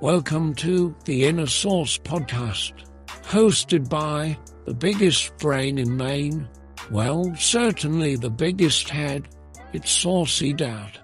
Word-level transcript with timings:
Welcome 0.00 0.54
to 0.54 0.96
the 1.04 1.26
Inner 1.26 1.46
Sauce 1.46 1.98
podcast, 1.98 2.72
hosted 3.06 3.90
by 3.90 4.38
the 4.64 4.72
biggest 4.72 5.36
brain 5.36 5.76
in 5.76 5.94
Maine. 5.94 6.48
Well, 6.90 7.34
certainly 7.36 8.16
the 8.16 8.30
biggest 8.30 8.88
head. 8.88 9.28
It's 9.74 9.92
Saucey 9.92 10.56
Dad. 10.56 10.98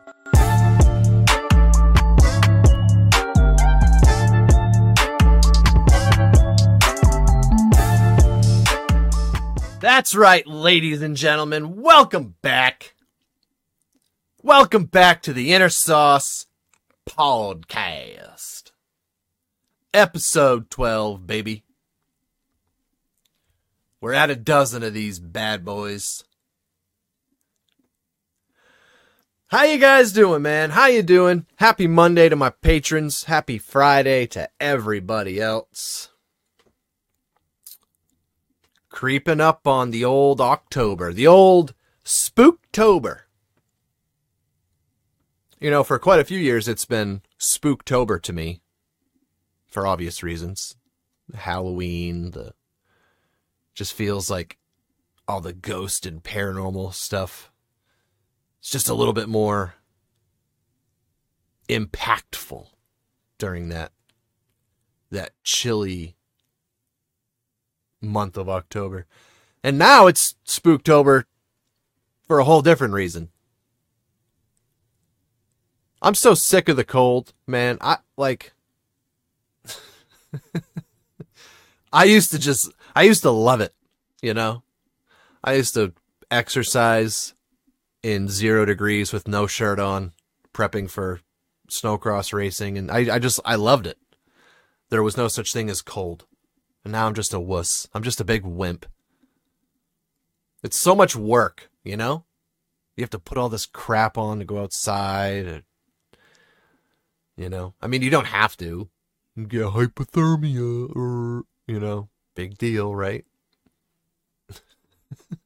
That's 9.79 10.15
right, 10.15 10.47
ladies 10.47 11.03
and 11.03 11.19
gentlemen. 11.19 11.83
Welcome 11.83 12.37
back. 12.41 12.95
Welcome 14.43 14.87
back 14.87 15.21
to 15.25 15.35
the 15.35 15.53
Inner 15.53 15.69
Sauce 15.69 16.47
Podcast. 17.07 18.66
Episode 19.97 20.69
12, 20.69 21.27
baby. 21.27 21.65
We're 23.99 24.13
at 24.13 24.29
a 24.29 24.37
dozen 24.37 24.83
of 24.83 24.93
these 24.93 25.19
bad 25.19 25.65
boys. 25.65 26.23
How 29.47 29.63
you 29.65 29.79
guys 29.79 30.13
doing, 30.13 30.43
man? 30.43 30.69
How 30.69 30.89
you 30.89 31.03
doing? 31.03 31.47
Happy 31.57 31.87
Monday 31.87 32.29
to 32.29 32.37
my 32.37 32.51
patrons. 32.51 33.25
Happy 33.25 33.57
Friday 33.57 34.27
to 34.27 34.51
everybody 34.61 35.41
else. 35.41 36.11
Creeping 38.91 39.41
up 39.41 39.67
on 39.67 39.93
the 39.93 40.05
old 40.05 40.43
October, 40.43 41.11
the 41.11 41.27
old 41.27 41.73
Spooktober. 42.05 43.21
You 45.59 45.71
know, 45.71 45.83
for 45.83 45.99
quite 45.99 46.21
a 46.21 46.25
few 46.25 46.39
years, 46.39 46.69
it's 46.69 46.85
been 46.85 47.23
Spooktober 47.41 48.21
to 48.21 48.35
me, 48.35 48.61
for 49.67 49.87
obvious 49.87 50.23
reasons. 50.23 50.77
Halloween, 51.35 52.31
the 52.31 52.55
just 53.75 53.93
feels 53.93 54.31
like 54.31 54.59
all 55.29 55.41
the 55.41 55.53
ghost 55.53 56.07
and 56.07 56.23
paranormal 56.23 56.95
stuff. 56.95 57.51
It's 58.61 58.71
just 58.71 58.89
a 58.89 58.95
little 58.95 59.13
bit 59.13 59.29
more 59.29 59.75
impactful 61.69 62.69
during 63.39 63.69
that 63.69 63.93
that 65.11 65.31
chilly 65.43 66.17
month 68.01 68.37
of 68.37 68.49
October. 68.49 69.07
And 69.63 69.79
now 69.79 70.07
it's 70.07 70.37
Spooktober 70.47 71.25
for 72.27 72.39
a 72.39 72.45
whole 72.45 72.63
different 72.63 72.95
reason. 72.95 73.31
I'm 76.03 76.15
so 76.15 76.35
sick 76.35 76.69
of 76.69 76.77
the 76.77 76.85
cold, 76.85 77.33
man. 77.47 77.79
I 77.81 77.99
like 78.17 78.53
I 81.93 82.05
used 82.05 82.31
to 82.33 82.39
just 82.39 82.71
I 82.95 83.03
used 83.03 83.23
to 83.23 83.31
love 83.31 83.61
it, 83.61 83.75
you 84.23 84.35
know. 84.35 84.63
I 85.43 85.55
used 85.55 85.75
to 85.75 85.93
exercise 86.31 87.35
in 88.03 88.29
0 88.29 88.65
degrees 88.65 89.13
with 89.13 89.29
no 89.29 89.47
shirt 89.47 89.79
on, 89.79 90.13
prepping 90.53 90.91
for 90.91 91.21
snowcross 91.69 92.33
racing 92.33 92.79
and 92.79 92.91
I 92.91 93.15
I 93.15 93.19
just 93.19 93.41
I 93.45 93.55
loved 93.57 93.87
it. 93.87 93.99
There 94.91 95.03
was 95.03 95.17
no 95.17 95.29
such 95.29 95.53
thing 95.53 95.69
as 95.69 95.83
cold. 95.83 96.27
And 96.85 96.93
now 96.93 97.07
I'm 97.07 97.15
just 97.15 97.35
a 97.35 97.41
wuss. 97.41 97.89
I'm 97.93 98.05
just 98.05 98.21
a 98.21 98.25
big 98.25 98.45
wimp. 98.45 98.87
It's 100.63 100.79
so 100.79 100.95
much 100.95 101.17
work, 101.17 101.69
you 101.83 101.97
know? 101.97 102.25
You 102.97 103.03
have 103.03 103.11
to 103.11 103.19
put 103.19 103.39
all 103.39 103.49
this 103.49 103.67
crap 103.67 104.17
on 104.17 104.39
to 104.39 104.45
go 104.45 104.63
outside. 104.63 105.65
You 107.37 107.49
know? 107.49 107.75
I 107.83 107.89
mean, 107.89 108.03
you 108.03 108.11
don't 108.11 108.27
have 108.27 108.57
to. 108.59 108.89
Get 109.37 109.67
hypothermia 109.67 110.97
or, 110.97 111.45
you 111.67 111.79
know, 111.79 112.09
big 112.35 112.57
deal, 112.57 112.95
right? 112.95 113.25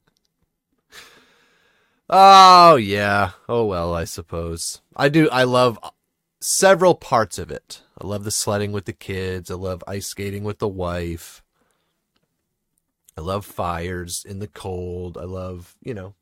oh, 2.09 2.77
yeah. 2.77 3.31
Oh, 3.49 3.65
well, 3.65 3.93
I 3.93 4.05
suppose. 4.05 4.81
I 4.97 5.09
do. 5.09 5.29
I 5.31 5.43
love 5.43 5.79
several 6.41 6.95
parts 6.95 7.39
of 7.39 7.51
it. 7.51 7.83
I 8.01 8.07
love 8.07 8.25
the 8.25 8.31
sledding 8.31 8.73
with 8.73 8.85
the 8.85 8.93
kids. 8.93 9.51
I 9.51 9.55
love 9.55 9.83
ice 9.87 10.07
skating 10.07 10.45
with 10.45 10.59
the 10.59 10.69
wife. 10.69 11.43
I 13.17 13.23
love 13.23 13.45
fires 13.45 14.25
in 14.27 14.39
the 14.39 14.49
cold. 14.49 15.19
I 15.19 15.25
love, 15.25 15.75
you 15.83 15.93
know, 15.93 16.15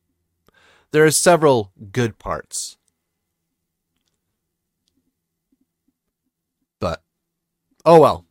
there 0.90 1.04
are 1.04 1.10
several 1.10 1.70
good 1.92 2.18
parts. 2.18 2.76
But, 6.80 7.02
oh 7.88 7.98
well. 7.98 8.26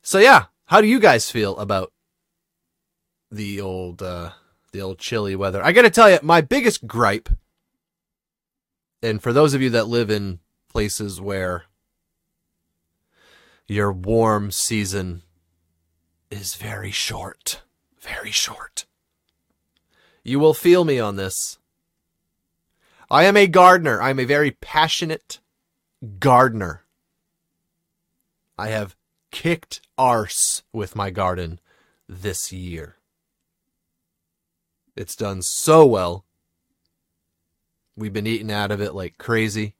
So 0.00 0.18
yeah, 0.18 0.46
how 0.64 0.80
do 0.80 0.86
you 0.86 0.98
guys 0.98 1.30
feel 1.30 1.56
about 1.58 1.92
the 3.30 3.60
old, 3.60 4.02
uh, 4.02 4.30
the 4.72 4.80
old 4.80 4.98
chilly 4.98 5.36
weather? 5.36 5.62
I 5.62 5.72
gotta 5.72 5.90
tell 5.90 6.10
you, 6.10 6.18
my 6.22 6.40
biggest 6.40 6.86
gripe, 6.86 7.28
and 9.02 9.22
for 9.22 9.34
those 9.34 9.52
of 9.52 9.60
you 9.60 9.68
that 9.70 9.86
live 9.86 10.10
in 10.10 10.40
places 10.70 11.20
where 11.20 11.64
your 13.66 13.92
warm 13.92 14.50
season 14.50 15.22
is 16.30 16.54
very 16.54 16.90
short. 16.90 17.60
Very 18.00 18.30
short. 18.30 18.86
You 20.24 20.38
will 20.38 20.54
feel 20.54 20.84
me 20.84 20.98
on 20.98 21.16
this. 21.16 21.58
I 23.10 23.24
am 23.24 23.36
a 23.36 23.46
gardener. 23.46 24.00
I 24.00 24.08
am 24.10 24.18
a 24.18 24.24
very 24.24 24.52
passionate 24.52 25.40
gardener. 26.18 26.84
I 28.60 28.68
have 28.68 28.94
kicked 29.30 29.80
arse 29.96 30.62
with 30.70 30.94
my 30.94 31.08
garden 31.08 31.60
this 32.06 32.52
year. 32.52 32.96
It's 34.94 35.16
done 35.16 35.40
so 35.40 35.86
well. 35.86 36.26
We've 37.96 38.12
been 38.12 38.26
eating 38.26 38.52
out 38.52 38.70
of 38.70 38.82
it 38.82 38.94
like 38.94 39.16
crazy. 39.16 39.76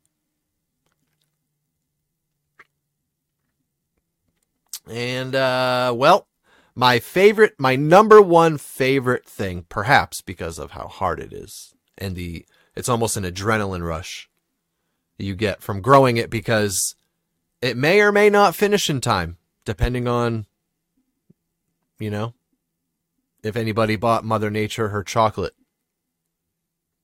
And, 4.91 5.35
uh, 5.35 5.93
well, 5.95 6.27
my 6.75 7.01
favorite, 7.01 7.57
my 7.59 7.77
number 7.77 8.23
one 8.23 8.57
favorite 8.57 9.27
thing, 9.27 9.67
perhaps 9.69 10.23
because 10.23 10.59
of 10.59 10.71
how 10.71 10.89
hard 10.89 11.21
it 11.21 11.35
is 11.35 11.75
and 11.99 12.17
the, 12.17 12.47
it's 12.75 12.89
almost 12.89 13.19
an 13.19 13.25
adrenaline 13.25 13.87
rush 13.87 14.31
you 15.19 15.35
get 15.35 15.62
from 15.62 15.83
growing 15.83 16.17
it 16.17 16.31
because 16.31 16.97
it 17.62 17.76
may 17.76 18.00
or 18.00 18.12
may 18.12 18.31
not 18.31 18.54
finish 18.54 18.88
in 18.88 19.00
time, 19.00 19.37
depending 19.65 20.09
on, 20.09 20.47
you 21.98 22.10
know, 22.10 22.34
if 23.43 23.56
anybody 23.56 23.97
bought 23.97 24.25
Mother 24.25 24.50
Nature 24.50 24.88
her 24.88 25.03
chocolate 25.03 25.54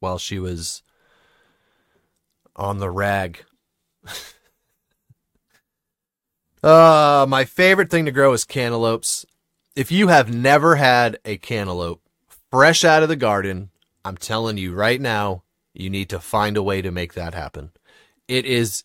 while 0.01 0.19
she 0.19 0.39
was 0.39 0.83
on 2.55 2.79
the 2.79 2.91
rag. 2.91 3.45
Uh, 6.63 7.25
my 7.29 7.45
favorite 7.45 7.91
thing 7.91 8.07
to 8.07 8.11
grow 8.11 8.33
is 8.33 8.45
cantaloupes. 8.45 9.25
If 9.77 9.93
you 9.93 10.09
have 10.09 10.35
never 10.35 10.75
had 10.75 11.17
a 11.25 11.37
cantaloupe 11.37 12.03
fresh 12.51 12.85
out 12.85 13.05
of 13.05 13.09
the 13.09 13.15
garden, 13.15 13.71
I'm 14.05 14.17
telling 14.17 14.57
you 14.59 14.75
right 14.75 15.01
now, 15.01 15.45
you 15.75 15.91
need 15.91 16.09
to 16.09 16.19
find 16.19 16.57
a 16.57 16.65
way 16.65 16.83
to 16.83 16.91
make 16.91 17.15
that 17.15 17.35
happen. 17.35 17.71
It 18.27 18.47
is 18.47 18.83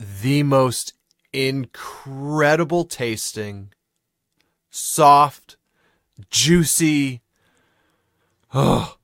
the 0.00 0.42
most 0.42 0.94
incredible 1.32 2.84
tasting, 2.86 3.72
soft, 4.70 5.56
juicy. 6.30 7.20
Oh, 8.54 8.96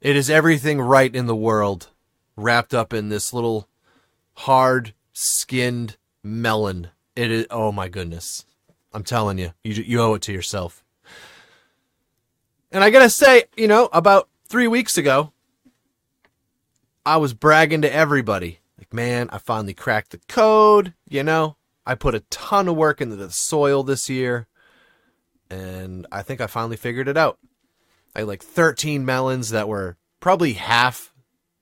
it 0.00 0.16
is 0.16 0.30
everything 0.30 0.80
right 0.80 1.14
in 1.14 1.26
the 1.26 1.36
world 1.36 1.88
wrapped 2.34 2.72
up 2.72 2.94
in 2.94 3.10
this 3.10 3.32
little 3.32 3.68
hard 4.34 4.94
skinned 5.12 5.96
melon. 6.22 6.88
It 7.14 7.30
is. 7.30 7.46
Oh 7.50 7.70
my 7.70 7.88
goodness! 7.88 8.46
I'm 8.94 9.04
telling 9.04 9.38
you, 9.38 9.52
you 9.62 9.74
you 9.74 10.00
owe 10.00 10.14
it 10.14 10.22
to 10.22 10.32
yourself. 10.32 10.82
And 12.72 12.82
I 12.82 12.90
gotta 12.90 13.10
say, 13.10 13.44
you 13.56 13.68
know, 13.68 13.88
about 13.92 14.28
three 14.48 14.66
weeks 14.66 14.96
ago, 14.96 15.32
I 17.04 17.16
was 17.16 17.34
bragging 17.34 17.82
to 17.82 17.92
everybody, 17.92 18.57
like, 18.78 18.94
man, 18.94 19.28
I 19.30 19.38
finally 19.38 19.74
cracked 19.74 20.10
the 20.12 20.20
code. 20.28 20.94
You 21.08 21.22
know, 21.22 21.56
I 21.84 21.94
put 21.94 22.14
a 22.14 22.24
ton 22.30 22.68
of 22.68 22.76
work 22.76 23.00
into 23.00 23.16
the 23.16 23.30
soil 23.30 23.82
this 23.82 24.08
year, 24.08 24.46
and 25.50 26.06
I 26.12 26.22
think 26.22 26.40
I 26.40 26.46
finally 26.46 26.76
figured 26.76 27.08
it 27.08 27.16
out. 27.16 27.38
I 28.14 28.20
had 28.20 28.28
like 28.28 28.42
13 28.42 29.04
melons 29.04 29.50
that 29.50 29.68
were 29.68 29.96
probably 30.20 30.54
half 30.54 31.12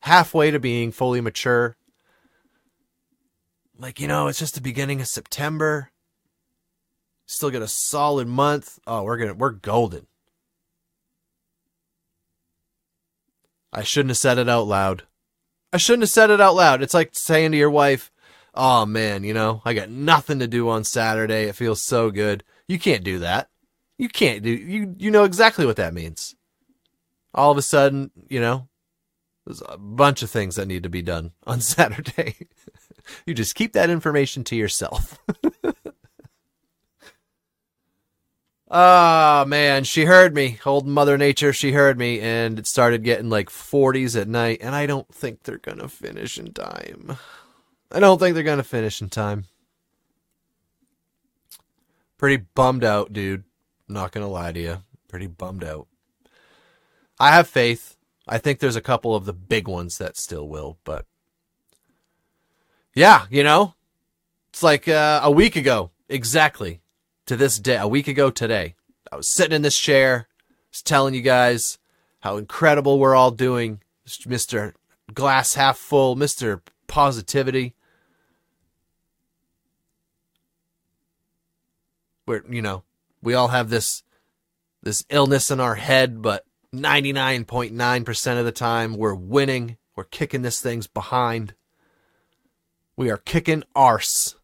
halfway 0.01 0.51
to 0.51 0.61
being 0.61 0.93
fully 0.93 1.21
mature 1.21 1.77
like, 3.79 4.01
you 4.01 4.09
know, 4.09 4.29
it's 4.29 4.39
just 4.39 4.55
the 4.55 4.61
beginning 4.61 5.01
of 5.01 5.09
September. 5.09 5.91
Still 7.27 7.51
got 7.51 7.63
a 7.63 7.69
solid 7.69 8.29
month. 8.29 8.79
Oh, 8.87 9.03
we're 9.03 9.17
gonna 9.17 9.35
we're 9.35 9.51
golden. 9.51 10.07
I 13.73 13.83
shouldn't 13.83 14.11
have 14.11 14.17
said 14.17 14.39
it 14.39 14.49
out 14.49 14.67
loud. 14.67 15.03
I 15.73 15.79
shouldn't 15.79 16.03
have 16.03 16.11
said 16.11 16.31
it 16.31 16.41
out 16.41 16.55
loud. 16.55 16.83
It's 16.83 16.95
like 16.95 17.11
saying 17.13 17.53
to 17.53 17.59
your 17.59 17.71
wife, 17.71 18.11
oh 18.55 18.87
man, 18.87 19.25
you 19.25 19.35
know, 19.35 19.63
I 19.65 19.75
got 19.75 19.91
nothing 19.91 20.39
to 20.39 20.47
do 20.47 20.69
on 20.69 20.85
Saturday. 20.85 21.45
It 21.45 21.57
feels 21.57 21.83
so 21.83 22.11
good. 22.11 22.45
You 22.69 22.79
can't 22.79 23.05
do 23.05 23.19
that. 23.21 23.49
You 23.99 24.09
can't 24.09 24.43
do 24.43 24.51
you 24.51 24.95
you 24.99 25.11
know 25.11 25.25
exactly 25.25 25.67
what 25.67 25.77
that 25.77 25.95
means. 25.95 26.35
All 27.35 27.51
of 27.51 27.59
a 27.59 27.63
sudden, 27.63 28.11
you 28.29 28.41
know, 28.41 28.69
there's 29.47 29.63
a 29.69 29.79
bunch 29.79 30.23
of 30.23 30.31
things 30.31 30.57
that 30.57 30.67
need 30.67 30.83
to 30.83 30.89
be 30.89 31.03
done 31.03 31.33
on 31.47 31.61
Saturday. 31.63 32.35
you 33.25 33.35
just 33.35 33.55
keep 33.55 33.73
that 33.73 33.91
information 33.91 34.45
to 34.45 34.57
yourself. 34.57 35.19
Oh, 38.69 39.45
man, 39.45 39.85
she 39.85 40.07
heard 40.07 40.35
me. 40.35 40.59
Old 40.67 40.89
Mother 40.89 41.17
Nature, 41.17 41.53
she 41.53 41.71
heard 41.71 41.97
me, 41.97 42.21
and 42.21 42.59
it 42.59 42.67
started 42.67 43.05
getting 43.05 43.31
like 43.31 43.49
40s 43.49 44.21
at 44.21 44.27
night, 44.27 44.59
and 44.61 44.75
I 44.75 44.87
don't 44.87 45.13
think 45.15 45.45
they're 45.45 45.59
gonna 45.59 45.89
finish 45.89 46.37
in 46.37 46.53
time. 46.53 47.17
I 47.93 48.01
don't 48.01 48.19
think 48.19 48.35
they're 48.35 48.43
gonna 48.43 48.65
finish 48.65 49.01
in 49.01 49.09
time. 49.09 49.45
Pretty 52.19 52.45
bummed 52.55 52.83
out, 52.83 53.13
dude. 53.13 53.45
Not 53.87 54.11
gonna 54.11 54.29
lie 54.29 54.51
to 54.51 54.61
you. 54.61 54.83
Pretty 55.07 55.29
bummed 55.29 55.63
out. 55.63 55.87
I 57.21 57.31
have 57.31 57.47
faith. 57.47 57.97
I 58.27 58.39
think 58.39 58.59
there's 58.59 58.75
a 58.75 58.81
couple 58.81 59.15
of 59.15 59.27
the 59.27 59.33
big 59.33 59.69
ones 59.69 59.99
that 59.99 60.17
still 60.17 60.49
will, 60.49 60.79
but 60.83 61.07
yeah, 62.95 63.27
you 63.31 63.45
know, 63.45 63.75
it's 64.49 64.65
like 64.65 64.89
uh, 64.89 65.21
a 65.23 65.31
week 65.31 65.55
ago, 65.55 65.93
exactly 66.09 66.81
to 67.27 67.37
this 67.37 67.59
day, 67.59 67.77
a 67.77 67.89
week 67.89 68.09
ago 68.09 68.31
today. 68.31 68.75
I 69.11 69.17
was 69.17 69.29
sitting 69.29 69.55
in 69.55 69.63
this 69.63 69.79
chair, 69.79 70.29
telling 70.85 71.15
you 71.15 71.23
guys 71.23 71.79
how 72.21 72.37
incredible 72.37 72.99
we're 72.99 73.15
all 73.15 73.31
doing, 73.31 73.81
Mister 74.27 74.75
Glass 75.13 75.55
Half 75.55 75.79
Full, 75.79 76.17
Mister 76.17 76.63
Positivity. 76.87 77.75
We're 82.27 82.45
you 82.49 82.63
know 82.63 82.83
we 83.23 83.35
all 83.35 83.49
have 83.49 83.71
this 83.71 84.03
this 84.83 85.05
illness 85.11 85.51
in 85.51 85.61
our 85.61 85.75
head, 85.75 86.23
but 86.23 86.45
99.9% 86.73 88.39
of 88.39 88.45
the 88.45 88.53
time, 88.53 88.97
we're 88.97 89.15
winning. 89.15 89.79
We're 89.97 90.05
kicking 90.05 90.43
this 90.43 90.61
thing's 90.61 90.87
behind. 90.87 91.55
We 92.97 93.11
are 93.11 93.17
kicking 93.17 93.65
arse. 93.75 94.37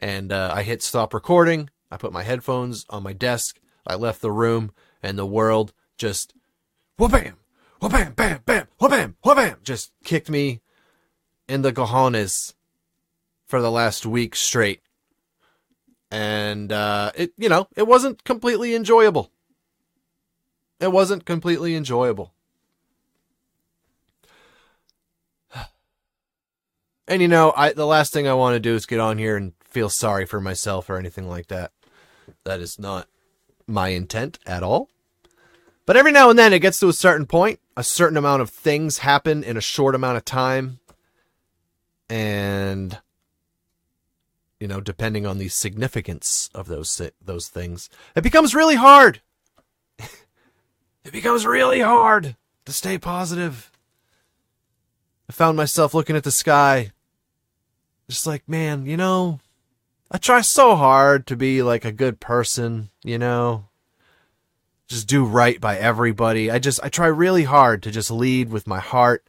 And 0.00 0.32
uh, 0.32 0.50
I 0.52 0.62
hit 0.62 0.82
stop 0.82 1.12
recording. 1.12 1.68
I 1.90 1.98
put 1.98 2.12
my 2.12 2.22
headphones 2.22 2.86
on 2.88 3.02
my 3.02 3.12
desk. 3.12 3.60
I 3.86 3.94
left 3.94 4.22
the 4.22 4.32
room, 4.32 4.72
and 5.02 5.18
the 5.18 5.26
world 5.26 5.74
just 5.98 6.32
wha-bam, 6.98 7.36
wha-bam, 7.80 8.14
bam, 8.14 8.40
bam, 8.46 8.66
wha-bam, 8.80 9.16
wha-bam, 9.22 9.58
just 9.62 9.92
kicked 10.02 10.30
me 10.30 10.62
in 11.48 11.62
the 11.62 11.72
cojones 11.72 12.54
for 13.46 13.60
the 13.60 13.70
last 13.70 14.06
week 14.06 14.34
straight. 14.34 14.80
And 16.10 16.72
uh, 16.72 17.12
it, 17.14 17.32
you 17.36 17.48
know, 17.48 17.68
it 17.76 17.86
wasn't 17.86 18.24
completely 18.24 18.74
enjoyable. 18.74 19.30
It 20.80 20.92
wasn't 20.92 21.26
completely 21.26 21.74
enjoyable. 21.76 22.32
And 27.08 27.20
you 27.20 27.26
know, 27.26 27.52
I 27.56 27.72
the 27.72 27.86
last 27.86 28.12
thing 28.12 28.28
I 28.28 28.34
want 28.34 28.54
to 28.54 28.60
do 28.60 28.76
is 28.76 28.86
get 28.86 29.00
on 29.00 29.18
here 29.18 29.36
and 29.36 29.52
feel 29.70 29.88
sorry 29.88 30.26
for 30.26 30.40
myself 30.40 30.90
or 30.90 30.96
anything 30.96 31.28
like 31.28 31.46
that. 31.48 31.72
That 32.44 32.60
is 32.60 32.78
not 32.78 33.08
my 33.66 33.88
intent 33.88 34.38
at 34.46 34.62
all. 34.62 34.88
But 35.86 35.96
every 35.96 36.12
now 36.12 36.30
and 36.30 36.38
then 36.38 36.52
it 36.52 36.60
gets 36.60 36.78
to 36.80 36.88
a 36.88 36.92
certain 36.92 37.26
point, 37.26 37.58
a 37.76 37.82
certain 37.82 38.16
amount 38.16 38.42
of 38.42 38.50
things 38.50 38.98
happen 38.98 39.42
in 39.42 39.56
a 39.56 39.60
short 39.60 39.94
amount 39.94 40.16
of 40.18 40.24
time. 40.24 40.78
And 42.08 42.98
you 44.58 44.68
know, 44.68 44.80
depending 44.80 45.26
on 45.26 45.38
the 45.38 45.48
significance 45.48 46.50
of 46.54 46.68
those 46.68 47.00
those 47.24 47.48
things, 47.48 47.88
it 48.14 48.22
becomes 48.22 48.54
really 48.54 48.76
hard 48.76 49.20
it 51.04 51.12
becomes 51.12 51.46
really 51.46 51.80
hard 51.80 52.36
to 52.64 52.72
stay 52.72 52.98
positive. 52.98 53.70
I 55.28 55.32
found 55.32 55.56
myself 55.56 55.94
looking 55.94 56.16
at 56.16 56.24
the 56.24 56.30
sky, 56.30 56.92
just 58.08 58.26
like, 58.26 58.48
man, 58.48 58.86
you 58.86 58.96
know, 58.96 59.40
I 60.10 60.18
try 60.18 60.40
so 60.40 60.74
hard 60.74 61.26
to 61.28 61.36
be 61.36 61.62
like 61.62 61.84
a 61.84 61.92
good 61.92 62.18
person, 62.18 62.90
you 63.04 63.16
know, 63.16 63.66
just 64.88 65.06
do 65.06 65.24
right 65.24 65.60
by 65.60 65.76
everybody. 65.78 66.50
I 66.50 66.58
just, 66.58 66.80
I 66.82 66.88
try 66.88 67.06
really 67.06 67.44
hard 67.44 67.82
to 67.84 67.92
just 67.92 68.10
lead 68.10 68.50
with 68.50 68.66
my 68.66 68.80
heart 68.80 69.24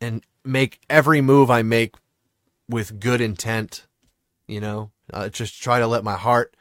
and 0.00 0.24
make 0.44 0.80
every 0.88 1.20
move 1.20 1.50
I 1.50 1.60
make 1.62 1.94
with 2.70 3.00
good 3.00 3.20
intent, 3.20 3.86
you 4.46 4.60
know, 4.60 4.90
I 5.12 5.28
just 5.28 5.62
try 5.62 5.78
to 5.78 5.86
let 5.86 6.04
my 6.04 6.16
heart 6.16 6.54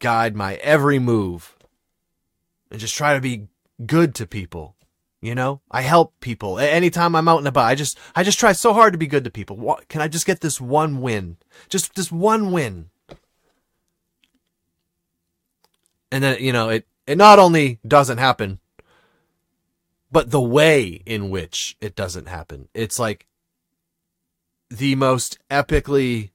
guide 0.00 0.34
my 0.34 0.54
every 0.56 0.98
move 0.98 1.56
and 2.70 2.80
just 2.80 2.96
try 2.96 3.14
to 3.14 3.20
be 3.20 3.46
good 3.86 4.16
to 4.16 4.26
people. 4.26 4.74
You 5.20 5.34
know, 5.34 5.60
I 5.70 5.82
help 5.82 6.14
people 6.20 6.60
anytime 6.60 7.16
I'm 7.16 7.26
out 7.26 7.38
and 7.38 7.48
about. 7.48 7.66
I 7.66 7.74
just, 7.74 7.98
I 8.14 8.22
just 8.22 8.38
try 8.38 8.52
so 8.52 8.72
hard 8.72 8.92
to 8.92 8.98
be 8.98 9.08
good 9.08 9.24
to 9.24 9.30
people. 9.30 9.56
What, 9.56 9.88
can 9.88 10.00
I 10.00 10.06
just 10.06 10.26
get 10.26 10.40
this 10.40 10.60
one 10.60 11.00
win? 11.00 11.38
Just 11.68 11.96
this 11.96 12.12
one 12.12 12.52
win. 12.52 12.90
And 16.12 16.22
then, 16.22 16.40
you 16.40 16.52
know, 16.52 16.68
it, 16.68 16.86
it 17.06 17.18
not 17.18 17.40
only 17.40 17.80
doesn't 17.86 18.18
happen, 18.18 18.60
but 20.12 20.30
the 20.30 20.40
way 20.40 21.02
in 21.04 21.30
which 21.30 21.76
it 21.80 21.96
doesn't 21.96 22.28
happen. 22.28 22.68
It's 22.72 22.98
like 22.98 23.26
the 24.70 24.94
most 24.94 25.38
epically 25.50 26.30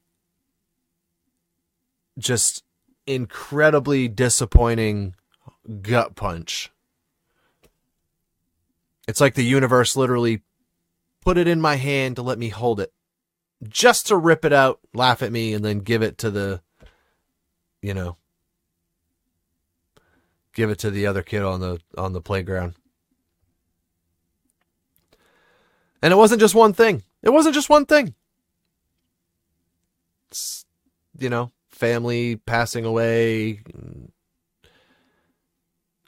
just 2.18 2.64
incredibly 3.06 4.08
disappointing 4.08 5.14
gut 5.80 6.14
punch. 6.16 6.70
It's 9.06 9.20
like 9.20 9.34
the 9.34 9.44
universe 9.44 9.96
literally 9.96 10.42
put 11.20 11.38
it 11.38 11.48
in 11.48 11.60
my 11.60 11.76
hand 11.76 12.16
to 12.16 12.22
let 12.22 12.38
me 12.38 12.48
hold 12.48 12.80
it, 12.80 12.92
just 13.68 14.06
to 14.08 14.16
rip 14.16 14.44
it 14.44 14.52
out, 14.52 14.80
laugh 14.92 15.22
at 15.22 15.32
me, 15.32 15.54
and 15.54 15.64
then 15.64 15.80
give 15.80 16.02
it 16.02 16.18
to 16.18 16.30
the, 16.30 16.60
you 17.82 17.94
know, 17.94 18.16
give 20.54 20.70
it 20.70 20.78
to 20.80 20.90
the 20.90 21.06
other 21.06 21.22
kid 21.22 21.42
on 21.42 21.60
the 21.60 21.80
on 21.96 22.12
the 22.12 22.20
playground. 22.20 22.74
And 26.02 26.12
it 26.12 26.16
wasn't 26.16 26.40
just 26.40 26.54
one 26.54 26.74
thing. 26.74 27.02
It 27.22 27.30
wasn't 27.30 27.54
just 27.54 27.70
one 27.70 27.86
thing. 27.86 28.14
It's, 30.30 30.66
you 31.18 31.30
know, 31.30 31.52
family 31.70 32.36
passing 32.36 32.84
away, 32.84 33.60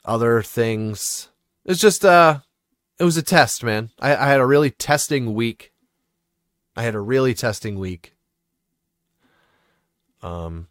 other 0.05 0.41
things. 0.43 1.29
It's 1.65 1.81
just 1.81 2.05
uh 2.05 2.39
it 2.99 3.03
was 3.03 3.17
a 3.17 3.23
test, 3.23 3.63
man. 3.63 3.91
I, 3.99 4.15
I 4.15 4.27
had 4.27 4.39
a 4.39 4.45
really 4.45 4.71
testing 4.71 5.33
week. 5.33 5.71
I 6.75 6.83
had 6.83 6.95
a 6.95 6.99
really 6.99 7.33
testing 7.33 7.77
week. 7.79 8.13
Um 10.21 10.67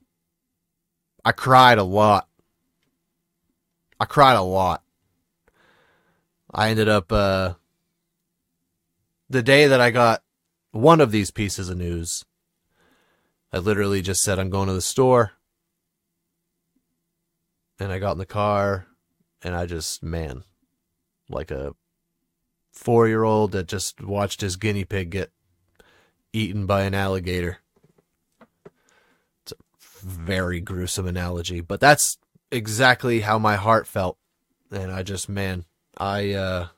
I 1.25 1.33
cried 1.33 1.79
a 1.79 1.85
lot. 1.85 2.29
I 3.99 4.05
cried 4.05 4.35
a 4.35 4.43
lot. 4.43 4.83
I 6.53 6.71
ended 6.71 6.89
up 6.89 7.13
uh 7.13 7.55
the 9.29 9.43
day 9.43 9.67
that 9.67 9.81
I 9.81 9.91
got 9.91 10.23
one 10.71 11.01
of 11.01 11.11
these 11.11 11.31
pieces 11.31 11.69
of 11.69 11.79
news, 11.79 12.25
I 13.53 13.59
literally 13.59 14.03
just 14.03 14.23
said 14.23 14.39
I'm 14.39 14.51
going 14.51 14.69
to 14.69 14.75
the 14.75 14.81
store. 14.81 15.33
And 17.79 17.93
I 17.93 17.99
got 17.99 18.13
in 18.13 18.19
the 18.19 18.27
car 18.27 18.87
and 19.43 19.55
I 19.55 19.67
just 19.67 20.03
man, 20.03 20.45
like 21.29 21.51
a 21.51 21.75
four 22.77 23.09
year 23.09 23.25
old 23.25 23.53
that 23.53 23.67
just 23.67 24.03
watched 24.03 24.43
his 24.43 24.57
guinea 24.57 24.85
pig 24.85 25.11
get 25.11 25.33
eaten 26.33 26.67
by 26.67 26.83
an 26.83 26.95
alligator. 26.95 27.59
It's 29.43 29.53
a 29.53 29.57
very 30.07 30.61
gruesome 30.61 31.07
analogy, 31.07 31.61
but 31.61 31.81
that's 31.81 32.19
exactly 32.53 33.21
how 33.21 33.39
my 33.39 33.57
heart 33.57 33.87
felt. 33.87 34.19
And 34.71 34.93
I 34.93 35.03
just 35.03 35.29
man, 35.29 35.65
I 35.97 36.33
uh 36.33 36.69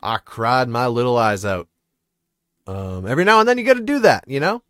I 0.00 0.18
cried 0.18 0.68
my 0.68 0.86
little 0.86 1.16
eyes 1.16 1.44
out. 1.44 1.68
Um, 2.68 3.06
every 3.06 3.24
now 3.24 3.40
and 3.40 3.48
then 3.48 3.58
you 3.58 3.64
got 3.64 3.74
to 3.74 3.82
do 3.82 3.98
that, 4.00 4.24
you 4.28 4.40
know? 4.40 4.62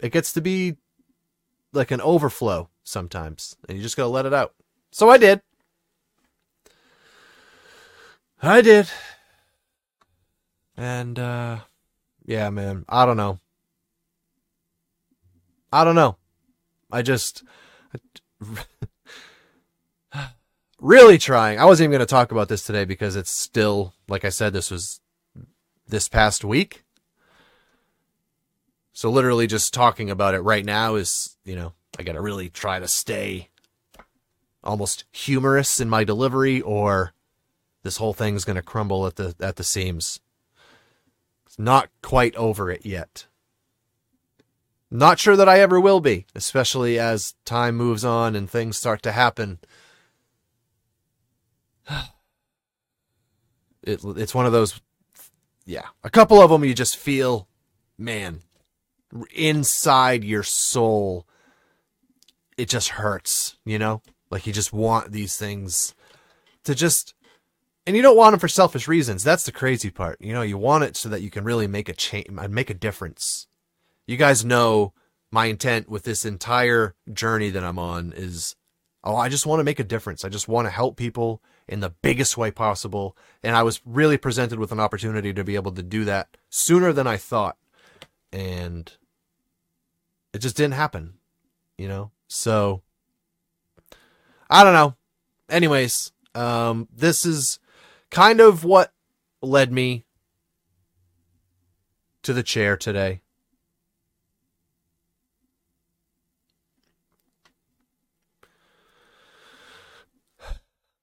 It 0.00 0.12
gets 0.12 0.32
to 0.32 0.40
be 0.40 0.76
like 1.72 1.90
an 1.90 2.00
overflow 2.00 2.68
sometimes, 2.82 3.56
and 3.68 3.76
you 3.76 3.82
just 3.82 3.96
got 3.96 4.04
to 4.04 4.08
let 4.08 4.26
it 4.26 4.34
out. 4.34 4.54
So 4.90 5.10
I 5.10 5.18
did. 5.18 5.42
I 8.40 8.60
did. 8.60 8.88
And, 10.76 11.18
uh, 11.18 11.58
yeah, 12.24 12.50
man, 12.50 12.84
I 12.88 13.04
don't 13.04 13.16
know. 13.16 13.40
I 15.72 15.84
don't 15.84 15.96
know. 15.96 16.16
I 16.90 17.02
just, 17.02 17.42
really 20.80 21.18
trying. 21.18 21.58
I 21.58 21.64
wasn't 21.64 21.86
even 21.86 21.98
going 21.98 22.06
to 22.06 22.06
talk 22.06 22.30
about 22.32 22.48
this 22.48 22.62
today 22.62 22.84
because 22.84 23.16
it's 23.16 23.34
still, 23.34 23.94
like 24.08 24.24
I 24.24 24.28
said, 24.28 24.52
this 24.52 24.70
was 24.70 25.00
this 25.86 26.08
past 26.08 26.44
week. 26.44 26.84
So 28.92 29.10
literally 29.10 29.46
just 29.46 29.74
talking 29.74 30.10
about 30.10 30.34
it 30.34 30.40
right 30.40 30.64
now 30.64 30.94
is, 30.94 31.36
you 31.44 31.56
know, 31.56 31.72
I 31.98 32.02
got 32.02 32.12
to 32.12 32.20
really 32.20 32.48
try 32.48 32.78
to 32.78 32.88
stay 32.88 33.48
almost 34.62 35.04
humorous 35.12 35.80
in 35.80 35.88
my 35.88 36.04
delivery 36.04 36.60
or 36.60 37.12
this 37.88 37.96
whole 37.96 38.12
thing's 38.12 38.44
going 38.44 38.56
to 38.56 38.60
crumble 38.60 39.06
at 39.06 39.16
the 39.16 39.34
at 39.40 39.56
the 39.56 39.64
seams. 39.64 40.20
It's 41.46 41.58
not 41.58 41.88
quite 42.02 42.36
over 42.36 42.70
it 42.70 42.84
yet. 42.84 43.24
Not 44.90 45.18
sure 45.18 45.36
that 45.36 45.48
I 45.48 45.60
ever 45.60 45.80
will 45.80 46.00
be, 46.00 46.26
especially 46.34 46.98
as 46.98 47.34
time 47.46 47.76
moves 47.76 48.04
on 48.04 48.36
and 48.36 48.48
things 48.48 48.76
start 48.76 49.02
to 49.02 49.12
happen. 49.12 49.58
It, 53.80 54.04
it's 54.04 54.34
one 54.34 54.44
of 54.44 54.52
those, 54.52 54.82
yeah. 55.64 55.86
A 56.04 56.10
couple 56.10 56.42
of 56.42 56.50
them 56.50 56.62
you 56.62 56.74
just 56.74 56.94
feel, 56.98 57.48
man, 57.96 58.42
inside 59.34 60.24
your 60.24 60.42
soul, 60.42 61.26
it 62.58 62.68
just 62.68 62.90
hurts, 62.90 63.56
you 63.64 63.78
know? 63.78 64.02
Like 64.30 64.46
you 64.46 64.52
just 64.52 64.74
want 64.74 65.12
these 65.12 65.38
things 65.38 65.94
to 66.64 66.74
just, 66.74 67.14
and 67.88 67.96
you 67.96 68.02
don't 68.02 68.18
want 68.18 68.34
them 68.34 68.38
for 68.38 68.48
selfish 68.48 68.86
reasons. 68.86 69.24
That's 69.24 69.46
the 69.46 69.50
crazy 69.50 69.88
part. 69.90 70.20
You 70.20 70.34
know, 70.34 70.42
you 70.42 70.58
want 70.58 70.84
it 70.84 70.94
so 70.94 71.08
that 71.08 71.22
you 71.22 71.30
can 71.30 71.42
really 71.42 71.66
make 71.66 71.88
a 71.88 71.94
change, 71.94 72.28
make 72.28 72.68
a 72.68 72.74
difference. 72.74 73.46
You 74.06 74.18
guys 74.18 74.44
know 74.44 74.92
my 75.30 75.46
intent 75.46 75.88
with 75.88 76.02
this 76.02 76.26
entire 76.26 76.94
journey 77.10 77.48
that 77.48 77.64
I'm 77.64 77.78
on 77.78 78.12
is, 78.14 78.56
oh, 79.02 79.16
I 79.16 79.30
just 79.30 79.46
want 79.46 79.60
to 79.60 79.64
make 79.64 79.80
a 79.80 79.84
difference. 79.84 80.22
I 80.22 80.28
just 80.28 80.48
want 80.48 80.66
to 80.66 80.70
help 80.70 80.98
people 80.98 81.42
in 81.66 81.80
the 81.80 81.88
biggest 81.88 82.36
way 82.36 82.50
possible. 82.50 83.16
And 83.42 83.56
I 83.56 83.62
was 83.62 83.80
really 83.86 84.18
presented 84.18 84.58
with 84.58 84.70
an 84.70 84.80
opportunity 84.80 85.32
to 85.32 85.42
be 85.42 85.54
able 85.54 85.72
to 85.72 85.82
do 85.82 86.04
that 86.04 86.36
sooner 86.50 86.92
than 86.92 87.06
I 87.06 87.16
thought. 87.16 87.56
And 88.30 88.92
it 90.34 90.40
just 90.40 90.58
didn't 90.58 90.74
happen, 90.74 91.14
you 91.78 91.88
know? 91.88 92.10
So 92.28 92.82
I 94.50 94.62
don't 94.62 94.74
know. 94.74 94.94
Anyways, 95.48 96.12
um, 96.34 96.86
this 96.94 97.24
is 97.24 97.58
kind 98.10 98.40
of 98.40 98.64
what 98.64 98.92
led 99.42 99.72
me 99.72 100.04
to 102.22 102.32
the 102.32 102.42
chair 102.42 102.76
today. 102.76 103.22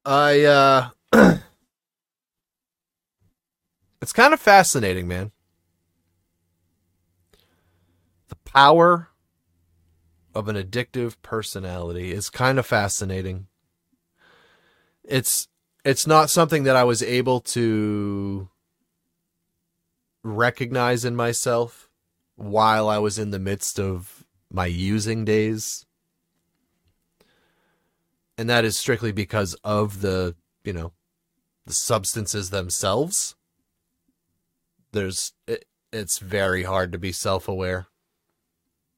I 0.04 0.42
uh 0.42 0.90
It's 4.06 4.12
kind 4.12 4.32
of 4.32 4.40
fascinating, 4.40 5.08
man. 5.08 5.32
The 8.28 8.36
power 8.44 9.08
of 10.32 10.46
an 10.46 10.54
addictive 10.54 11.16
personality 11.22 12.12
is 12.12 12.30
kind 12.30 12.60
of 12.60 12.66
fascinating. 12.66 13.48
It's 15.02 15.48
it's 15.86 16.04
not 16.04 16.30
something 16.30 16.64
that 16.64 16.74
I 16.74 16.82
was 16.82 17.00
able 17.00 17.38
to 17.40 18.48
recognize 20.24 21.04
in 21.04 21.14
myself 21.14 21.88
while 22.34 22.88
I 22.88 22.98
was 22.98 23.20
in 23.20 23.30
the 23.30 23.38
midst 23.38 23.78
of 23.78 24.24
my 24.50 24.66
using 24.66 25.24
days. 25.24 25.86
And 28.36 28.50
that 28.50 28.64
is 28.64 28.76
strictly 28.76 29.12
because 29.12 29.54
of 29.62 30.00
the 30.00 30.34
you 30.64 30.72
know 30.72 30.92
the 31.66 31.72
substances 31.72 32.50
themselves. 32.50 33.36
There's 34.90 35.34
it, 35.46 35.66
it's 35.92 36.18
very 36.18 36.64
hard 36.64 36.90
to 36.92 36.98
be 36.98 37.12
self-aware. 37.12 37.86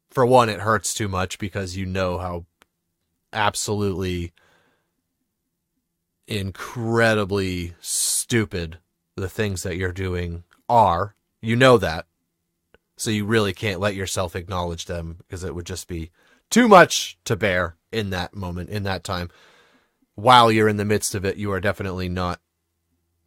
For 0.08 0.24
one 0.24 0.48
it 0.48 0.60
hurts 0.60 0.94
too 0.94 1.06
much 1.06 1.38
because 1.38 1.76
you 1.76 1.84
know 1.84 2.16
how 2.16 2.46
absolutely 3.30 4.32
incredibly 6.28 7.74
stupid 7.80 8.78
the 9.16 9.28
things 9.28 9.64
that 9.64 9.76
you're 9.76 9.92
doing 9.92 10.44
are 10.68 11.16
you 11.40 11.56
know 11.56 11.78
that 11.78 12.06
so 12.98 13.10
you 13.10 13.24
really 13.24 13.52
can't 13.52 13.80
let 13.80 13.94
yourself 13.94 14.34
acknowledge 14.36 14.86
them 14.86 15.16
because 15.18 15.44
it 15.44 15.54
would 15.54 15.66
just 15.66 15.88
be 15.88 16.10
too 16.50 16.68
much 16.68 17.16
to 17.24 17.36
bear 17.36 17.76
in 17.92 18.10
that 18.10 18.34
moment, 18.34 18.70
in 18.70 18.82
that 18.82 19.04
time. 19.04 19.30
While 20.14 20.50
you're 20.50 20.68
in 20.68 20.76
the 20.78 20.84
midst 20.84 21.14
of 21.14 21.24
it, 21.24 21.36
you 21.36 21.52
are 21.52 21.60
definitely 21.60 22.08
not 22.08 22.40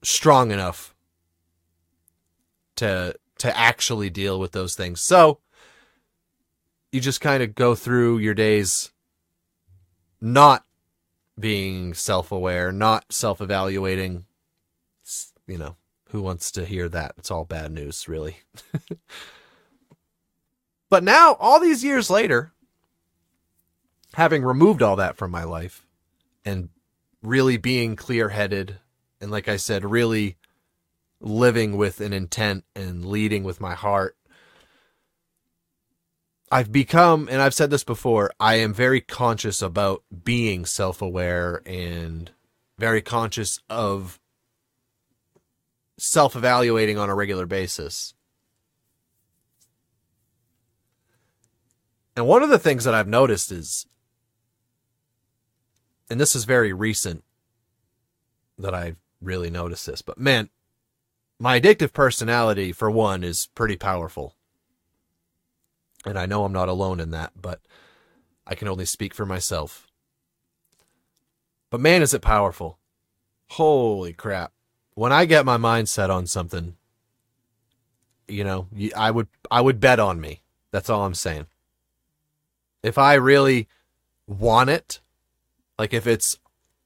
strong 0.04 0.52
enough 0.52 0.94
to 2.76 3.16
to 3.38 3.58
actually 3.58 4.10
deal 4.10 4.40
with 4.40 4.52
those 4.52 4.76
things. 4.76 5.02
So 5.02 5.40
you 6.92 7.00
just 7.00 7.22
kind 7.22 7.42
of 7.42 7.56
go 7.56 7.74
through 7.74 8.20
your 8.20 8.34
days 8.34 8.92
not 10.20 10.66
being 11.40 11.94
self-aware, 11.94 12.72
not 12.72 13.12
self-evaluating. 13.12 14.26
You 15.48 15.58
know, 15.58 15.76
who 16.10 16.22
wants 16.22 16.52
to 16.52 16.66
hear 16.66 16.88
that? 16.90 17.14
It's 17.18 17.32
all 17.32 17.46
bad 17.46 17.72
news, 17.72 18.08
really. 18.08 18.38
but 20.90 21.04
now, 21.04 21.36
all 21.40 21.60
these 21.60 21.84
years 21.84 22.10
later, 22.10 22.54
having 24.14 24.44
removed 24.44 24.82
all 24.82 24.96
that 24.98 25.18
from 25.18 25.32
my 25.32 25.44
life 25.44 25.86
and 26.46 26.70
really 27.22 27.58
being 27.58 27.96
clear 27.96 28.30
headed 28.30 28.80
and 29.22 29.30
like 29.30 29.48
I 29.48 29.56
said, 29.56 29.86
really 29.86 30.38
living 31.22 31.78
with 31.78 32.02
an 32.02 32.12
intent 32.12 32.66
and 32.76 33.06
leading 33.06 33.44
with 33.44 33.62
my 33.62 33.76
heart. 33.76 34.18
I've 36.52 36.72
become, 36.72 37.30
and 37.32 37.42
I've 37.42 37.54
said 37.54 37.70
this 37.70 37.86
before, 37.86 38.32
I 38.40 38.56
am 38.56 38.74
very 38.74 39.00
conscious 39.00 39.62
about 39.62 40.04
being 40.24 40.66
self 40.66 41.02
aware 41.02 41.62
and 41.66 42.30
very 42.78 43.02
conscious 43.02 43.60
of 43.70 44.20
self 45.98 46.36
evaluating 46.36 46.98
on 46.98 47.10
a 47.10 47.16
regular 47.16 47.46
basis. 47.46 48.14
And 52.18 52.28
one 52.28 52.44
of 52.44 52.50
the 52.50 52.60
things 52.60 52.84
that 52.84 52.94
I've 52.94 53.08
noticed 53.08 53.52
is 53.52 53.86
and 56.12 56.20
this 56.20 56.36
is 56.36 56.44
very 56.44 56.74
recent 56.74 57.24
that 58.60 58.76
I 58.76 58.96
really 59.22 59.50
noticed 59.50 59.86
this, 59.86 60.02
but 60.02 60.18
man, 60.18 60.50
my 61.40 61.58
addictive 61.58 61.94
personality, 61.94 62.74
for 62.74 62.92
one, 62.92 63.24
is 63.24 63.48
pretty 63.56 63.78
powerful. 63.78 64.36
And 66.06 66.18
I 66.18 66.26
know 66.26 66.46
I'm 66.46 66.54
not 66.54 66.70
alone 66.70 67.00
in 67.00 67.12
that, 67.12 67.34
but 67.40 67.62
I 68.48 68.56
can 68.56 68.68
only 68.68 68.86
speak 68.86 69.14
for 69.14 69.26
myself. 69.26 69.88
But 71.70 71.80
man, 71.80 72.02
is 72.02 72.14
it 72.14 72.22
powerful. 72.22 72.80
Holy 73.52 74.14
crap. 74.14 74.52
When 74.94 75.12
I 75.12 75.26
get 75.26 75.46
my 75.46 75.58
mind 75.58 75.90
set 75.90 76.10
on 76.10 76.28
something, 76.28 76.76
you 78.28 78.44
know, 78.44 78.68
I 78.96 79.12
would 79.12 79.28
I 79.50 79.62
would 79.62 79.80
bet 79.80 80.00
on 80.00 80.20
me. 80.20 80.42
That's 80.72 80.90
all 80.90 81.06
I'm 81.06 81.14
saying. 81.14 81.48
If 82.84 82.98
I 82.98 83.14
really 83.16 83.68
want 84.28 84.70
it, 84.70 85.00
like 85.78 85.94
if 85.94 86.08
it's 86.08 86.40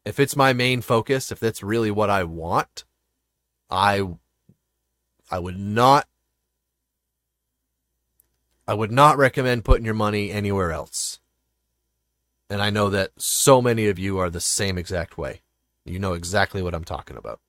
if 0.05 0.19
it's 0.19 0.35
my 0.35 0.53
main 0.53 0.81
focus, 0.81 1.31
if 1.31 1.39
that's 1.39 1.63
really 1.63 1.91
what 1.91 2.09
I 2.09 2.23
want, 2.23 2.83
I 3.69 4.07
I 5.31 5.39
would 5.39 5.59
not 5.59 6.07
I 8.67 8.73
would 8.73 8.91
not 8.91 9.17
recommend 9.17 9.65
putting 9.65 9.85
your 9.85 9.93
money 9.93 10.31
anywhere 10.31 10.71
else. 10.71 11.19
And 12.49 12.61
I 12.61 12.69
know 12.69 12.89
that 12.89 13.11
so 13.17 13.61
many 13.61 13.87
of 13.87 13.99
you 13.99 14.17
are 14.19 14.29
the 14.29 14.41
same 14.41 14.77
exact 14.77 15.17
way. 15.17 15.41
You 15.83 15.99
know 15.99 16.13
exactly 16.13 16.61
what 16.61 16.73
I'm 16.73 16.83
talking 16.83 17.17
about. 17.17 17.39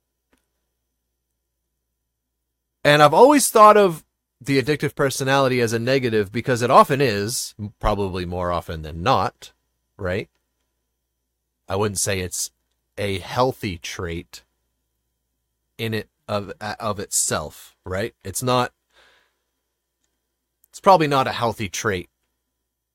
And 2.85 3.02
I've 3.02 3.14
always 3.14 3.49
thought 3.50 3.76
of 3.76 4.04
the 4.40 4.62
addictive 4.62 4.94
personality 4.94 5.61
as 5.61 5.73
a 5.73 5.78
negative 5.78 6.30
because 6.30 6.62
it 6.62 6.70
often 6.70 7.00
is, 7.00 7.54
probably 7.80 8.25
more 8.26 8.52
often 8.52 8.82
than 8.82 9.02
not, 9.02 9.52
right? 9.96 10.28
I 11.68 11.76
wouldn't 11.76 11.99
say 11.99 12.20
it's 12.20 12.50
a 12.99 13.18
healthy 13.18 13.78
trait 13.78 14.42
in 15.78 15.94
it 15.94 16.08
of 16.28 16.52
of 16.61 17.00
itself, 17.00 17.76
right? 17.85 18.14
It's 18.25 18.42
not 18.42 18.73
it's 20.76 20.80
probably 20.83 21.06
not 21.06 21.26
a 21.26 21.33
healthy 21.33 21.71
trait 21.71 22.11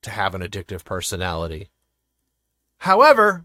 to 0.02 0.10
have 0.10 0.36
an 0.36 0.40
addictive 0.40 0.84
personality. 0.84 1.68
However, 2.78 3.44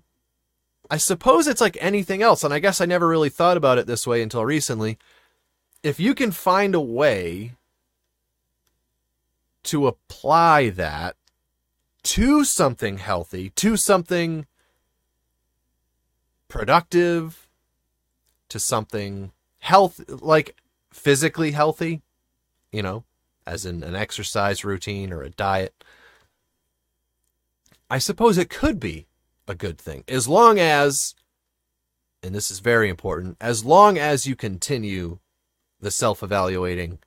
I 0.91 0.97
suppose 0.97 1.47
it's 1.47 1.59
like 1.59 1.75
anything 1.81 2.21
else, 2.21 2.43
and 2.43 2.53
I 2.53 2.59
guess 2.59 2.79
I 2.79 2.85
never 2.85 3.07
really 3.07 3.29
thought 3.29 3.57
about 3.57 3.79
it 3.79 3.87
this 3.87 4.05
way 4.05 4.21
until 4.21 4.45
recently. 4.45 4.99
If 5.81 5.99
you 5.99 6.13
can 6.13 6.29
find 6.29 6.75
a 6.75 6.79
way 6.79 7.53
to 9.63 9.87
apply 9.87 10.69
that 10.69 11.15
to 12.03 12.43
something 12.43 12.99
healthy, 12.99 13.49
to 13.55 13.75
something 13.75 14.45
productive 16.47 17.47
to 18.49 18.59
something 18.59 19.31
health 19.61 19.99
like 20.07 20.55
physically 20.93 21.53
healthy, 21.53 22.03
you 22.71 22.83
know, 22.83 23.03
as 23.47 23.65
in 23.65 23.81
an 23.81 23.95
exercise 23.95 24.65
routine 24.65 25.11
or 25.11 25.23
a 25.23 25.29
diet, 25.29 25.83
I 27.89 27.97
suppose 27.97 28.37
it 28.37 28.49
could 28.49 28.79
be 28.79 29.07
a 29.47 29.55
good 29.55 29.79
thing 29.79 30.03
as 30.07 30.27
long 30.27 30.59
as, 30.59 31.15
and 32.21 32.35
this 32.35 32.51
is 32.51 32.59
very 32.59 32.89
important, 32.89 33.37
as 33.39 33.63
long 33.63 33.97
as 33.97 34.27
you 34.27 34.35
continue 34.35 35.19
the 35.79 35.89
self 35.89 36.21
evaluating, 36.21 36.99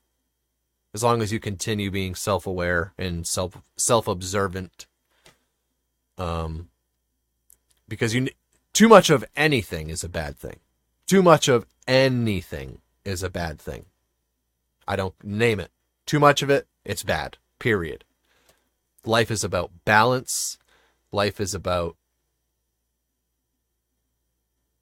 as 0.94 1.02
long 1.02 1.20
as 1.20 1.32
you 1.32 1.38
continue 1.38 1.90
being 1.90 2.14
self 2.14 2.46
aware 2.46 2.94
and 2.98 3.26
self 3.26 3.60
self 3.76 4.08
observant. 4.08 4.86
Um, 6.16 6.70
because 7.86 8.14
you 8.14 8.28
too 8.72 8.88
much 8.88 9.10
of 9.10 9.24
anything 9.36 9.90
is 9.90 10.02
a 10.02 10.08
bad 10.08 10.38
thing. 10.38 10.60
Too 11.06 11.22
much 11.22 11.48
of 11.48 11.66
anything 11.86 12.80
is 13.04 13.22
a 13.22 13.30
bad 13.30 13.60
thing. 13.60 13.86
I 14.86 14.96
don't 14.96 15.14
name 15.22 15.60
it. 15.60 15.70
Too 16.10 16.18
much 16.18 16.42
of 16.42 16.50
it, 16.50 16.66
it's 16.84 17.04
bad. 17.04 17.36
Period. 17.60 18.02
Life 19.04 19.30
is 19.30 19.44
about 19.44 19.70
balance. 19.84 20.58
Life 21.12 21.40
is 21.40 21.54
about 21.54 21.94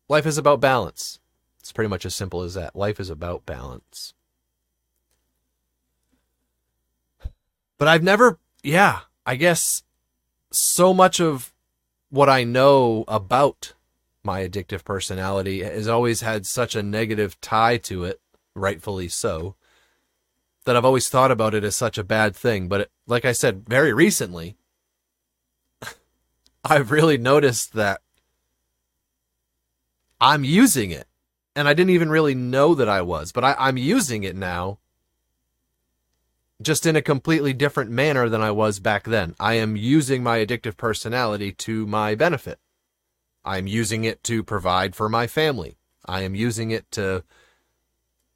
Life 0.09 0.25
is 0.25 0.39
about 0.39 0.59
balance. 0.59 1.21
It's 1.61 1.71
pretty 1.71 1.91
much 1.91 2.07
as 2.07 2.15
simple 2.15 2.41
as 2.41 2.55
that. 2.55 2.75
Life 2.75 2.99
is 2.99 3.11
about 3.11 3.45
balance. 3.45 4.15
But 7.77 7.89
I've 7.89 8.03
never, 8.03 8.39
yeah, 8.63 9.01
I 9.27 9.37
guess 9.37 9.83
so 10.51 10.95
much 10.95 11.21
of 11.21 11.53
what 12.09 12.31
I 12.31 12.43
know 12.45 13.05
about 13.07 13.75
my 14.25 14.49
addictive 14.49 14.83
personality 14.83 15.63
has 15.63 15.89
always 15.89 16.23
had 16.23 16.47
such 16.47 16.75
a 16.75 16.83
negative 16.83 17.39
tie 17.43 17.77
to 17.77 18.05
it, 18.05 18.19
rightfully 18.55 19.09
so, 19.09 19.57
that 20.69 20.77
I've 20.77 20.85
always 20.85 21.09
thought 21.09 21.31
about 21.31 21.55
it 21.55 21.65
as 21.65 21.75
such 21.75 21.97
a 21.97 22.05
bad 22.05 22.37
thing. 22.37 22.69
But 22.69 22.83
it, 22.83 22.91
like 23.07 23.25
I 23.25 23.33
said, 23.33 23.67
very 23.67 23.91
recently, 23.95 24.59
I've 26.65 26.91
really 26.91 27.17
noticed 27.17 27.73
that 27.73 28.03
I'm 30.21 30.45
using 30.45 30.91
it. 30.91 31.07
And 31.57 31.67
I 31.67 31.73
didn't 31.73 31.95
even 31.95 32.11
really 32.11 32.35
know 32.35 32.75
that 32.75 32.89
I 32.89 33.01
was, 33.01 33.33
but 33.33 33.45
I, 33.45 33.57
I'm 33.59 33.79
using 33.79 34.25
it 34.25 34.37
now 34.37 34.79
just 36.61 36.85
in 36.85 36.97
a 36.97 37.01
completely 37.01 37.55
different 37.55 37.91
manner 37.91 38.29
than 38.29 38.43
I 38.43 38.51
was 38.51 38.79
back 38.79 39.05
then. 39.05 39.35
I 39.41 39.55
am 39.55 39.75
using 39.75 40.23
my 40.23 40.45
addictive 40.45 40.77
personality 40.77 41.51
to 41.51 41.87
my 41.87 42.15
benefit. 42.15 42.59
I'm 43.43 43.67
using 43.67 44.05
it 44.05 44.23
to 44.25 44.45
provide 44.45 44.95
for 44.95 45.09
my 45.09 45.29
family. 45.29 45.79
I 46.05 46.25
am 46.25 46.35
using 46.35 46.73
it 46.73 46.91
to 46.91 47.25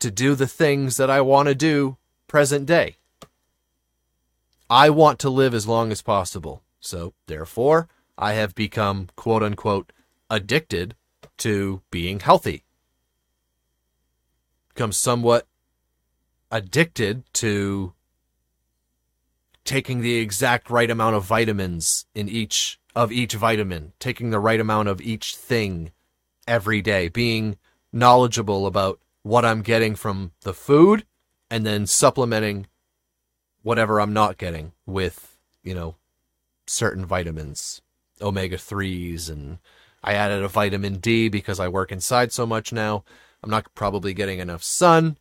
to 0.01 0.11
do 0.11 0.35
the 0.35 0.49
things 0.49 0.97
that 0.97 1.11
I 1.11 1.21
want 1.21 1.49
to 1.49 1.55
do 1.55 1.99
present 2.33 2.65
day. 2.65 2.97
I 4.71 4.89
want 4.89 5.19
to 5.19 5.29
live 5.29 5.53
as 5.53 5.67
long 5.67 5.93
as 5.93 6.01
possible. 6.01 6.63
So, 6.81 7.13
therefore, 7.27 7.89
I 8.17 8.33
have 8.33 8.55
become 8.55 9.09
quote 9.17 9.43
unquote 9.43 9.93
addicted 10.31 10.95
to 11.37 11.83
being 11.91 12.21
healthy. 12.21 12.65
Become 14.71 14.93
somewhat 14.93 15.47
addicted 16.51 17.25
to 17.35 17.93
taking 19.67 20.01
the 20.01 20.15
exact 20.15 20.71
right 20.71 20.91
amount 20.91 21.17
of 21.17 21.25
vitamins 21.25 22.07
in 22.15 22.31
each 22.31 22.81
of 22.97 23.13
each 23.13 23.35
vitamin, 23.35 23.93
taking 24.01 24.31
the 24.31 24.41
right 24.41 24.59
amount 24.59 24.89
of 24.89 25.03
each 25.03 25.37
thing 25.37 25.93
every 26.49 26.81
day, 26.81 27.09
being 27.09 27.59
knowledgeable 27.93 28.67
about 28.67 29.01
what 29.23 29.45
I'm 29.45 29.61
getting 29.61 29.95
from 29.95 30.33
the 30.41 30.55
food 30.55 31.05
and 31.53 31.67
then 31.67 31.87
supplementing 31.87 32.67
whatever 33.63 34.01
I'm 34.01 34.15
not 34.15 34.39
getting 34.39 34.73
with, 34.87 35.37
you 35.63 35.75
know, 35.75 35.97
certain 36.67 37.05
vitamins, 37.05 37.83
omega 38.23 38.57
3s 38.57 39.29
and 39.29 39.59
I 40.03 40.15
added 40.15 40.43
a 40.43 40.49
vitamin 40.49 40.97
D 40.97 41.29
because 41.29 41.61
I 41.61 41.69
work 41.69 41.93
inside 41.93 42.33
so 42.33 42.47
much 42.47 42.73
now. 42.73 43.05
I'm 43.43 43.51
not 43.51 43.75
probably 43.75 44.15
getting 44.15 44.39
enough 44.39 44.63
sun. 44.63 45.19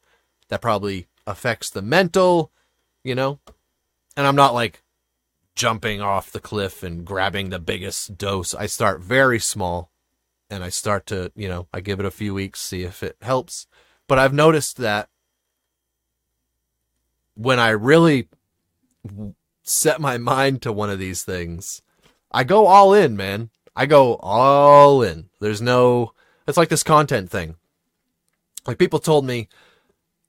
That 0.47 0.61
probably 0.61 1.07
affects 1.27 1.69
the 1.69 1.81
mental, 1.81 2.53
you 3.03 3.13
know? 3.13 3.39
And 4.15 4.25
I'm 4.25 4.37
not 4.37 4.53
like 4.53 4.83
jumping 5.53 5.99
off 5.99 6.31
the 6.31 6.39
cliff 6.39 6.81
and 6.81 7.03
grabbing 7.03 7.49
the 7.49 7.59
biggest 7.59 8.17
dose. 8.17 8.55
I 8.55 8.67
start 8.67 9.01
very 9.01 9.39
small 9.39 9.91
and 10.49 10.63
I 10.63 10.69
start 10.69 11.07
to, 11.07 11.33
you 11.35 11.49
know, 11.49 11.67
I 11.73 11.81
give 11.81 11.99
it 11.99 12.05
a 12.05 12.11
few 12.11 12.33
weeks, 12.33 12.61
see 12.61 12.83
if 12.83 13.03
it 13.03 13.17
helps. 13.21 13.67
But 14.07 14.17
I've 14.17 14.33
noticed 14.33 14.77
that 14.77 15.09
when 17.35 17.59
I 17.59 17.69
really 17.69 18.27
set 19.63 20.01
my 20.01 20.17
mind 20.17 20.61
to 20.61 20.71
one 20.71 20.89
of 20.89 20.99
these 20.99 21.23
things, 21.23 21.81
I 22.31 22.43
go 22.43 22.67
all 22.67 22.93
in, 22.93 23.15
man. 23.15 23.49
I 23.75 23.85
go 23.85 24.15
all 24.17 25.01
in. 25.01 25.29
There's 25.39 25.61
no, 25.61 26.13
it's 26.47 26.57
like 26.57 26.69
this 26.69 26.83
content 26.83 27.29
thing. 27.29 27.55
Like 28.67 28.77
people 28.77 28.99
told 28.99 29.25
me, 29.25 29.47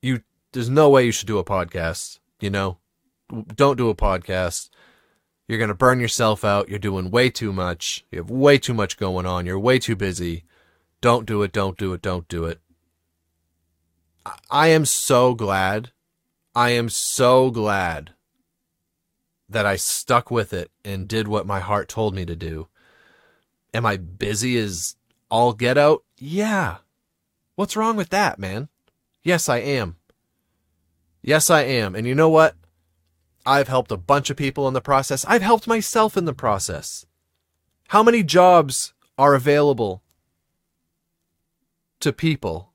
you, 0.01 0.23
there's 0.53 0.71
no 0.71 0.89
way 0.89 1.05
you 1.05 1.13
should 1.13 1.27
do 1.27 1.39
a 1.39 1.45
podcast, 1.45 2.19
you 2.41 2.51
know? 2.51 2.79
Don't 3.55 3.79
do 3.79 3.89
a 3.89 3.95
podcast. 3.95 4.69
You're 5.49 5.59
going 5.59 5.69
to 5.69 5.75
burn 5.75 6.01
yourself 6.01 6.45
out. 6.45 6.69
You're 6.69 6.79
doing 6.79 7.11
way 7.11 7.31
too 7.31 7.53
much. 7.53 8.05
You 8.11 8.19
have 8.19 8.31
way 8.31 8.59
too 8.59 8.75
much 8.75 8.97
going 8.97 9.27
on. 9.27 9.47
You're 9.47 9.59
way 9.59 9.79
too 9.79 9.97
busy. 9.97 10.45
Don't 11.01 11.27
do 11.27 11.43
it. 11.43 11.53
Don't 11.53 11.77
do 11.77 11.93
it. 11.93 12.03
Don't 12.03 12.29
do 12.29 12.45
it. 12.45 12.61
I 14.51 14.69
am 14.69 14.85
so 14.85 15.35
glad. 15.35 15.91
I 16.55 16.71
am 16.71 16.89
so 16.89 17.51
glad 17.51 18.13
that 19.49 19.65
I 19.65 19.77
stuck 19.77 20.31
with 20.31 20.53
it 20.53 20.71
and 20.85 21.09
did 21.09 21.29
what 21.29 21.47
my 21.47 21.61
heart 21.61 21.89
told 21.89 22.15
me 22.15 22.25
to 22.27 22.37
do. 22.37 22.69
Am 23.73 23.87
I 23.87 23.97
busy 23.97 24.59
as 24.59 24.97
all 25.31 25.53
get 25.55 25.79
out? 25.79 26.05
Yeah. 26.19 26.79
What's 27.55 27.77
wrong 27.77 27.97
with 27.97 28.11
that, 28.11 28.39
man? 28.39 28.69
Yes, 29.23 29.49
I 29.49 29.59
am. 29.59 29.97
Yes, 31.23 31.49
I 31.49 31.63
am. 31.63 31.95
And 31.95 32.07
you 32.07 32.15
know 32.15 32.29
what? 32.29 32.57
I've 33.47 33.69
helped 33.69 33.93
a 33.93 33.97
bunch 33.97 34.31
of 34.31 34.37
people 34.37 34.69
in 34.69 34.75
the 34.75 34.81
process. 34.81 35.25
I've 35.27 35.43
helped 35.43 35.67
myself 35.67 36.17
in 36.17 36.27
the 36.27 36.35
process. 36.35 37.07
How 37.89 38.03
many 38.03 38.23
jobs 38.23 38.93
are 39.17 39.35
available 39.35 40.03
to 42.01 42.13
people 42.13 42.72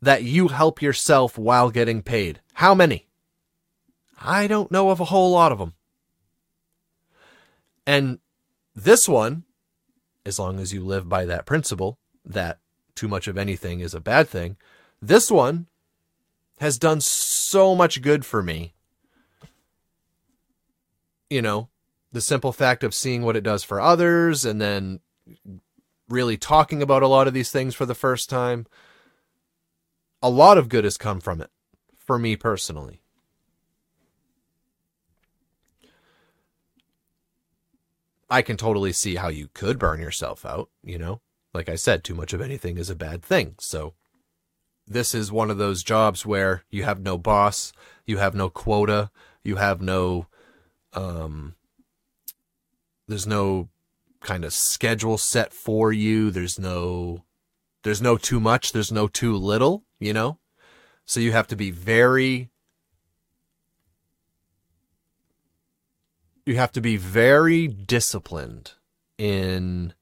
that 0.00 0.22
you 0.22 0.48
help 0.48 0.80
yourself 0.80 1.38
while 1.38 1.70
getting 1.70 2.02
paid? 2.02 2.40
How 2.54 2.74
many? 2.74 3.06
I 4.20 4.46
don't 4.46 4.70
know 4.70 4.90
of 4.90 5.00
a 5.00 5.06
whole 5.06 5.30
lot 5.32 5.52
of 5.52 5.58
them. 5.58 5.74
And 7.86 8.18
this 8.74 9.08
one, 9.08 9.44
as 10.26 10.38
long 10.38 10.60
as 10.60 10.72
you 10.72 10.84
live 10.84 11.08
by 11.08 11.24
that 11.24 11.46
principle 11.46 11.98
that 12.24 12.58
too 12.94 13.08
much 13.08 13.28
of 13.28 13.38
anything 13.38 13.80
is 13.80 13.94
a 13.94 14.00
bad 14.00 14.28
thing, 14.28 14.56
this 15.00 15.30
one 15.30 15.66
has 16.58 16.78
done 16.78 17.00
so 17.00 17.74
much 17.74 18.02
good 18.02 18.26
for 18.26 18.42
me 18.42 18.74
you 21.30 21.42
know, 21.42 21.68
the 22.12 22.20
simple 22.20 22.52
fact 22.52 22.82
of 22.82 22.94
seeing 22.94 23.22
what 23.22 23.36
it 23.36 23.42
does 23.42 23.62
for 23.62 23.80
others 23.80 24.44
and 24.44 24.60
then 24.60 25.00
really 26.08 26.36
talking 26.36 26.80
about 26.80 27.02
a 27.02 27.08
lot 27.08 27.28
of 27.28 27.34
these 27.34 27.50
things 27.50 27.74
for 27.74 27.84
the 27.84 27.94
first 27.94 28.30
time. 28.30 28.66
A 30.22 30.30
lot 30.30 30.58
of 30.58 30.68
good 30.68 30.84
has 30.84 30.96
come 30.96 31.20
from 31.20 31.40
it 31.40 31.50
for 31.96 32.18
me 32.18 32.36
personally. 32.36 33.02
I 38.30 38.42
can 38.42 38.56
totally 38.56 38.92
see 38.92 39.16
how 39.16 39.28
you 39.28 39.48
could 39.54 39.78
burn 39.78 40.00
yourself 40.00 40.44
out, 40.44 40.68
you 40.82 40.98
know? 40.98 41.20
Like 41.54 41.68
I 41.68 41.76
said, 41.76 42.04
too 42.04 42.14
much 42.14 42.32
of 42.32 42.40
anything 42.40 42.76
is 42.76 42.90
a 42.90 42.94
bad 42.94 43.22
thing. 43.22 43.54
So 43.58 43.94
this 44.86 45.14
is 45.14 45.32
one 45.32 45.50
of 45.50 45.58
those 45.58 45.82
jobs 45.82 46.26
where 46.26 46.64
you 46.70 46.84
have 46.84 47.00
no 47.00 47.16
boss, 47.16 47.72
you 48.04 48.18
have 48.18 48.34
no 48.34 48.50
quota, 48.50 49.10
you 49.42 49.56
have 49.56 49.80
no 49.80 50.26
um, 50.94 51.54
there's 53.06 53.26
no 53.26 53.68
kind 54.20 54.44
of 54.44 54.52
schedule 54.52 55.18
set 55.18 55.52
for 55.52 55.92
you. 55.92 56.30
There's 56.30 56.58
no 56.58 57.24
there's 57.82 58.02
no 58.02 58.16
too 58.16 58.40
much, 58.40 58.72
there's 58.72 58.92
no 58.92 59.08
too 59.08 59.36
little, 59.36 59.84
you 59.98 60.12
know? 60.12 60.38
So 61.04 61.20
you 61.20 61.32
have 61.32 61.46
to 61.48 61.56
be 61.56 61.70
very 61.70 62.50
you 66.48 66.56
have 66.56 66.72
to 66.72 66.80
be 66.80 66.96
very 66.96 67.68
disciplined 67.68 68.72
in 69.18 69.92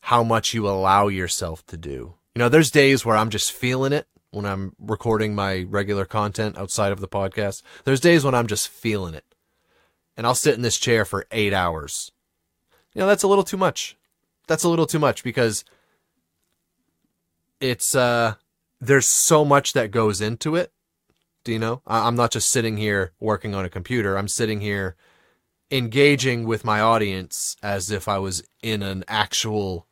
how 0.00 0.22
much 0.22 0.54
you 0.54 0.68
allow 0.68 1.08
yourself 1.08 1.66
to 1.66 1.76
do. 1.76 2.14
You 2.34 2.38
know, 2.38 2.48
there's 2.48 2.70
days 2.70 3.04
where 3.04 3.16
I'm 3.16 3.30
just 3.30 3.50
feeling 3.50 3.92
it 3.92 4.06
when 4.30 4.46
I'm 4.46 4.76
recording 4.78 5.34
my 5.34 5.64
regular 5.68 6.04
content 6.04 6.56
outside 6.56 6.92
of 6.92 7.00
the 7.00 7.08
podcast. 7.08 7.62
There's 7.84 8.00
days 8.00 8.24
when 8.24 8.34
I'm 8.34 8.46
just 8.46 8.68
feeling 8.68 9.14
it 9.14 9.24
and 10.16 10.26
I'll 10.26 10.34
sit 10.34 10.54
in 10.54 10.62
this 10.62 10.78
chair 10.78 11.04
for 11.04 11.26
eight 11.32 11.52
hours. 11.52 12.12
You 12.94 13.00
know, 13.00 13.06
that's 13.06 13.22
a 13.22 13.28
little 13.28 13.44
too 13.44 13.56
much. 13.56 13.96
That's 14.46 14.64
a 14.64 14.68
little 14.68 14.86
too 14.86 14.98
much 14.98 15.24
because 15.24 15.64
it's, 17.60 17.94
uh, 17.94 18.34
there's 18.82 19.06
so 19.06 19.44
much 19.44 19.74
that 19.74 19.92
goes 19.92 20.20
into 20.20 20.56
it. 20.56 20.72
Do 21.44 21.52
you 21.52 21.58
know? 21.58 21.82
I'm 21.86 22.16
not 22.16 22.32
just 22.32 22.50
sitting 22.50 22.76
here 22.76 23.12
working 23.20 23.54
on 23.54 23.64
a 23.64 23.70
computer. 23.70 24.18
I'm 24.18 24.28
sitting 24.28 24.60
here 24.60 24.96
engaging 25.70 26.44
with 26.44 26.64
my 26.64 26.80
audience 26.80 27.56
as 27.62 27.90
if 27.90 28.08
I 28.08 28.18
was 28.18 28.42
in 28.60 28.82
an 28.82 29.04
actual 29.06 29.86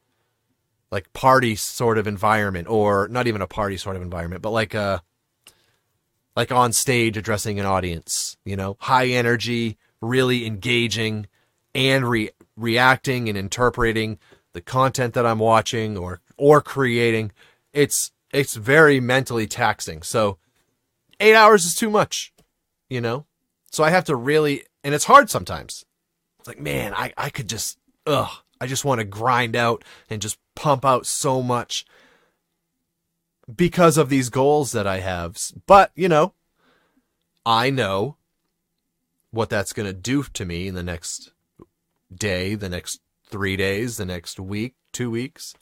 like 0.91 1.13
party 1.13 1.55
sort 1.55 1.99
of 1.99 2.09
environment 2.09 2.69
or 2.69 3.07
not 3.09 3.29
even 3.29 3.41
a 3.41 3.47
party 3.47 3.77
sort 3.77 3.95
of 3.95 4.03
environment, 4.03 4.43
but 4.43 4.51
like 4.51 4.75
a 4.75 5.03
like 6.35 6.51
on 6.51 6.73
stage 6.73 7.17
addressing 7.17 7.61
an 7.61 7.67
audience, 7.67 8.37
you 8.45 8.57
know, 8.57 8.77
high 8.81 9.07
energy, 9.07 9.79
really 10.01 10.47
engaging 10.47 11.29
and 11.75 12.09
re- 12.09 12.31
reacting 12.57 13.29
and 13.29 13.39
interpreting 13.39 14.19
the 14.53 14.61
content 14.61 15.15
that 15.15 15.27
I'm 15.27 15.39
watching 15.39 15.97
or 15.97 16.21
or 16.37 16.61
creating. 16.61 17.31
It's 17.73 18.11
it's 18.33 18.55
very 18.55 19.01
mentally 19.01 19.47
taxing. 19.47 20.03
So 20.03 20.39
8 21.19 21.35
hours 21.35 21.65
is 21.65 21.75
too 21.75 21.91
much, 21.91 22.33
you 22.89 23.01
know? 23.01 23.27
So 23.71 23.85
I 23.85 23.91
have 23.91 24.05
to 24.05 24.17
really 24.17 24.65
and 24.83 24.95
it's 24.95 25.05
hard 25.05 25.31
sometimes. 25.31 25.85
It's 26.39 26.49
like, 26.49 26.61
man, 26.61 26.95
I 26.95 27.13
I 27.17 27.31
could 27.31 27.49
just 27.49 27.79
ugh, 28.07 28.31
I 28.61 28.67
just 28.67 28.85
want 28.85 29.01
to 29.01 29.05
grind 29.05 29.57
out 29.57 29.85
and 30.09 30.21
just 30.21 30.39
pump 30.55 30.85
out 30.85 31.07
so 31.07 31.43
much 31.43 31.87
because 33.55 33.97
of 33.97 34.09
these 34.09 34.29
goals 34.29 34.73
that 34.73 34.87
I 34.87 35.01
have. 35.01 35.39
But, 35.67 35.91
you 35.95 36.09
know, 36.09 36.35
I 37.45 37.71
know 37.71 38.17
what 39.31 39.49
that's 39.49 39.73
going 39.73 39.87
to 39.87 39.93
do 39.93 40.23
to 40.23 40.45
me 40.45 40.69
in 40.69 40.75
the 40.75 40.83
next 40.83 41.33
day, 42.15 42.55
the 42.55 42.69
next 42.69 43.01
three 43.27 43.57
days, 43.57 43.97
the 43.97 44.05
next 44.05 44.39
week, 44.39 44.75
two 44.93 45.11
weeks. 45.11 45.55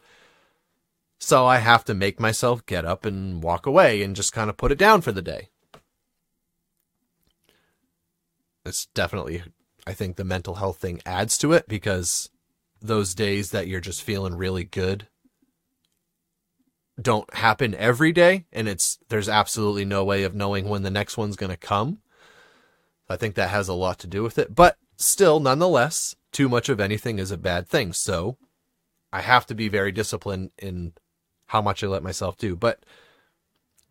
So 1.18 1.46
I 1.46 1.58
have 1.58 1.84
to 1.84 1.94
make 1.94 2.20
myself 2.20 2.64
get 2.64 2.84
up 2.84 3.04
and 3.04 3.42
walk 3.42 3.66
away 3.66 4.02
and 4.02 4.14
just 4.14 4.32
kind 4.32 4.48
of 4.48 4.56
put 4.56 4.72
it 4.72 4.78
down 4.78 5.00
for 5.00 5.12
the 5.12 5.22
day. 5.22 5.48
It's 8.64 8.86
definitely, 8.94 9.42
I 9.86 9.94
think 9.94 10.16
the 10.16 10.24
mental 10.24 10.56
health 10.56 10.78
thing 10.78 11.00
adds 11.04 11.36
to 11.38 11.52
it 11.52 11.66
because 11.68 12.30
those 12.80 13.14
days 13.14 13.50
that 13.50 13.66
you're 13.66 13.80
just 13.80 14.02
feeling 14.02 14.36
really 14.36 14.64
good 14.64 15.08
don't 17.00 17.32
happen 17.34 17.74
every 17.76 18.12
day 18.12 18.44
and 18.52 18.68
it's 18.68 18.98
there's 19.08 19.28
absolutely 19.28 19.84
no 19.84 20.04
way 20.04 20.24
of 20.24 20.34
knowing 20.34 20.68
when 20.68 20.82
the 20.82 20.90
next 20.90 21.16
one's 21.16 21.36
going 21.36 21.50
to 21.50 21.56
come. 21.56 21.98
I 23.08 23.16
think 23.16 23.34
that 23.34 23.50
has 23.50 23.68
a 23.68 23.74
lot 23.74 23.98
to 24.00 24.06
do 24.06 24.22
with 24.22 24.38
it, 24.38 24.54
but 24.54 24.76
still 24.96 25.40
nonetheless, 25.40 26.14
too 26.32 26.48
much 26.48 26.68
of 26.68 26.80
anything 26.80 27.18
is 27.18 27.30
a 27.30 27.38
bad 27.38 27.68
thing. 27.68 27.92
So 27.92 28.36
I 29.12 29.22
have 29.22 29.46
to 29.46 29.54
be 29.54 29.68
very 29.68 29.92
disciplined 29.92 30.50
in 30.58 30.92
how 31.48 31.60
much 31.60 31.82
I 31.82 31.86
let 31.88 32.02
myself 32.02 32.38
do. 32.38 32.56
But 32.56 32.80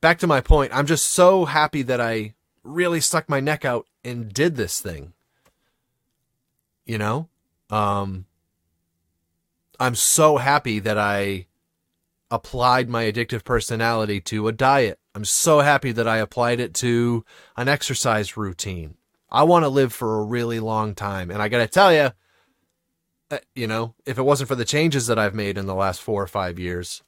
back 0.02 0.20
to 0.20 0.28
my 0.28 0.42
point, 0.42 0.72
I'm 0.74 0.88
just 0.88 1.06
so 1.06 1.46
happy 1.46 1.82
that 1.84 2.02
I 2.02 2.34
really 2.64 3.02
stuck 3.02 3.30
my 3.30 3.40
neck 3.40 3.66
out 3.66 3.88
and 4.04 4.34
did 4.34 4.56
this 4.56 4.80
thing. 4.80 5.14
You 6.86 6.98
know? 6.98 7.30
Um 7.70 8.26
I'm 9.80 9.96
so 9.96 10.38
happy 10.38 10.80
that 10.80 10.98
I 10.98 11.46
applied 12.32 12.90
my 12.90 13.04
addictive 13.06 13.44
personality 13.44 14.20
to 14.22 14.48
a 14.48 14.52
diet. 14.52 15.00
I'm 15.14 15.26
so 15.26 15.60
happy 15.60 15.92
that 15.92 16.08
I 16.08 16.18
applied 16.18 16.60
it 16.60 16.74
to 16.76 17.24
an 17.56 17.68
exercise 17.68 18.38
routine. 18.38 18.96
I 19.30 19.44
want 19.44 19.64
to 19.64 19.70
live 19.70 19.94
for 19.94 20.20
a 20.20 20.24
really 20.24 20.60
long 20.60 20.96
time. 20.96 21.32
And 21.32 21.42
I 21.42 21.48
got 21.48 21.60
to 21.60 21.68
tell 21.68 21.94
you, 21.94 22.12
uh, 23.30 23.40
you 23.56 23.68
know, 23.68 23.94
if 24.06 24.18
it 24.18 24.24
wasn't 24.24 24.48
for 24.48 24.56
the 24.56 24.66
changes 24.66 25.08
that 25.08 25.20
I've 25.20 25.36
made 25.36 25.58
in 25.58 25.66
the 25.66 25.76
last 25.76 26.02
four 26.02 26.22
or 26.24 26.28
five 26.28 26.58
years, 26.60 27.04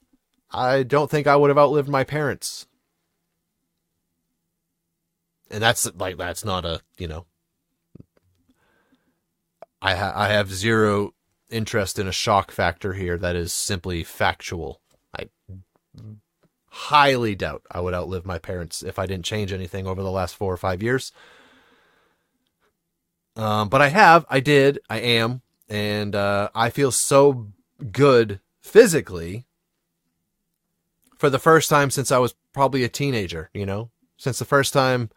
I 0.52 0.84
don't 0.84 1.10
think 1.10 1.28
I 1.28 1.36
would 1.36 1.50
have 1.50 1.58
outlived 1.58 1.90
my 1.90 2.04
parents. 2.04 2.68
And 5.52 5.62
that's 5.62 5.90
like, 5.96 6.18
that's 6.18 6.46
not 6.46 6.66
a, 6.66 6.82
you 6.98 7.08
know, 7.08 7.26
I, 9.82 9.96
ha- 9.96 10.14
I 10.16 10.30
have 10.30 10.52
zero 10.52 11.14
interest 11.50 11.98
in 11.98 12.08
a 12.08 12.12
shock 12.12 12.52
factor 12.52 12.94
here 12.94 13.18
that 13.18 13.36
is 13.36 13.54
simply 13.54 14.04
factual. 14.04 14.82
I 15.18 15.30
highly 16.70 17.36
doubt 17.36 17.64
I 17.72 17.82
would 17.82 17.94
outlive 17.94 18.26
my 18.26 18.38
parents 18.38 18.84
if 18.84 19.00
I 19.00 19.06
didn't 19.06 19.26
change 19.26 19.52
anything 19.52 19.88
over 19.88 20.04
the 20.04 20.12
last 20.12 20.36
four 20.36 20.54
or 20.54 20.58
five 20.58 20.84
years. 20.84 21.12
Um, 23.36 23.70
but 23.70 23.82
I 23.82 23.88
have, 23.88 24.26
I 24.30 24.40
did, 24.40 24.80
I 24.90 25.00
am, 25.00 25.42
and 25.68 26.14
uh, 26.14 26.50
I 26.54 26.70
feel 26.70 26.92
so 26.92 27.48
good 27.92 28.40
physically 28.62 29.46
for 31.20 31.30
the 31.30 31.38
first 31.38 31.70
time 31.70 31.92
since 31.92 32.12
I 32.12 32.18
was 32.18 32.34
probably 32.54 32.84
a 32.86 32.90
teenager, 32.90 33.50
you 33.54 33.66
know, 33.66 33.92
since 34.18 34.40
the 34.40 34.46
first 34.46 34.72
time, 34.72 35.10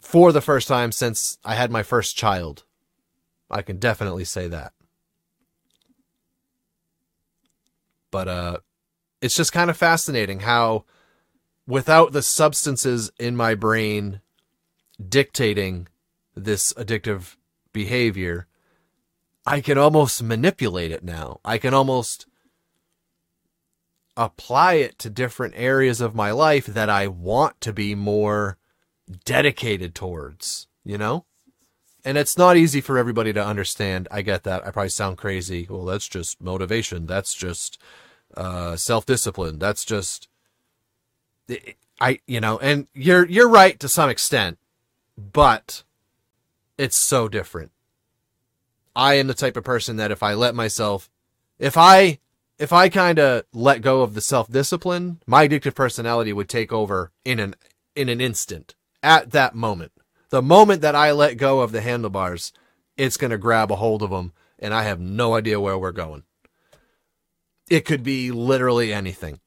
for 0.00 0.30
the 0.30 0.40
first 0.40 0.68
time 0.68 0.92
since 0.92 1.38
I 1.44 1.56
had 1.56 1.72
my 1.72 1.82
first 1.82 2.16
child. 2.16 2.62
I 3.50 3.62
can 3.62 3.78
definitely 3.78 4.24
say 4.24 4.46
that. 4.48 4.72
But 8.10 8.28
uh 8.28 8.58
it's 9.20 9.34
just 9.34 9.52
kind 9.52 9.70
of 9.70 9.76
fascinating 9.76 10.40
how 10.40 10.84
without 11.66 12.12
the 12.12 12.22
substances 12.22 13.10
in 13.18 13.34
my 13.36 13.54
brain 13.54 14.20
dictating 15.06 15.88
this 16.36 16.72
addictive 16.74 17.36
behavior, 17.72 18.46
I 19.46 19.60
can 19.60 19.78
almost 19.78 20.22
manipulate 20.22 20.92
it 20.92 21.02
now. 21.02 21.40
I 21.44 21.58
can 21.58 21.74
almost 21.74 22.26
apply 24.16 24.74
it 24.74 24.98
to 25.00 25.10
different 25.10 25.54
areas 25.56 26.00
of 26.00 26.14
my 26.14 26.30
life 26.30 26.66
that 26.66 26.88
I 26.88 27.08
want 27.08 27.60
to 27.62 27.72
be 27.72 27.94
more 27.94 28.58
dedicated 29.24 29.94
towards, 29.94 30.66
you 30.84 30.98
know? 30.98 31.24
And 32.04 32.18
it's 32.18 32.36
not 32.36 32.56
easy 32.56 32.80
for 32.80 32.98
everybody 32.98 33.32
to 33.32 33.44
understand. 33.44 34.08
I 34.10 34.22
get 34.22 34.44
that. 34.44 34.66
I 34.66 34.70
probably 34.70 34.90
sound 34.90 35.16
crazy. 35.16 35.66
Well, 35.68 35.86
that's 35.86 36.08
just 36.08 36.40
motivation. 36.40 37.06
That's 37.06 37.34
just 37.34 37.80
uh, 38.36 38.76
self-discipline. 38.76 39.58
That's 39.58 39.84
just 39.84 40.28
I 42.00 42.20
you 42.26 42.40
know, 42.40 42.58
and 42.58 42.88
you're 42.94 43.26
you're 43.26 43.48
right 43.48 43.78
to 43.80 43.88
some 43.88 44.10
extent 44.10 44.58
but 45.16 45.82
it's 46.76 46.96
so 46.96 47.28
different. 47.28 47.70
I 48.96 49.14
am 49.14 49.26
the 49.26 49.34
type 49.34 49.56
of 49.56 49.64
person 49.64 49.96
that 49.96 50.10
if 50.10 50.22
I 50.22 50.34
let 50.34 50.54
myself, 50.54 51.10
if 51.58 51.76
I, 51.76 52.18
if 52.58 52.72
I 52.72 52.88
kind 52.88 53.18
of 53.18 53.44
let 53.52 53.82
go 53.82 54.02
of 54.02 54.14
the 54.14 54.20
self 54.20 54.50
discipline, 54.50 55.20
my 55.26 55.48
addictive 55.48 55.74
personality 55.74 56.32
would 56.32 56.48
take 56.48 56.72
over 56.72 57.12
in 57.24 57.38
an, 57.38 57.54
in 57.96 58.08
an 58.08 58.20
instant 58.20 58.74
at 59.02 59.32
that 59.32 59.54
moment. 59.54 59.92
The 60.30 60.42
moment 60.42 60.80
that 60.82 60.94
I 60.94 61.12
let 61.12 61.36
go 61.36 61.60
of 61.60 61.72
the 61.72 61.80
handlebars, 61.80 62.52
it's 62.96 63.16
going 63.16 63.30
to 63.30 63.38
grab 63.38 63.70
a 63.70 63.76
hold 63.76 64.02
of 64.02 64.10
them 64.10 64.32
and 64.58 64.72
I 64.72 64.84
have 64.84 65.00
no 65.00 65.34
idea 65.34 65.60
where 65.60 65.78
we're 65.78 65.92
going. 65.92 66.22
It 67.68 67.84
could 67.84 68.02
be 68.02 68.30
literally 68.30 68.92
anything. 68.92 69.40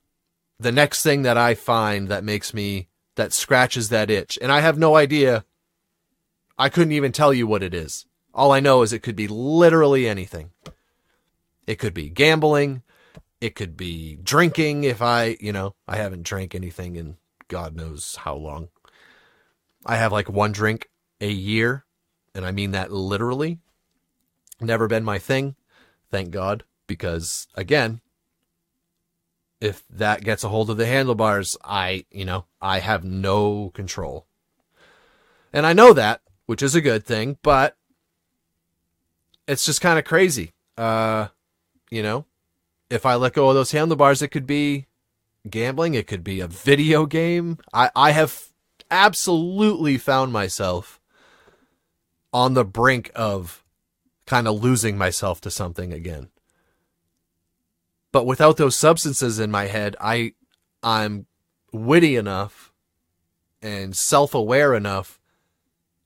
The 0.59 0.71
next 0.71 1.03
thing 1.03 1.21
that 1.21 1.37
I 1.37 1.55
find 1.55 2.07
that 2.07 2.23
makes 2.23 2.53
me, 2.53 2.87
that 3.15 3.33
scratches 3.33 3.89
that 3.89 4.09
itch, 4.09 4.37
and 4.41 4.51
I 4.51 4.61
have 4.61 4.77
no 4.77 4.95
idea 4.95 5.45
I 6.57 6.69
couldn't 6.69 6.93
even 6.93 7.11
tell 7.11 7.33
you 7.33 7.45
what 7.45 7.61
it 7.63 7.73
is. 7.73 8.05
All 8.33 8.51
I 8.51 8.59
know 8.59 8.81
is 8.81 8.91
it 8.91 9.03
could 9.03 9.15
be 9.15 9.27
literally 9.27 10.07
anything. 10.07 10.51
It 11.67 11.75
could 11.75 11.93
be 11.93 12.09
gambling. 12.09 12.81
It 13.39 13.55
could 13.55 13.77
be 13.77 14.17
drinking 14.21 14.83
if 14.83 15.01
I, 15.01 15.37
you 15.39 15.51
know, 15.51 15.75
I 15.87 15.97
haven't 15.97 16.23
drank 16.23 16.55
anything 16.55 16.95
in 16.95 17.17
God 17.47 17.75
knows 17.75 18.17
how 18.17 18.35
long. 18.35 18.69
I 19.85 19.97
have 19.97 20.11
like 20.11 20.29
one 20.29 20.51
drink 20.51 20.89
a 21.21 21.29
year, 21.29 21.85
and 22.33 22.45
I 22.45 22.51
mean 22.51 22.71
that 22.71 22.91
literally. 22.91 23.59
Never 24.59 24.87
been 24.87 25.03
my 25.03 25.19
thing, 25.19 25.55
thank 26.09 26.31
God, 26.31 26.63
because 26.87 27.47
again, 27.53 28.01
if 29.61 29.83
that 29.89 30.23
gets 30.23 30.43
a 30.43 30.49
hold 30.49 30.69
of 30.69 30.77
the 30.77 30.87
handlebars, 30.87 31.55
I, 31.63 32.05
you 32.11 32.25
know, 32.25 32.45
I 32.59 32.79
have 32.79 33.03
no 33.03 33.71
control. 33.75 34.25
And 35.53 35.65
I 35.65 35.73
know 35.73 35.93
that 35.93 36.21
which 36.47 36.63
is 36.63 36.73
a 36.73 36.81
good 36.81 37.05
thing, 37.05 37.37
but 37.43 37.77
it's 39.47 39.65
just 39.65 39.81
kind 39.81 39.99
of 39.99 40.05
crazy. 40.05 40.53
Uh, 40.77 41.27
you 41.91 42.01
know, 42.01 42.25
if 42.89 43.05
I 43.05 43.15
let 43.15 43.33
go 43.33 43.49
of 43.49 43.55
those 43.55 43.71
handlebars, 43.71 44.21
it 44.21 44.29
could 44.29 44.47
be 44.47 44.85
gambling, 45.49 45.93
it 45.93 46.07
could 46.07 46.23
be 46.23 46.39
a 46.39 46.47
video 46.47 47.05
game. 47.05 47.57
I, 47.73 47.89
I 47.95 48.11
have 48.11 48.49
absolutely 48.89 49.97
found 49.97 50.31
myself 50.31 50.99
on 52.33 52.53
the 52.53 52.65
brink 52.65 53.11
of 53.15 53.63
kind 54.25 54.47
of 54.47 54.61
losing 54.61 54.97
myself 54.97 55.41
to 55.41 55.51
something 55.51 55.93
again. 55.93 56.29
But 58.11 58.25
without 58.25 58.57
those 58.57 58.75
substances 58.75 59.39
in 59.39 59.51
my 59.51 59.65
head, 59.65 59.95
I 59.99 60.33
I'm 60.83 61.25
witty 61.71 62.15
enough 62.15 62.71
and 63.61 63.95
self-aware 63.95 64.73
enough 64.73 65.19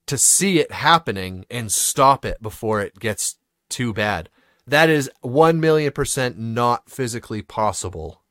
to 0.08 0.18
see 0.18 0.60
it 0.60 0.72
happening 0.72 1.46
and 1.50 1.72
stop 1.72 2.26
it 2.26 2.42
before 2.42 2.82
it 2.82 3.00
gets 3.00 3.38
too 3.70 3.94
bad. 3.94 4.30
That 4.72 4.90
is 4.90 5.12
1 5.20 5.60
million 5.60 5.92
percent 5.92 6.40
not 6.40 6.90
physically 6.90 7.42
possible 7.42 8.24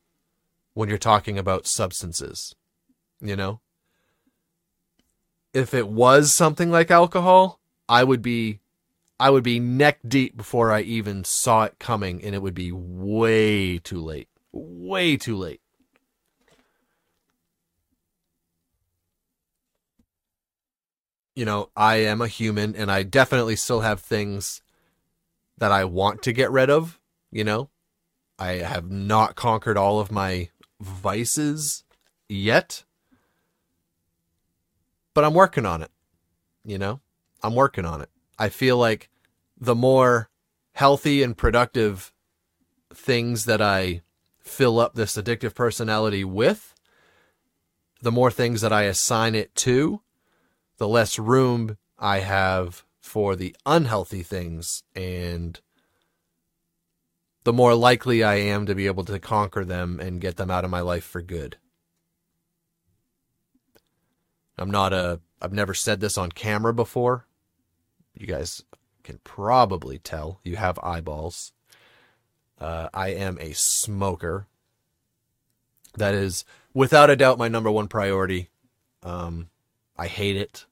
when 0.73 0.89
you're 0.89 0.97
talking 0.97 1.37
about 1.37 1.67
substances. 1.67 2.55
You 3.21 3.35
know? 3.35 3.61
If 5.53 5.75
it 5.75 5.87
was 5.87 6.33
something 6.33 6.71
like 6.71 6.89
alcohol, 6.89 7.59
I 7.87 8.03
would 8.03 8.23
be 8.23 8.59
I 9.19 9.29
would 9.29 9.43
be 9.43 9.59
neck 9.59 9.99
deep 10.07 10.35
before 10.35 10.71
I 10.71 10.81
even 10.81 11.23
saw 11.25 11.65
it 11.65 11.77
coming 11.77 12.23
and 12.23 12.33
it 12.33 12.41
would 12.41 12.55
be 12.55 12.71
way 12.71 13.77
too 13.77 14.01
late. 14.01 14.27
Way 14.51 15.17
too 15.17 15.37
late. 15.37 15.61
You 21.35 21.45
know, 21.45 21.69
I 21.77 21.97
am 21.97 22.19
a 22.19 22.27
human 22.27 22.75
and 22.75 22.91
I 22.91 23.03
definitely 23.03 23.57
still 23.57 23.81
have 23.81 23.99
things 23.99 24.63
that 25.61 25.71
I 25.71 25.85
want 25.85 26.23
to 26.23 26.33
get 26.33 26.49
rid 26.49 26.71
of, 26.71 26.99
you 27.31 27.43
know? 27.43 27.69
I 28.39 28.53
have 28.53 28.89
not 28.89 29.35
conquered 29.35 29.77
all 29.77 29.99
of 29.99 30.11
my 30.11 30.49
vices 30.81 31.83
yet. 32.27 32.83
But 35.13 35.23
I'm 35.23 35.35
working 35.35 35.67
on 35.67 35.83
it. 35.83 35.91
You 36.65 36.79
know? 36.79 36.99
I'm 37.43 37.53
working 37.53 37.85
on 37.85 38.01
it. 38.01 38.09
I 38.39 38.49
feel 38.49 38.75
like 38.77 39.07
the 39.55 39.75
more 39.75 40.31
healthy 40.73 41.21
and 41.21 41.37
productive 41.37 42.11
things 42.91 43.45
that 43.45 43.61
I 43.61 44.01
fill 44.39 44.79
up 44.79 44.95
this 44.95 45.15
addictive 45.15 45.53
personality 45.53 46.23
with, 46.23 46.73
the 48.01 48.11
more 48.11 48.31
things 48.31 48.61
that 48.61 48.73
I 48.73 48.83
assign 48.85 49.35
it 49.35 49.53
to, 49.57 50.01
the 50.79 50.87
less 50.87 51.19
room 51.19 51.77
I 51.99 52.21
have 52.21 52.83
for 53.01 53.35
the 53.35 53.55
unhealthy 53.65 54.23
things 54.23 54.83
and 54.95 55.59
the 57.43 57.53
more 57.53 57.73
likely 57.73 58.23
I 58.23 58.35
am 58.35 58.65
to 58.67 58.75
be 58.75 58.85
able 58.85 59.03
to 59.05 59.19
conquer 59.19 59.65
them 59.65 59.99
and 59.99 60.21
get 60.21 60.37
them 60.37 60.51
out 60.51 60.63
of 60.63 60.71
my 60.71 60.81
life 60.81 61.03
for 61.03 61.21
good. 61.21 61.57
I'm 64.57 64.69
not 64.69 64.93
a, 64.93 65.19
I've 65.41 65.53
never 65.53 65.73
said 65.73 65.99
this 65.99 66.17
on 66.17 66.31
camera 66.31 66.73
before. 66.73 67.25
You 68.13 68.27
guys 68.27 68.63
can 69.03 69.19
probably 69.23 69.97
tell. 69.97 70.39
You 70.43 70.57
have 70.57 70.77
eyeballs. 70.83 71.53
Uh, 72.59 72.89
I 72.93 73.09
am 73.09 73.39
a 73.39 73.53
smoker. 73.53 74.45
That 75.97 76.13
is, 76.13 76.45
without 76.75 77.09
a 77.09 77.15
doubt, 77.15 77.39
my 77.39 77.47
number 77.47 77.71
one 77.71 77.87
priority. 77.87 78.49
Um, 79.01 79.49
I 79.97 80.05
hate 80.05 80.37
it. 80.37 80.67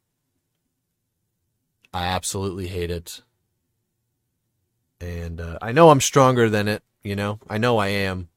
I 1.93 2.06
absolutely 2.06 2.67
hate 2.67 2.91
it. 2.91 3.21
And 5.02 5.39
uh, 5.39 5.58
I 5.62 5.71
know 5.71 5.89
I'm 5.89 6.02
stronger 6.02 6.49
than 6.49 6.67
it, 6.67 6.84
you 7.04 7.15
know, 7.15 7.39
I 7.49 7.58
know 7.58 7.78
I 7.78 7.88
am. 7.88 8.30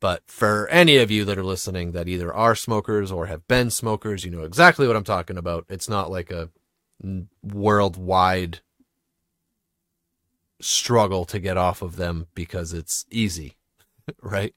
But 0.00 0.22
for 0.26 0.66
any 0.68 0.96
of 0.96 1.10
you 1.10 1.24
that 1.26 1.38
are 1.38 1.44
listening 1.44 1.92
that 1.92 2.08
either 2.08 2.32
are 2.32 2.54
smokers 2.54 3.12
or 3.12 3.26
have 3.26 3.46
been 3.46 3.70
smokers, 3.70 4.24
you 4.24 4.30
know 4.30 4.42
exactly 4.42 4.86
what 4.86 4.96
I'm 4.96 5.04
talking 5.04 5.36
about. 5.36 5.66
It's 5.68 5.88
not 5.88 6.10
like 6.10 6.30
a 6.30 6.48
worldwide 7.42 8.60
struggle 10.60 11.24
to 11.26 11.38
get 11.38 11.56
off 11.56 11.82
of 11.82 11.96
them 11.96 12.28
because 12.34 12.72
it's 12.72 13.04
easy, 13.10 13.56
right? 14.22 14.54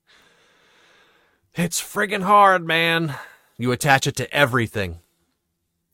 It's 1.56 1.82
friggin' 1.82 2.24
hard, 2.24 2.66
man. 2.66 3.16
You 3.58 3.72
attach 3.72 4.08
it 4.08 4.16
to 4.18 4.34
everything. 4.34 5.00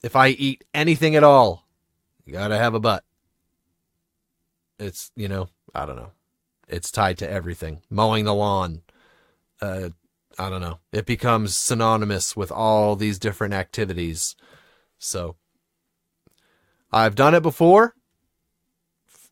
If 0.01 0.15
I 0.15 0.29
eat 0.29 0.63
anything 0.73 1.15
at 1.15 1.23
all, 1.23 1.65
you 2.29 2.33
gotta 2.33 2.59
have 2.59 2.75
a 2.75 2.79
butt. 2.79 3.03
It's, 4.77 5.11
you 5.15 5.27
know, 5.27 5.49
I 5.73 5.87
don't 5.87 5.95
know. 5.95 6.11
It's 6.67 6.91
tied 6.91 7.17
to 7.17 7.29
everything. 7.29 7.81
Mowing 7.89 8.25
the 8.25 8.35
lawn. 8.35 8.83
Uh, 9.59 9.89
I 10.37 10.49
don't 10.51 10.61
know. 10.61 10.77
It 10.93 11.07
becomes 11.07 11.57
synonymous 11.57 12.37
with 12.37 12.51
all 12.51 12.95
these 12.95 13.17
different 13.17 13.55
activities. 13.55 14.35
So, 14.99 15.37
I've 16.91 17.15
done 17.15 17.33
it 17.33 17.41
before 17.41 17.95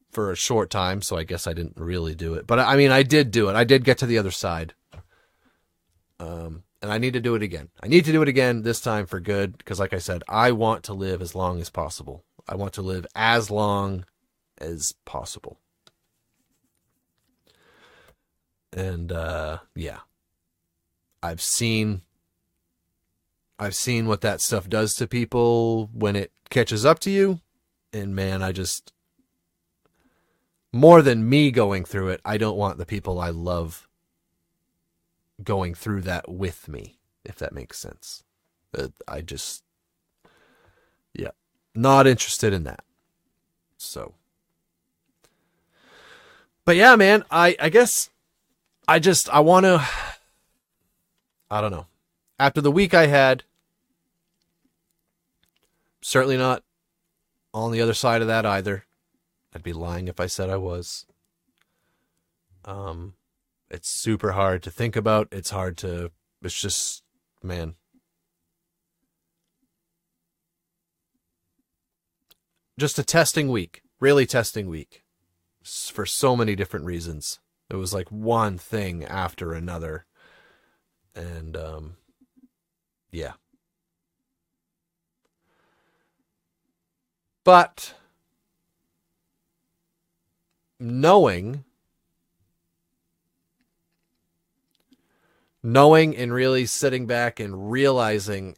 for 0.10 0.32
a 0.32 0.36
short 0.36 0.72
time, 0.72 1.04
so 1.04 1.18
I 1.18 1.24
guess 1.24 1.46
I 1.46 1.54
didn't 1.54 1.78
really 1.78 2.16
do 2.16 2.34
it. 2.34 2.48
But 2.48 2.58
I 2.58 2.76
mean, 2.76 2.90
I 2.90 3.04
did 3.04 3.30
do 3.30 3.48
it. 3.50 3.56
I 3.56 3.64
did 3.64 3.86
get 3.86 4.00
to 4.00 4.08
the 4.08 4.18
other 4.18 4.32
side. 4.32 4.74
Um, 6.20 6.64
and 6.82 6.92
I 6.92 6.98
need 6.98 7.14
to 7.14 7.20
do 7.20 7.36
it 7.36 7.44
again. 7.44 7.70
I 7.82 7.88
need 7.88 8.06
to 8.06 8.12
do 8.12 8.24
it 8.24 8.28
again 8.28 8.64
this 8.64 8.82
time 8.82 9.06
for 9.06 9.20
good 9.20 9.56
because, 9.56 9.80
like 9.80 9.94
I 9.94 10.00
said, 10.00 10.24
I 10.28 10.52
want 10.52 10.84
to 10.86 10.96
live 10.96 11.22
as 11.22 11.36
long 11.36 11.62
as 11.62 11.70
possible. 11.70 12.24
I 12.48 12.56
want 12.56 12.74
to 12.74 12.82
live 12.82 13.06
as 13.16 13.52
long 13.52 14.06
as 14.60 14.94
possible. 15.06 15.60
And 18.74 19.12
uh, 19.12 19.60
yeah, 19.76 20.00
I've 21.24 21.42
seen 21.42 22.02
I've 23.60 23.76
seen 23.76 24.08
what 24.08 24.22
that 24.22 24.40
stuff 24.40 24.70
does 24.70 24.94
to 24.96 25.08
people 25.08 25.90
when 25.92 26.16
it 26.16 26.32
catches 26.50 26.86
up 26.86 27.00
to 27.00 27.10
you. 27.10 27.42
And 27.92 28.16
man, 28.16 28.44
I 28.44 28.52
just 28.52 28.94
more 30.72 31.02
than 31.02 31.28
me 31.28 31.50
going 31.50 31.86
through 31.86 32.10
it, 32.10 32.22
I 32.24 32.38
don't 32.38 32.58
want 32.58 32.78
the 32.78 32.86
people 32.86 33.20
I 33.20 33.30
love 33.30 33.88
going 35.44 35.74
through 35.74 36.02
that 36.02 36.30
with 36.30 36.68
me, 36.68 37.00
if 37.24 37.38
that 37.38 37.54
makes 37.54 37.80
sense. 37.80 38.24
Uh, 38.78 38.90
I 39.08 39.22
just 39.22 39.64
not 41.78 42.08
interested 42.08 42.54
in 42.54 42.64
that. 42.64 42.84
So 43.78 44.14
but 46.66 46.76
yeah, 46.76 46.98
man, 46.98 47.24
I 47.32 47.56
I 47.62 47.70
guess 47.70 48.10
I 48.90 49.00
just 49.00 49.30
I 49.30 49.40
want 49.40 49.66
to 49.66 49.88
I 51.50 51.62
don't 51.62 51.72
know. 51.72 51.86
After 52.38 52.60
the 52.60 52.72
week 52.72 52.94
I 52.94 53.08
had 53.08 53.44
certainly 56.02 56.36
not 56.36 56.64
on 57.54 57.72
the 57.72 57.82
other 57.82 57.94
side 57.94 58.22
of 58.22 58.28
that 58.28 58.46
either. 58.46 58.84
I'd 59.56 59.64
be 59.64 59.72
lying 59.72 60.10
if 60.10 60.20
I 60.20 60.26
said 60.26 60.50
I 60.50 60.58
was. 60.58 61.06
Um 62.66 63.14
it's 63.70 63.90
super 63.90 64.34
hard 64.34 64.62
to 64.64 64.72
think 64.72 64.98
about. 64.98 65.30
It's 65.32 65.52
hard 65.52 65.78
to 65.78 66.12
it's 66.42 66.60
just 66.60 67.04
man. 67.42 67.76
Just 72.78 73.00
a 73.00 73.04
testing 73.04 73.50
week. 73.50 73.82
Really 74.00 74.28
testing 74.28 74.70
week 74.70 75.04
for 75.64 76.06
so 76.06 76.36
many 76.36 76.56
different 76.56 76.86
reasons. 76.86 77.40
It 77.70 77.76
was 77.76 77.94
like 77.94 78.10
one 78.10 78.58
thing 78.58 79.04
after 79.04 79.54
another. 79.54 80.06
And 81.16 81.58
um 81.58 81.98
yeah. 83.12 83.34
But 87.44 87.96
knowing 90.80 91.64
knowing 95.64 96.16
and 96.16 96.32
really 96.32 96.66
sitting 96.68 97.08
back 97.08 97.40
and 97.40 97.72
realizing 97.72 98.56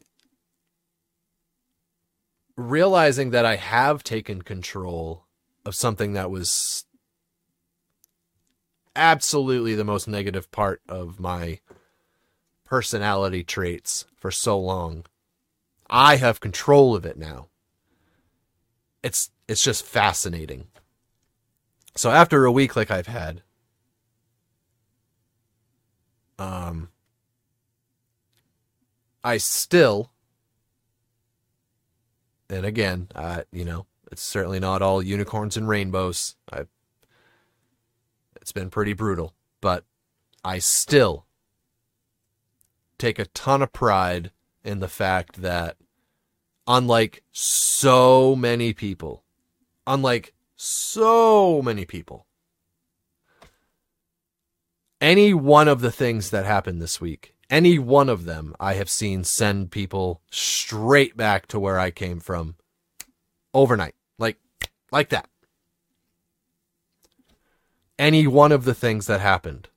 realizing 2.68 3.30
that 3.30 3.44
I 3.44 3.56
have 3.56 4.02
taken 4.02 4.42
control 4.42 5.26
of 5.64 5.74
something 5.74 6.12
that 6.14 6.30
was 6.30 6.84
absolutely 8.96 9.74
the 9.74 9.84
most 9.84 10.08
negative 10.08 10.50
part 10.50 10.82
of 10.88 11.20
my 11.20 11.60
personality 12.64 13.42
traits 13.42 14.04
for 14.16 14.30
so 14.30 14.58
long. 14.58 15.04
I 15.88 16.16
have 16.16 16.40
control 16.40 16.94
of 16.94 17.04
it 17.04 17.16
now. 17.16 17.48
It's 19.02 19.30
it's 19.48 19.62
just 19.62 19.84
fascinating. 19.84 20.68
So 21.96 22.10
after 22.10 22.44
a 22.44 22.52
week 22.52 22.76
like 22.76 22.90
I've 22.90 23.06
had, 23.08 23.42
um 26.38 26.90
I 29.24 29.36
still 29.38 30.12
and 32.50 32.66
again, 32.66 33.08
uh, 33.14 33.42
you 33.52 33.64
know, 33.64 33.86
it's 34.10 34.22
certainly 34.22 34.58
not 34.60 34.82
all 34.82 35.02
unicorns 35.02 35.56
and 35.56 35.68
rainbows. 35.68 36.36
I 36.52 36.64
it's 38.40 38.52
been 38.52 38.70
pretty 38.70 38.92
brutal, 38.92 39.34
but 39.60 39.84
I 40.44 40.58
still 40.58 41.26
take 42.98 43.18
a 43.18 43.26
ton 43.26 43.62
of 43.62 43.72
pride 43.72 44.30
in 44.64 44.80
the 44.80 44.88
fact 44.88 45.42
that 45.42 45.76
unlike 46.66 47.22
so 47.32 48.34
many 48.34 48.72
people, 48.72 49.24
unlike 49.86 50.34
so 50.56 51.62
many 51.62 51.84
people, 51.84 52.26
any 55.00 55.32
one 55.32 55.68
of 55.68 55.80
the 55.80 55.92
things 55.92 56.30
that 56.30 56.44
happened 56.44 56.80
this 56.80 57.00
week, 57.00 57.34
any 57.50 57.78
one 57.78 58.08
of 58.08 58.24
them 58.24 58.54
I 58.58 58.74
have 58.74 58.88
seen 58.88 59.24
send 59.24 59.70
people 59.70 60.22
straight 60.30 61.16
back 61.16 61.46
to 61.48 61.60
where 61.60 61.78
I 61.78 61.90
came 61.90 62.20
from 62.20 62.56
overnight. 63.52 63.94
Like 64.18 64.38
like 64.90 65.10
that 65.10 65.28
any 68.00 68.26
one 68.26 68.50
of 68.50 68.64
the 68.64 68.72
things 68.72 69.06
that 69.06 69.20
happened 69.20 69.68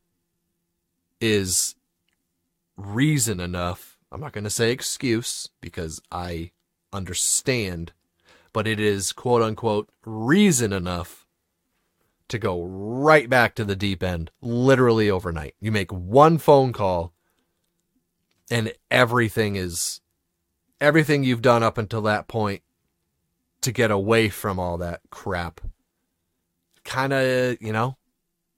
is 1.19 1.75
reason 2.77 3.41
enough. 3.41 3.97
I'm 4.11 4.21
not 4.21 4.31
going 4.31 4.45
to 4.45 4.49
say 4.49 4.71
excuse 4.71 5.49
because 5.59 6.01
I 6.09 6.51
understand, 6.93 7.91
but 8.53 8.65
it 8.65 8.79
is 8.79 9.11
quote 9.11 9.41
unquote 9.41 9.89
reason 10.05 10.71
enough 10.71 11.25
to 12.29 12.39
go 12.39 12.63
right 12.63 13.29
back 13.29 13.55
to 13.55 13.65
the 13.65 13.75
deep 13.75 14.01
end 14.01 14.31
literally 14.41 15.09
overnight. 15.09 15.55
You 15.59 15.73
make 15.73 15.91
one 15.91 16.37
phone 16.37 16.71
call 16.71 17.12
and 18.51 18.73
everything 18.91 19.55
is 19.55 20.01
everything 20.81 21.23
you've 21.23 21.41
done 21.41 21.63
up 21.63 21.77
until 21.77 22.01
that 22.01 22.27
point 22.27 22.61
to 23.61 23.71
get 23.71 23.91
away 23.91 24.29
from 24.29 24.59
all 24.59 24.77
that 24.77 25.01
crap. 25.09 25.61
Kind 26.83 27.13
of, 27.13 27.57
you 27.61 27.71
know, 27.71 27.97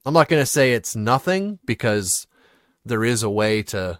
I'm 0.05 0.13
not 0.13 0.27
going 0.27 0.41
to 0.41 0.47
say 0.47 0.73
it's 0.73 0.95
nothing 0.95 1.59
because 1.65 2.27
there 2.83 3.03
is 3.03 3.23
a 3.23 3.29
way 3.29 3.63
to 3.63 3.99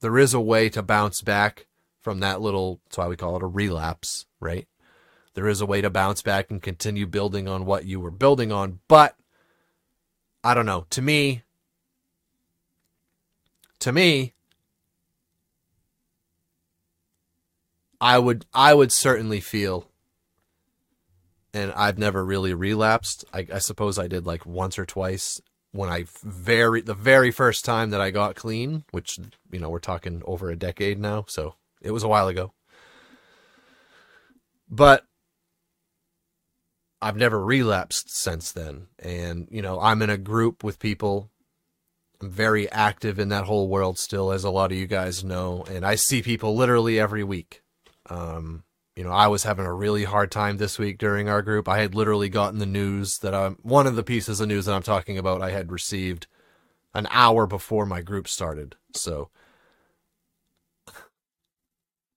there 0.00 0.18
is 0.18 0.34
a 0.34 0.40
way 0.40 0.68
to 0.68 0.82
bounce 0.82 1.22
back 1.22 1.66
from 2.00 2.20
that 2.20 2.40
little 2.40 2.80
that's 2.84 2.98
why 2.98 3.08
we 3.08 3.16
call 3.16 3.36
it 3.36 3.42
a 3.42 3.46
relapse, 3.46 4.26
right? 4.40 4.68
There 5.34 5.48
is 5.48 5.60
a 5.60 5.66
way 5.66 5.82
to 5.82 5.90
bounce 5.90 6.22
back 6.22 6.50
and 6.50 6.62
continue 6.62 7.06
building 7.06 7.48
on 7.48 7.66
what 7.66 7.84
you 7.84 8.00
were 8.00 8.10
building 8.10 8.52
on, 8.52 8.80
but 8.88 9.16
I 10.42 10.54
don't 10.54 10.64
know. 10.64 10.86
To 10.90 11.02
me, 11.02 11.42
to 13.80 13.92
me, 13.92 14.34
I 18.00 18.18
would 18.18 18.46
I 18.52 18.74
would 18.74 18.92
certainly 18.92 19.40
feel 19.40 19.88
and 21.56 21.72
I've 21.72 21.98
never 21.98 22.22
really 22.22 22.52
relapsed. 22.52 23.24
I, 23.32 23.46
I, 23.54 23.58
suppose 23.60 23.98
I 23.98 24.08
did 24.08 24.26
like 24.26 24.44
once 24.44 24.78
or 24.78 24.84
twice 24.84 25.40
when 25.72 25.88
I 25.88 26.04
very 26.22 26.82
the 26.82 26.94
very 26.94 27.30
first 27.30 27.64
time 27.64 27.90
that 27.90 28.00
I 28.00 28.10
got 28.10 28.36
clean, 28.36 28.84
which 28.90 29.18
you 29.50 29.58
know 29.58 29.70
we're 29.70 29.78
talking 29.78 30.22
over 30.26 30.50
a 30.50 30.56
decade 30.56 30.98
now, 30.98 31.24
so 31.28 31.54
it 31.80 31.92
was 31.92 32.02
a 32.02 32.08
while 32.08 32.28
ago. 32.28 32.52
But 34.68 35.06
I've 37.00 37.16
never 37.16 37.42
relapsed 37.42 38.14
since 38.14 38.52
then, 38.52 38.88
and 38.98 39.48
you 39.50 39.62
know 39.62 39.80
I'm 39.80 40.02
in 40.02 40.10
a 40.10 40.18
group 40.18 40.62
with 40.62 40.78
people. 40.78 41.30
I'm 42.20 42.30
very 42.30 42.70
active 42.70 43.18
in 43.18 43.28
that 43.28 43.44
whole 43.44 43.68
world 43.68 43.98
still, 43.98 44.32
as 44.32 44.44
a 44.44 44.50
lot 44.50 44.72
of 44.72 44.78
you 44.78 44.86
guys 44.86 45.22
know, 45.22 45.64
and 45.68 45.84
I 45.84 45.96
see 45.96 46.22
people 46.22 46.56
literally 46.56 46.98
every 46.98 47.24
week. 47.24 47.62
Um, 48.08 48.64
you 48.94 49.04
know, 49.04 49.10
I 49.12 49.26
was 49.26 49.42
having 49.42 49.66
a 49.66 49.72
really 49.72 50.04
hard 50.04 50.30
time 50.30 50.56
this 50.56 50.78
week 50.78 50.96
during 50.96 51.28
our 51.28 51.42
group. 51.42 51.68
I 51.68 51.78
had 51.78 51.94
literally 51.94 52.30
gotten 52.30 52.58
the 52.58 52.66
news 52.66 53.18
that 53.18 53.34
I'm 53.34 53.58
one 53.62 53.86
of 53.86 53.96
the 53.96 54.02
pieces 54.02 54.40
of 54.40 54.48
news 54.48 54.64
that 54.64 54.74
I'm 54.74 54.82
talking 54.82 55.18
about 55.18 55.42
I 55.42 55.50
had 55.50 55.70
received 55.70 56.26
an 56.94 57.06
hour 57.10 57.46
before 57.46 57.84
my 57.84 58.00
group 58.00 58.26
started. 58.26 58.76
So 58.94 59.28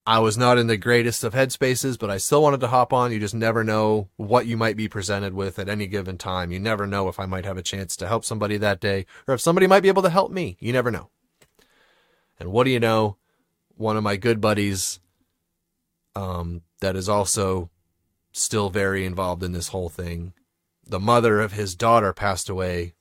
I 0.06 0.18
was 0.18 0.38
not 0.38 0.58
in 0.58 0.66
the 0.66 0.76
greatest 0.76 1.22
of 1.24 1.34
headspaces, 1.34 1.98
but 1.98 2.10
I 2.10 2.16
still 2.16 2.42
wanted 2.42 2.60
to 2.60 2.68
hop 2.68 2.92
on. 2.92 3.12
You 3.12 3.20
just 3.20 3.34
never 3.34 3.62
know 3.62 4.08
what 4.16 4.46
you 4.46 4.56
might 4.56 4.76
be 4.76 4.88
presented 4.88 5.34
with 5.34 5.58
at 5.58 5.68
any 5.68 5.86
given 5.86 6.16
time. 6.16 6.50
You 6.50 6.58
never 6.58 6.86
know 6.86 7.08
if 7.08 7.20
I 7.20 7.26
might 7.26 7.44
have 7.44 7.58
a 7.58 7.62
chance 7.62 7.96
to 7.96 8.08
help 8.08 8.24
somebody 8.24 8.56
that 8.56 8.80
day 8.80 9.06
or 9.28 9.34
if 9.34 9.40
somebody 9.40 9.66
might 9.66 9.82
be 9.82 9.88
able 9.88 10.02
to 10.02 10.10
help 10.10 10.32
me. 10.32 10.56
You 10.58 10.72
never 10.72 10.90
know. 10.90 11.10
And 12.38 12.50
what 12.50 12.64
do 12.64 12.70
you 12.70 12.80
know? 12.80 13.16
One 13.76 13.96
of 13.96 14.02
my 14.02 14.16
good 14.16 14.40
buddies 14.40 15.00
um, 16.14 16.62
that 16.80 16.96
is 16.96 17.08
also 17.08 17.70
still 18.32 18.70
very 18.70 19.04
involved 19.04 19.42
in 19.42 19.52
this 19.52 19.68
whole 19.68 19.88
thing. 19.88 20.32
The 20.86 21.00
mother 21.00 21.40
of 21.40 21.52
his 21.52 21.74
daughter 21.74 22.12
passed 22.12 22.48
away 22.48 22.94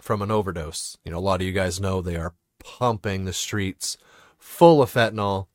from 0.00 0.22
an 0.22 0.30
overdose. 0.30 0.96
You 1.04 1.12
know, 1.12 1.18
a 1.18 1.20
lot 1.20 1.40
of 1.40 1.46
you 1.46 1.52
guys 1.52 1.80
know 1.80 2.00
they 2.00 2.16
are 2.16 2.34
pumping 2.58 3.24
the 3.24 3.32
streets 3.32 3.96
full 4.38 4.82
of 4.82 4.92
fentanyl, 4.92 5.46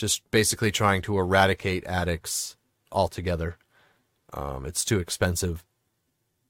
just 0.00 0.28
basically 0.30 0.70
trying 0.70 1.02
to 1.02 1.18
eradicate 1.18 1.84
addicts 1.84 2.56
altogether. 2.90 3.58
Um, 4.32 4.64
it's 4.64 4.84
too 4.84 4.98
expensive 4.98 5.62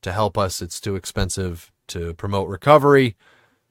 to 0.03 0.13
help 0.13 0.39
us, 0.39 0.63
it's 0.63 0.81
too 0.81 0.95
expensive 0.95 1.73
to 1.89 2.15
promote 2.15 2.49
recovery. 2.49 3.17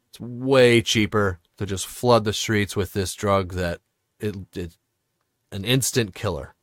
It's 0.09 0.19
way 0.19 0.81
cheaper 0.81 1.39
to 1.57 1.65
just 1.65 1.87
flood 1.87 2.25
the 2.25 2.33
streets 2.33 2.75
with 2.75 2.93
this 2.93 3.15
drug 3.15 3.53
that 3.53 3.79
it, 4.19 4.35
it 4.53 4.77
an 5.51 5.63
instant 5.63 6.13
killer. 6.13 6.53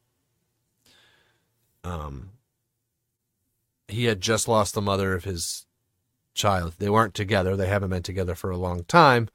Um, 1.82 2.32
he 3.88 4.04
had 4.04 4.20
just 4.20 4.46
lost 4.46 4.74
the 4.74 4.82
mother 4.82 5.14
of 5.14 5.24
his 5.24 5.66
child. 6.34 6.74
They 6.78 6.90
weren't 6.90 7.14
together. 7.14 7.56
They 7.56 7.68
haven't 7.68 7.90
been 7.90 8.02
together 8.02 8.34
for 8.34 8.50
a 8.50 8.56
long 8.58 8.84
time. 8.84 9.28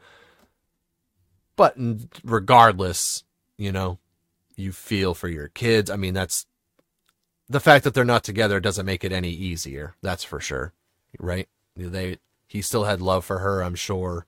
But 1.56 1.76
regardless, 2.24 3.24
you 3.62 3.72
know, 3.72 4.00
you 4.56 4.72
feel 4.72 5.14
for 5.14 5.28
your 5.28 5.48
kids. 5.48 5.92
I 5.92 5.96
mean, 5.96 6.16
that's 6.16 6.48
the 7.48 7.60
fact 7.60 7.84
that 7.84 7.94
they're 7.94 8.04
not 8.04 8.24
together 8.24 8.60
doesn't 8.60 8.86
make 8.88 9.04
it 9.04 9.12
any 9.12 9.30
easier. 9.30 9.94
That's 10.02 10.24
for 10.24 10.40
sure. 10.40 10.74
Right? 11.20 11.48
They 11.76 12.18
he 12.48 12.62
still 12.62 12.86
had 12.86 13.02
love 13.02 13.24
for 13.24 13.40
her, 13.40 13.62
I'm 13.62 13.76
sure. 13.76 14.26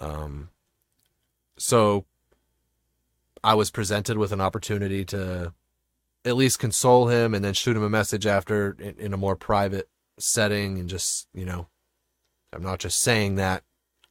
Um 0.00 0.48
so 1.58 2.06
I 3.44 3.54
was 3.54 3.70
presented 3.70 4.16
with 4.16 4.32
an 4.32 4.40
opportunity 4.40 5.04
to 5.06 5.52
at 6.24 6.36
least 6.36 6.58
console 6.58 7.08
him 7.08 7.34
and 7.34 7.44
then 7.44 7.54
shoot 7.54 7.76
him 7.76 7.82
a 7.82 7.90
message 7.90 8.26
after 8.26 8.76
in, 8.78 8.94
in, 8.98 9.14
a 9.14 9.18
more 9.18 9.36
private 9.36 9.88
setting 10.18 10.78
and 10.78 10.88
just, 10.88 11.26
you 11.32 11.46
know, 11.46 11.66
I'm 12.52 12.62
not 12.62 12.78
just 12.78 13.00
saying 13.00 13.36
that. 13.36 13.62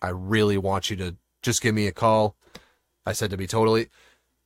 I 0.01 0.09
really 0.09 0.57
want 0.57 0.89
you 0.89 0.95
to 0.97 1.15
just 1.43 1.61
give 1.61 1.75
me 1.75 1.85
a 1.85 1.91
call. 1.91 2.35
I 3.09 3.13
said 3.13 3.31
to 3.31 3.37
be 3.37 3.47
totally 3.47 3.89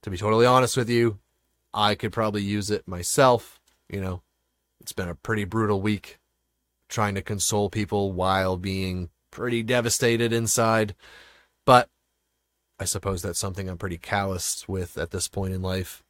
to 0.03 0.09
be 0.09 0.17
totally 0.17 0.45
honest 0.45 0.77
with 0.77 0.89
you, 0.89 1.19
I 1.73 1.95
could 1.95 2.13
probably 2.13 2.43
use 2.43 2.71
it 2.71 2.87
myself, 2.87 3.59
you 3.89 3.99
know. 3.99 4.21
It's 4.79 4.93
been 4.93 5.09
a 5.09 5.15
pretty 5.15 5.43
brutal 5.43 5.81
week 5.81 6.17
trying 6.87 7.15
to 7.15 7.21
console 7.21 7.69
people 7.69 8.13
while 8.13 8.55
being 8.55 9.09
pretty 9.31 9.63
devastated 9.63 10.31
inside. 10.31 10.95
But 11.65 11.89
I 12.79 12.85
suppose 12.85 13.21
that's 13.21 13.39
something 13.39 13.67
I'm 13.67 13.77
pretty 13.77 13.97
calloused 13.97 14.69
with 14.69 14.97
at 14.97 15.11
this 15.11 15.27
point 15.27 15.53
in 15.53 15.61
life. 15.61 16.01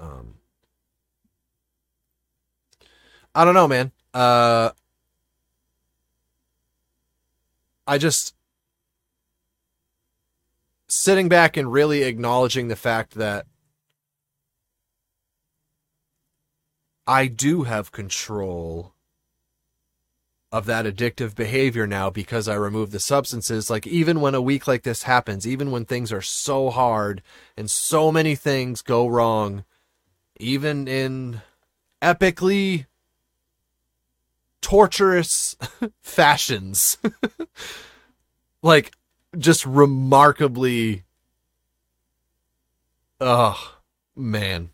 Um, 0.00 0.38
I 3.32 3.44
don't 3.44 3.54
know, 3.54 3.68
man. 3.68 3.92
Uh, 4.12 4.70
I 7.86 7.96
just 7.96 8.34
sitting 10.88 11.28
back 11.28 11.56
and 11.56 11.72
really 11.72 12.02
acknowledging 12.02 12.68
the 12.68 12.76
fact 12.76 13.14
that 13.14 13.46
I 17.06 17.26
do 17.26 17.62
have 17.62 17.92
control 17.92 18.94
of 20.50 20.64
that 20.66 20.86
addictive 20.86 21.34
behavior 21.34 21.86
now 21.86 22.08
because 22.08 22.48
I 22.48 22.54
remove 22.54 22.90
the 22.90 23.00
substances. 23.00 23.68
Like, 23.68 23.86
even 23.86 24.20
when 24.20 24.34
a 24.34 24.40
week 24.40 24.66
like 24.66 24.82
this 24.82 25.02
happens, 25.02 25.46
even 25.46 25.70
when 25.70 25.84
things 25.84 26.10
are 26.10 26.22
so 26.22 26.70
hard 26.70 27.22
and 27.56 27.70
so 27.70 28.10
many 28.10 28.34
things 28.34 28.80
go 28.80 29.06
wrong, 29.06 29.64
even 30.38 30.88
in 30.88 31.42
epically 32.00 32.86
torturous 34.62 35.56
fashions, 36.02 36.96
like, 38.62 38.92
just 39.36 39.66
remarkably. 39.66 41.04
Oh, 43.20 43.78
man. 44.16 44.70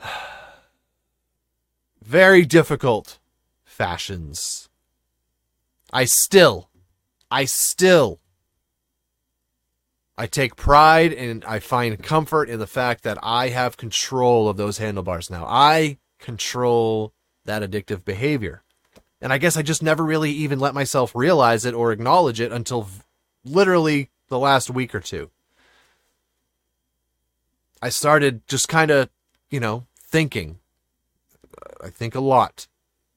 very 2.02 2.44
difficult 2.44 3.18
fashions. 3.64 4.68
I 5.92 6.04
still, 6.04 6.70
I 7.30 7.44
still, 7.44 8.20
I 10.16 10.26
take 10.26 10.56
pride 10.56 11.12
and 11.12 11.44
I 11.44 11.58
find 11.58 12.02
comfort 12.02 12.48
in 12.48 12.58
the 12.58 12.66
fact 12.66 13.02
that 13.04 13.18
I 13.22 13.48
have 13.48 13.76
control 13.76 14.48
of 14.48 14.56
those 14.56 14.78
handlebars 14.78 15.30
now. 15.30 15.44
I 15.46 15.98
control 16.18 17.12
that 17.44 17.62
addictive 17.62 18.04
behavior. 18.04 18.61
And 19.22 19.32
I 19.32 19.38
guess 19.38 19.56
I 19.56 19.62
just 19.62 19.82
never 19.82 20.04
really 20.04 20.32
even 20.32 20.58
let 20.58 20.74
myself 20.74 21.14
realize 21.14 21.64
it 21.64 21.74
or 21.74 21.92
acknowledge 21.92 22.40
it 22.40 22.52
until 22.52 22.88
literally 23.44 24.10
the 24.28 24.38
last 24.38 24.68
week 24.68 24.94
or 24.94 25.00
two. 25.00 25.30
I 27.80 27.88
started 27.88 28.46
just 28.48 28.68
kind 28.68 28.90
of, 28.90 29.08
you 29.48 29.60
know, 29.60 29.86
thinking 29.98 30.58
I 31.82 31.90
think 31.90 32.14
a 32.14 32.20
lot. 32.20 32.68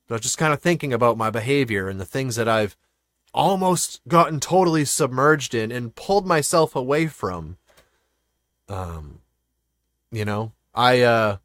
But 0.07 0.21
just 0.21 0.37
kind 0.37 0.53
of 0.53 0.61
thinking 0.61 0.93
about 0.93 1.17
my 1.17 1.29
behavior 1.29 1.89
and 1.89 1.99
the 1.99 2.05
things 2.05 2.35
that 2.35 2.47
I've 2.47 2.77
almost 3.33 4.01
gotten 4.07 4.39
totally 4.39 4.85
submerged 4.85 5.53
in 5.53 5.71
and 5.71 5.95
pulled 5.95 6.27
myself 6.27 6.75
away 6.75 7.07
from. 7.07 7.57
Um, 8.69 9.19
you 10.11 10.25
know, 10.25 10.51
I, 10.73 11.01
uh, 11.01 11.37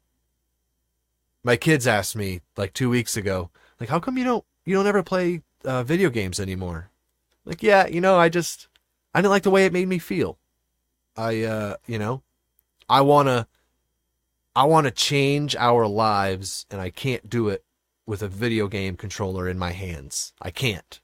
my 1.43 1.55
kids 1.55 1.87
asked 1.87 2.15
me 2.15 2.41
like 2.55 2.73
two 2.73 2.89
weeks 2.89 3.17
ago, 3.17 3.49
like, 3.79 3.89
how 3.89 3.99
come 3.99 4.17
you 4.17 4.23
don't 4.23 4.45
you 4.65 4.75
don't 4.75 4.87
ever 4.87 5.03
play 5.03 5.41
uh, 5.65 5.83
video 5.83 6.09
games 6.09 6.39
anymore? 6.39 6.89
Like, 7.45 7.63
yeah, 7.63 7.87
you 7.87 8.01
know, 8.01 8.17
I 8.17 8.29
just 8.29 8.67
I 9.13 9.21
didn't 9.21 9.31
like 9.31 9.43
the 9.43 9.51
way 9.51 9.65
it 9.65 9.73
made 9.73 9.87
me 9.87 9.99
feel. 9.99 10.37
I 11.17 11.43
uh, 11.43 11.75
you 11.87 11.99
know, 11.99 12.23
I 12.89 13.01
want 13.01 13.27
to 13.27 13.47
I 14.55 14.65
want 14.65 14.85
to 14.85 14.91
change 14.91 15.55
our 15.55 15.87
lives 15.87 16.65
and 16.69 16.81
I 16.81 16.89
can't 16.89 17.29
do 17.29 17.49
it 17.49 17.63
with 18.05 18.21
a 18.21 18.27
video 18.27 18.67
game 18.67 18.97
controller 18.97 19.47
in 19.47 19.57
my 19.57 19.71
hands. 19.71 20.33
I 20.41 20.51
can't. 20.51 20.99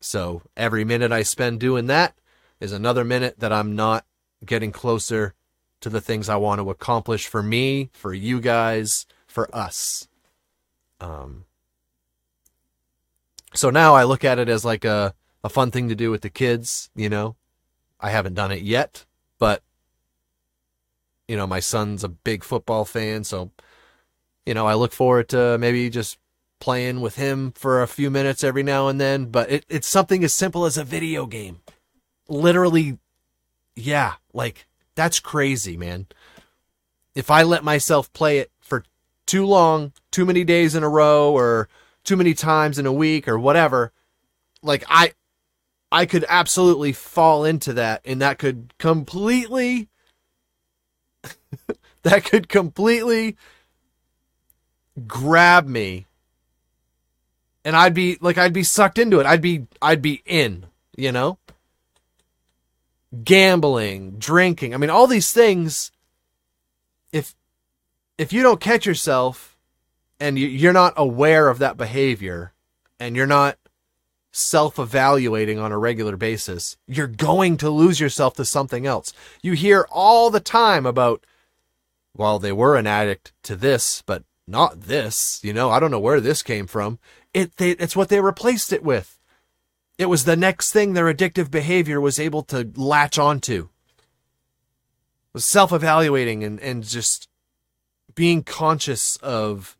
So, 0.00 0.42
every 0.56 0.84
minute 0.84 1.12
I 1.12 1.22
spend 1.22 1.60
doing 1.60 1.86
that 1.86 2.14
is 2.60 2.72
another 2.72 3.04
minute 3.04 3.38
that 3.38 3.52
I'm 3.52 3.76
not 3.76 4.04
getting 4.44 4.72
closer 4.72 5.34
to 5.80 5.88
the 5.88 6.00
things 6.00 6.28
I 6.28 6.36
want 6.36 6.60
to 6.60 6.70
accomplish 6.70 7.26
for 7.26 7.42
me, 7.42 7.90
for 7.92 8.14
you 8.14 8.40
guys, 8.40 9.06
for 9.26 9.52
us. 9.54 10.08
Um, 11.00 11.44
so 13.54 13.70
now 13.70 13.94
I 13.94 14.04
look 14.04 14.24
at 14.24 14.38
it 14.38 14.48
as 14.48 14.64
like 14.64 14.84
a, 14.84 15.14
a 15.44 15.48
fun 15.48 15.70
thing 15.70 15.88
to 15.88 15.94
do 15.94 16.10
with 16.10 16.22
the 16.22 16.30
kids, 16.30 16.90
you 16.94 17.08
know. 17.08 17.36
I 18.00 18.10
haven't 18.10 18.34
done 18.34 18.50
it 18.50 18.62
yet, 18.62 19.04
but 19.38 19.62
you 21.28 21.36
know, 21.36 21.46
my 21.46 21.60
son's 21.60 22.04
a 22.04 22.08
big 22.08 22.44
football 22.44 22.84
fan, 22.84 23.24
so 23.24 23.50
you 24.44 24.54
know, 24.54 24.66
I 24.66 24.74
look 24.74 24.92
forward 24.92 25.28
to 25.30 25.56
maybe 25.58 25.88
just 25.88 26.18
playing 26.58 27.00
with 27.00 27.16
him 27.16 27.52
for 27.52 27.82
a 27.82 27.88
few 27.88 28.10
minutes 28.10 28.44
every 28.44 28.62
now 28.62 28.88
and 28.88 29.00
then, 29.00 29.26
but 29.26 29.50
it, 29.50 29.66
it's 29.68 29.88
something 29.88 30.22
as 30.22 30.34
simple 30.34 30.64
as 30.64 30.76
a 30.76 30.84
video 30.84 31.26
game. 31.26 31.60
Literally, 32.28 32.98
yeah, 33.74 34.14
like 34.32 34.66
that's 34.94 35.20
crazy, 35.20 35.76
man. 35.76 36.06
If 37.14 37.30
I 37.30 37.42
let 37.42 37.64
myself 37.64 38.12
play 38.12 38.38
it 38.38 38.50
for 38.60 38.84
too 39.26 39.44
long, 39.44 39.92
too 40.10 40.24
many 40.24 40.44
days 40.44 40.74
in 40.74 40.82
a 40.82 40.88
row, 40.88 41.32
or 41.32 41.68
too 42.04 42.16
many 42.16 42.34
times 42.34 42.78
in 42.78 42.86
a 42.86 42.92
week, 42.92 43.28
or 43.28 43.38
whatever, 43.38 43.92
like 44.62 44.84
I, 44.88 45.12
I 45.90 46.06
could 46.06 46.24
absolutely 46.28 46.92
fall 46.92 47.44
into 47.44 47.72
that, 47.74 48.02
and 48.04 48.20
that 48.20 48.38
could 48.38 48.74
completely, 48.78 49.88
that 52.02 52.24
could 52.24 52.48
completely 52.48 53.36
grab 55.06 55.66
me 55.66 56.06
and 57.64 57.76
I'd 57.76 57.94
be 57.94 58.18
like 58.20 58.38
I'd 58.38 58.52
be 58.52 58.64
sucked 58.64 58.98
into 58.98 59.20
it. 59.20 59.26
I'd 59.26 59.40
be 59.40 59.66
I'd 59.80 60.02
be 60.02 60.22
in, 60.26 60.66
you 60.96 61.12
know? 61.12 61.38
Gambling, 63.24 64.18
drinking. 64.18 64.74
I 64.74 64.76
mean 64.78 64.90
all 64.90 65.06
these 65.06 65.32
things 65.32 65.90
if 67.12 67.34
if 68.18 68.32
you 68.32 68.42
don't 68.42 68.60
catch 68.60 68.86
yourself 68.86 69.51
and 70.22 70.38
you're 70.38 70.72
not 70.72 70.94
aware 70.96 71.48
of 71.48 71.58
that 71.58 71.76
behavior 71.76 72.52
and 73.00 73.16
you're 73.16 73.26
not 73.26 73.58
self-evaluating 74.30 75.58
on 75.58 75.72
a 75.72 75.78
regular 75.78 76.16
basis, 76.16 76.76
you're 76.86 77.08
going 77.08 77.56
to 77.56 77.68
lose 77.68 77.98
yourself 77.98 78.34
to 78.34 78.44
something 78.44 78.86
else. 78.86 79.12
You 79.42 79.54
hear 79.54 79.84
all 79.90 80.30
the 80.30 80.40
time 80.40 80.86
about 80.86 81.26
well, 82.14 82.38
they 82.38 82.52
were 82.52 82.76
an 82.76 82.86
addict 82.86 83.32
to 83.42 83.56
this, 83.56 84.02
but 84.04 84.22
not 84.46 84.82
this. 84.82 85.40
You 85.42 85.52
know, 85.52 85.70
I 85.70 85.80
don't 85.80 85.90
know 85.90 85.98
where 85.98 86.20
this 86.20 86.42
came 86.42 86.68
from. 86.68 87.00
It 87.34 87.56
they, 87.56 87.72
it's 87.72 87.96
what 87.96 88.08
they 88.08 88.20
replaced 88.20 88.72
it 88.72 88.84
with. 88.84 89.18
It 89.98 90.06
was 90.06 90.24
the 90.24 90.36
next 90.36 90.70
thing 90.70 90.92
their 90.92 91.12
addictive 91.12 91.50
behavior 91.50 92.00
was 92.00 92.20
able 92.20 92.42
to 92.44 92.70
latch 92.76 93.18
onto. 93.18 93.70
Was 95.32 95.44
self-evaluating 95.46 96.44
and, 96.44 96.60
and 96.60 96.84
just 96.84 97.28
being 98.14 98.44
conscious 98.44 99.16
of 99.16 99.76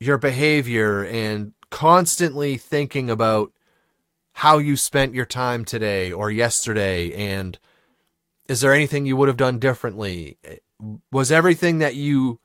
your 0.00 0.18
behavior 0.18 1.04
and 1.04 1.52
constantly 1.70 2.56
thinking 2.56 3.10
about 3.10 3.52
how 4.32 4.58
you 4.58 4.76
spent 4.76 5.14
your 5.14 5.26
time 5.26 5.64
today 5.64 6.12
or 6.12 6.30
yesterday 6.30 7.12
and 7.12 7.58
is 8.48 8.60
there 8.60 8.72
anything 8.72 9.04
you 9.04 9.16
would 9.16 9.28
have 9.28 9.36
done 9.36 9.58
differently 9.58 10.38
was 11.10 11.32
everything 11.32 11.78
that 11.78 11.94
you 11.94 12.38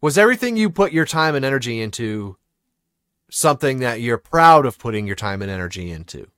was 0.00 0.16
everything 0.16 0.56
you 0.56 0.70
put 0.70 0.92
your 0.92 1.04
time 1.04 1.34
and 1.34 1.44
energy 1.44 1.80
into 1.80 2.36
something 3.30 3.78
that 3.78 4.00
you're 4.00 4.18
proud 4.18 4.66
of 4.66 4.78
putting 4.78 5.06
your 5.06 5.16
time 5.16 5.42
and 5.42 5.50
energy 5.50 5.90
into. 5.90 6.28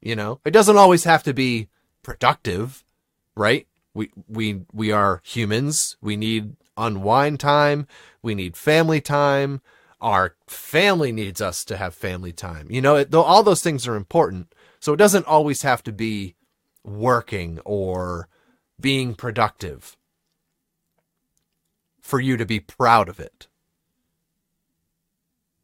You 0.00 0.16
know, 0.16 0.40
it 0.44 0.50
doesn't 0.50 0.76
always 0.76 1.04
have 1.04 1.22
to 1.24 1.32
be 1.34 1.68
productive, 2.02 2.84
right? 3.34 3.66
We 3.94 4.10
we 4.28 4.62
we 4.72 4.92
are 4.92 5.20
humans. 5.24 5.96
We 6.00 6.16
need 6.16 6.56
unwind 6.76 7.40
time. 7.40 7.86
We 8.22 8.34
need 8.34 8.56
family 8.56 9.00
time. 9.00 9.60
Our 10.00 10.36
family 10.46 11.12
needs 11.12 11.40
us 11.40 11.64
to 11.66 11.76
have 11.76 11.94
family 11.94 12.32
time. 12.32 12.66
You 12.70 12.80
know, 12.82 12.96
it, 12.96 13.14
all 13.14 13.42
those 13.42 13.62
things 13.62 13.86
are 13.86 13.96
important. 13.96 14.54
So 14.80 14.92
it 14.92 14.98
doesn't 14.98 15.26
always 15.26 15.62
have 15.62 15.82
to 15.84 15.92
be 15.92 16.34
working 16.84 17.60
or 17.64 18.28
being 18.78 19.14
productive 19.14 19.96
for 22.00 22.20
you 22.20 22.36
to 22.36 22.44
be 22.44 22.60
proud 22.60 23.08
of 23.08 23.18
it. 23.18 23.48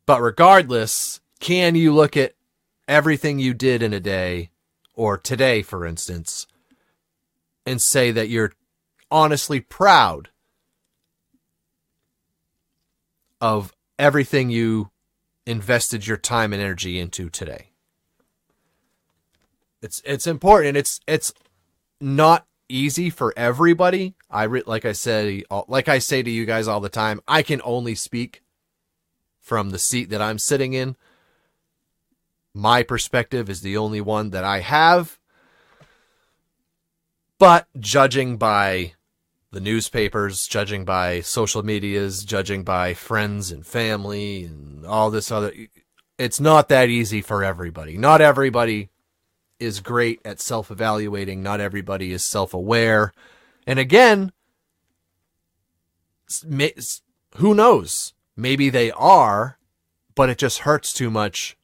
But 0.07 0.23
regardless, 0.23 1.21
can 1.39 1.75
you 1.75 1.95
look 1.95 2.17
at 2.17 2.35
everything 2.89 3.39
you 3.39 3.55
did 3.55 3.83
in 3.83 3.93
a 3.93 4.01
day, 4.01 4.51
or 4.95 5.17
today, 5.17 5.63
for 5.63 5.87
instance, 5.87 6.49
and 7.65 7.81
say 7.81 8.11
that 8.11 8.29
you're 8.29 8.53
honestly 9.13 9.61
proud 9.61 10.30
of 13.41 13.73
everything 13.99 14.51
you 14.51 14.91
invested 15.47 16.07
your 16.07 16.17
time 16.17 16.53
and 16.53 16.63
energy 16.63 16.99
into 16.99 17.29
today? 17.29 17.71
It's 19.83 20.03
it's 20.05 20.27
important. 20.27 20.77
It's 20.77 21.01
it's 21.07 21.33
not 22.01 22.47
easy 22.69 23.11
for 23.11 23.33
everybody. 23.37 24.15
I 24.31 24.45
re- 24.45 24.63
like 24.67 24.85
I 24.85 24.93
said, 24.93 25.43
like 25.69 25.89
I 25.89 25.99
say 25.99 26.23
to 26.23 26.31
you 26.31 26.47
guys 26.47 26.69
all 26.69 26.81
the 26.81 26.89
time, 26.89 27.21
I 27.27 27.43
can 27.43 27.61
only 27.65 27.95
speak 27.95 28.43
from 29.41 29.71
the 29.71 29.79
seat 29.79 30.11
that 30.11 30.23
I'm 30.23 30.39
sitting 30.39 30.75
in. 30.75 30.97
My 32.55 32.83
perspective 32.83 33.49
is 33.49 33.63
the 33.63 33.77
only 33.77 34.01
one 34.01 34.31
that 34.31 34.45
I 34.45 34.61
have. 34.61 35.19
But 37.39 37.67
judging 37.79 38.37
by 38.37 38.95
the 39.53 39.61
newspapers, 39.61 40.47
judging 40.47 40.85
by 40.85 41.21
social 41.21 41.63
medias, 41.63 42.25
judging 42.25 42.63
by 42.63 42.95
friends 42.95 43.51
and 43.51 43.67
family 43.67 44.45
and 44.45 44.87
all 44.87 45.11
this 45.11 45.31
other, 45.31 45.53
it's 46.19 46.41
not 46.41 46.69
that 46.69 46.89
easy 46.89 47.21
for 47.21 47.43
everybody. 47.43 47.97
Not 47.97 48.21
everybody 48.21 48.91
is 49.59 49.81
great 49.81 50.21
at 50.25 50.41
self 50.41 50.71
evaluating. 50.71 51.43
Not 51.43 51.61
everybody 51.61 52.13
is 52.13 52.25
self 52.25 52.55
aware. 52.55 53.13
And 53.67 53.79
again, 53.79 54.33
who 57.37 57.55
knows? 57.55 58.15
Maybe 58.37 58.71
they 58.71 58.91
are, 58.93 59.59
but 60.15 60.31
it 60.31 60.39
just 60.39 60.61
hurts 60.61 60.93
too 60.93 61.11
much 61.11 61.57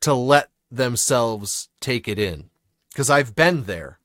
to 0.00 0.14
let 0.14 0.50
themselves 0.70 1.68
take 1.80 2.08
it 2.08 2.18
in. 2.18 2.50
Because 2.90 3.10
I've 3.10 3.34
been 3.34 3.64
there. 3.64 3.98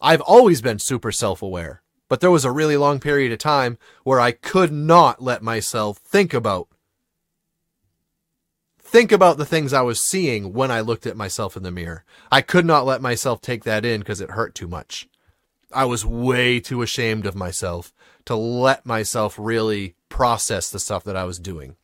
I've 0.00 0.20
always 0.20 0.60
been 0.60 0.78
super 0.78 1.12
self 1.12 1.42
aware, 1.42 1.82
but 2.08 2.20
there 2.20 2.30
was 2.30 2.44
a 2.44 2.52
really 2.52 2.76
long 2.76 3.00
period 3.00 3.32
of 3.32 3.38
time 3.38 3.78
where 4.02 4.20
I 4.20 4.32
could 4.32 4.72
not 4.72 5.22
let 5.22 5.42
myself 5.42 5.98
think 5.98 6.34
about 6.34 6.68
think 8.94 9.10
about 9.10 9.38
the 9.38 9.46
things 9.46 9.72
I 9.72 9.82
was 9.82 10.00
seeing 10.00 10.52
when 10.52 10.70
I 10.70 10.80
looked 10.80 11.06
at 11.06 11.16
myself 11.16 11.56
in 11.56 11.64
the 11.64 11.72
mirror. 11.72 12.04
I 12.30 12.42
could 12.42 12.64
not 12.64 12.86
let 12.86 13.02
myself 13.02 13.40
take 13.40 13.64
that 13.64 13.84
in 13.84 14.00
because 14.00 14.20
it 14.20 14.30
hurt 14.30 14.54
too 14.54 14.68
much. 14.68 15.08
I 15.72 15.84
was 15.84 16.06
way 16.06 16.60
too 16.60 16.80
ashamed 16.82 17.26
of 17.26 17.34
myself 17.34 17.92
to 18.26 18.36
let 18.36 18.86
myself 18.86 19.36
really 19.38 19.96
process 20.08 20.70
the 20.70 20.78
stuff 20.78 21.02
that 21.04 21.16
I 21.16 21.24
was 21.24 21.40
doing. 21.40 21.74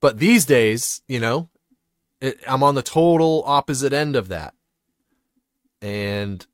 But 0.00 0.18
these 0.18 0.44
days, 0.44 1.02
you 1.08 1.18
know, 1.18 1.48
it, 2.24 2.40
I'm 2.46 2.62
on 2.62 2.74
the 2.74 2.82
total 2.82 3.42
opposite 3.46 3.92
end 3.92 4.16
of 4.16 4.28
that. 4.28 4.54
And 5.82 6.46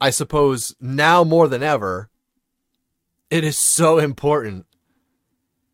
I 0.00 0.10
suppose 0.10 0.76
now 0.80 1.24
more 1.24 1.48
than 1.48 1.62
ever, 1.62 2.10
it 3.30 3.42
is 3.42 3.58
so 3.58 3.98
important 3.98 4.66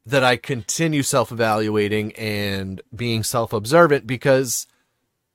that 0.06 0.24
I 0.24 0.36
continue 0.36 1.02
self 1.02 1.30
evaluating 1.30 2.12
and 2.12 2.80
being 2.94 3.22
self 3.22 3.52
observant 3.52 4.06
because, 4.06 4.66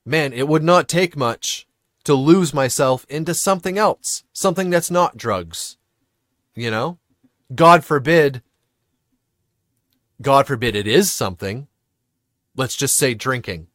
man, 0.04 0.32
it 0.32 0.48
would 0.48 0.64
not 0.64 0.88
take 0.88 1.16
much 1.16 1.68
to 2.02 2.14
lose 2.14 2.52
myself 2.52 3.06
into 3.08 3.32
something 3.32 3.78
else, 3.78 4.24
something 4.32 4.70
that's 4.70 4.90
not 4.90 5.16
drugs. 5.16 5.76
You 6.56 6.70
know? 6.70 6.98
God 7.54 7.84
forbid, 7.84 8.42
God 10.20 10.48
forbid 10.48 10.74
it 10.74 10.88
is 10.88 11.12
something. 11.12 11.68
Let's 12.56 12.76
just 12.76 12.96
say 12.96 13.14
drinking. 13.14 13.68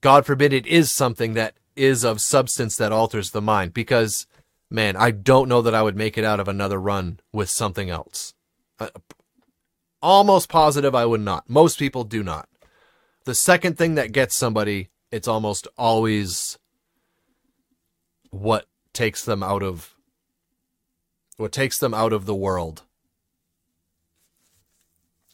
God 0.00 0.26
forbid 0.26 0.52
it 0.52 0.66
is 0.66 0.90
something 0.90 1.34
that 1.34 1.54
is 1.74 2.04
of 2.04 2.20
substance 2.20 2.76
that 2.76 2.92
alters 2.92 3.30
the 3.30 3.40
mind 3.40 3.72
because 3.72 4.26
man, 4.68 4.96
I 4.96 5.10
don't 5.10 5.48
know 5.48 5.62
that 5.62 5.74
I 5.74 5.82
would 5.82 5.96
make 5.96 6.16
it 6.16 6.24
out 6.24 6.40
of 6.40 6.48
another 6.48 6.80
run 6.80 7.20
with 7.32 7.50
something 7.50 7.90
else. 7.90 8.34
Uh, 8.78 8.88
almost 10.02 10.48
positive 10.48 10.94
I 10.94 11.06
would 11.06 11.20
not. 11.20 11.48
Most 11.48 11.78
people 11.78 12.04
do 12.04 12.22
not. 12.22 12.48
The 13.24 13.34
second 13.34 13.78
thing 13.78 13.94
that 13.94 14.12
gets 14.12 14.34
somebody, 14.34 14.88
it's 15.10 15.28
almost 15.28 15.68
always 15.78 16.58
what 18.30 18.66
takes 18.92 19.24
them 19.24 19.42
out 19.42 19.62
of 19.62 19.94
what 21.36 21.52
takes 21.52 21.78
them 21.78 21.94
out 21.94 22.12
of 22.12 22.26
the 22.26 22.34
world. 22.34 22.82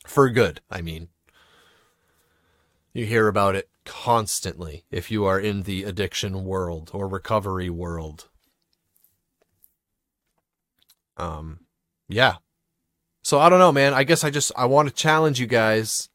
For 0.06 0.30
good, 0.30 0.60
I 0.70 0.80
mean. 0.80 1.08
You 2.98 3.06
hear 3.06 3.28
about 3.28 3.54
it 3.54 3.68
constantly 3.84 4.84
if 4.90 5.08
you 5.08 5.24
are 5.24 5.38
in 5.38 5.62
the 5.62 5.84
addiction 5.84 6.42
world 6.44 6.90
or 6.92 7.06
recovery 7.06 7.70
world. 7.70 8.28
Um 11.16 11.60
yeah. 12.08 12.38
So 13.22 13.38
I 13.38 13.48
don't 13.48 13.60
know, 13.60 13.70
man. 13.70 13.94
I 13.94 14.02
guess 14.02 14.24
I 14.24 14.30
just 14.30 14.50
I 14.56 14.64
want 14.64 14.88
to 14.88 14.94
challenge 14.94 15.38
you 15.38 15.46
guys 15.46 16.08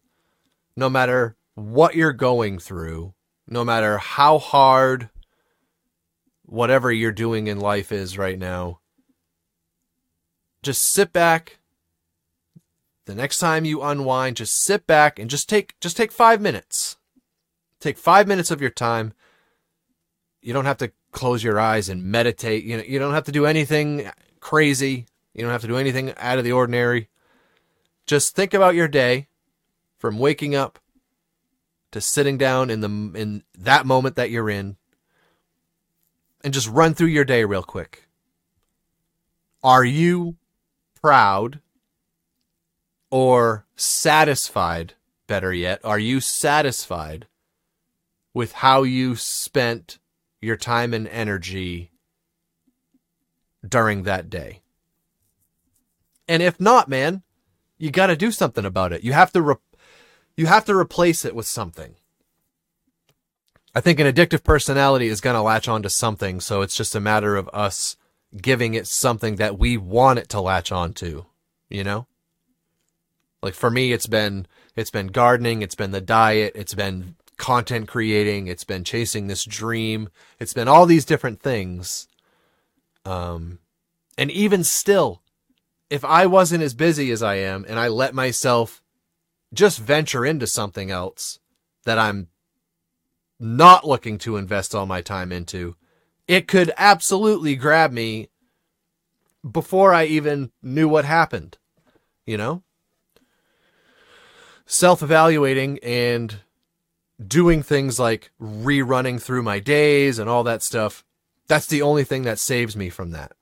no 0.75 0.89
matter 0.89 1.37
what 1.55 1.95
you're 1.95 2.11
going 2.11 2.59
through, 2.59 3.13
no 3.47 3.63
matter 3.63 3.97
how 3.97 4.37
hard 4.37 5.09
whatever 6.41 6.91
you're 6.91 7.13
doing 7.13 7.47
in 7.47 7.61
life 7.61 7.93
is 7.93 8.17
right 8.17 8.37
now, 8.37 8.81
just 10.61 10.81
sit 10.81 11.13
back. 11.13 11.59
The 13.05 13.15
next 13.15 13.39
time 13.39 13.65
you 13.65 13.81
unwind, 13.81 14.37
just 14.37 14.63
sit 14.63 14.87
back 14.87 15.19
and 15.19 15.29
just 15.29 15.49
take 15.49 15.79
just 15.79 15.97
take 15.97 16.11
5 16.11 16.39
minutes. 16.39 16.97
Take 17.79 17.97
5 17.97 18.27
minutes 18.27 18.49
of 18.49 18.61
your 18.61 18.69
time. 18.69 19.13
You 20.41 20.53
don't 20.53 20.65
have 20.65 20.77
to 20.77 20.91
close 21.11 21.43
your 21.43 21.59
eyes 21.59 21.89
and 21.89 22.03
meditate. 22.03 22.63
You 22.63 22.77
know, 22.77 22.83
you 22.83 22.99
don't 22.99 23.13
have 23.13 23.25
to 23.25 23.31
do 23.31 23.45
anything 23.45 24.09
crazy. 24.39 25.05
You 25.33 25.41
don't 25.41 25.51
have 25.51 25.61
to 25.61 25.67
do 25.67 25.77
anything 25.77 26.13
out 26.17 26.37
of 26.37 26.43
the 26.43 26.51
ordinary. 26.51 27.09
Just 28.05 28.35
think 28.35 28.53
about 28.53 28.75
your 28.75 28.87
day 28.87 29.27
from 29.97 30.19
waking 30.19 30.55
up 30.55 30.79
to 31.91 32.01
sitting 32.01 32.37
down 32.37 32.69
in 32.69 32.81
the 32.81 33.19
in 33.19 33.43
that 33.57 33.85
moment 33.85 34.15
that 34.15 34.29
you're 34.29 34.49
in 34.49 34.77
and 36.43 36.53
just 36.53 36.69
run 36.69 36.93
through 36.93 37.07
your 37.07 37.23
day 37.23 37.45
real 37.45 37.63
quick. 37.63 38.07
Are 39.63 39.85
you 39.85 40.35
proud 41.01 41.61
or 43.13 43.63
satisfied? 43.75 44.95
Better 45.27 45.53
yet, 45.53 45.79
are 45.83 45.99
you 45.99 46.19
satisfied 46.19 47.27
with 48.33 48.53
how 48.53 48.81
you 48.81 49.15
spent 49.15 49.99
your 50.41 50.57
time 50.57 50.95
and 50.95 51.07
energy 51.07 51.91
during 53.67 54.01
that 54.03 54.31
day? 54.31 54.61
And 56.27 56.41
if 56.41 56.59
not, 56.59 56.89
man, 56.89 57.21
you 57.77 57.91
got 57.91 58.07
to 58.07 58.15
do 58.15 58.31
something 58.31 58.65
about 58.65 58.91
it. 58.91 59.03
You 59.03 59.13
have 59.13 59.31
to 59.33 59.43
re- 59.43 59.55
you 60.35 60.47
have 60.47 60.65
to 60.65 60.75
replace 60.75 61.23
it 61.23 61.35
with 61.35 61.45
something. 61.45 61.93
I 63.75 63.81
think 63.81 63.99
an 63.99 64.11
addictive 64.11 64.43
personality 64.43 65.07
is 65.07 65.21
going 65.21 65.35
to 65.35 65.41
latch 65.43 65.67
onto 65.67 65.89
something, 65.89 66.39
so 66.39 66.63
it's 66.63 66.75
just 66.75 66.95
a 66.95 66.99
matter 66.99 67.35
of 67.35 67.47
us 67.53 67.95
giving 68.35 68.73
it 68.73 68.87
something 68.87 69.35
that 69.35 69.59
we 69.59 69.77
want 69.77 70.17
it 70.17 70.29
to 70.29 70.41
latch 70.41 70.71
onto, 70.71 71.25
you 71.69 71.83
know? 71.83 72.07
Like 73.43 73.55
for 73.55 73.69
me 73.69 73.91
it's 73.91 74.07
been 74.07 74.47
it's 74.73 74.89
been 74.89 75.07
gardening, 75.07 75.61
it's 75.61 75.75
been 75.75 75.91
the 75.91 76.01
diet, 76.01 76.53
it's 76.55 76.73
been 76.73 77.15
content 77.37 77.89
creating, 77.89 78.47
it's 78.47 78.63
been 78.63 78.85
chasing 78.85 79.27
this 79.27 79.43
dream, 79.43 80.09
it's 80.39 80.53
been 80.53 80.69
all 80.69 80.85
these 80.85 81.03
different 81.03 81.41
things. 81.41 82.07
Um 83.05 83.59
and 84.17 84.31
even 84.31 84.63
still 84.63 85.21
if 85.89 86.05
I 86.05 86.25
wasn't 86.25 86.63
as 86.63 86.73
busy 86.73 87.11
as 87.11 87.21
I 87.21 87.35
am 87.35 87.65
and 87.67 87.77
I 87.77 87.89
let 87.89 88.15
myself 88.15 88.81
just 89.53 89.77
venture 89.77 90.25
into 90.25 90.47
something 90.47 90.89
else 90.89 91.39
that 91.83 91.99
I'm 91.99 92.29
not 93.41 93.85
looking 93.85 94.17
to 94.19 94.37
invest 94.37 94.73
all 94.73 94.85
my 94.85 95.01
time 95.01 95.33
into, 95.33 95.75
it 96.29 96.47
could 96.47 96.71
absolutely 96.77 97.57
grab 97.57 97.91
me 97.91 98.29
before 99.51 99.93
I 99.93 100.05
even 100.05 100.53
knew 100.61 100.87
what 100.87 101.03
happened. 101.03 101.57
You 102.25 102.37
know? 102.37 102.63
Self 104.73 105.03
evaluating 105.03 105.77
and 105.83 106.37
doing 107.23 107.61
things 107.61 107.99
like 107.99 108.31
rerunning 108.41 109.21
through 109.21 109.43
my 109.43 109.59
days 109.59 110.17
and 110.17 110.27
all 110.27 110.43
that 110.45 110.63
stuff, 110.63 111.05
that's 111.47 111.67
the 111.67 111.83
only 111.83 112.03
thing 112.03 112.23
that 112.23 112.39
saves 112.39 112.75
me 112.75 112.89
from 112.89 113.11
that. 113.11 113.33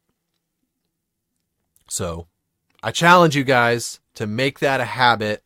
So, 1.88 2.28
I 2.84 2.92
challenge 2.92 3.38
you 3.38 3.46
guys 3.46 4.02
to 4.16 4.28
make 4.28 4.60
that 4.60 4.82
a 4.82 4.86
habit, 4.86 5.42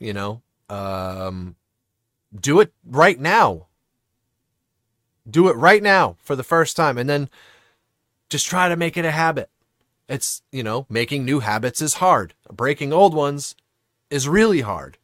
you 0.00 0.12
know, 0.12 0.42
um, 0.68 1.54
do 2.34 2.58
it 2.58 2.72
right 2.84 3.20
now. 3.20 3.68
Do 5.30 5.46
it 5.46 5.54
right 5.54 5.80
now 5.80 6.16
for 6.18 6.34
the 6.34 6.42
first 6.42 6.76
time 6.76 6.98
and 6.98 7.08
then 7.08 7.30
just 8.28 8.48
try 8.48 8.68
to 8.68 8.74
make 8.74 8.96
it 8.96 9.04
a 9.04 9.12
habit. 9.12 9.48
It's, 10.08 10.42
you 10.50 10.64
know, 10.64 10.86
making 10.90 11.24
new 11.24 11.38
habits 11.38 11.80
is 11.80 11.94
hard. 11.94 12.34
Breaking 12.52 12.92
old 12.92 13.14
ones 13.14 13.54
is 14.12 14.28
really 14.28 14.60
hard. 14.60 14.98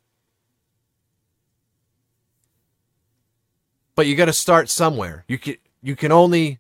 But 3.95 4.07
you 4.07 4.15
got 4.15 4.27
to 4.27 4.33
start 4.33 4.69
somewhere. 4.69 5.25
You 5.27 5.39
can 5.39 5.57
you 5.83 5.97
can 5.97 6.13
only 6.13 6.59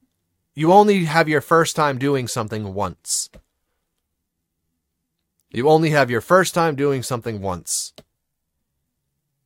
you 0.54 0.72
only 0.72 1.04
have 1.04 1.28
your 1.28 1.40
first 1.40 1.76
time 1.76 1.98
doing 1.98 2.26
something 2.26 2.74
once. 2.74 3.30
You 5.50 5.68
only 5.68 5.90
have 5.90 6.10
your 6.10 6.20
first 6.20 6.54
time 6.54 6.74
doing 6.74 7.02
something 7.02 7.40
once. 7.40 7.92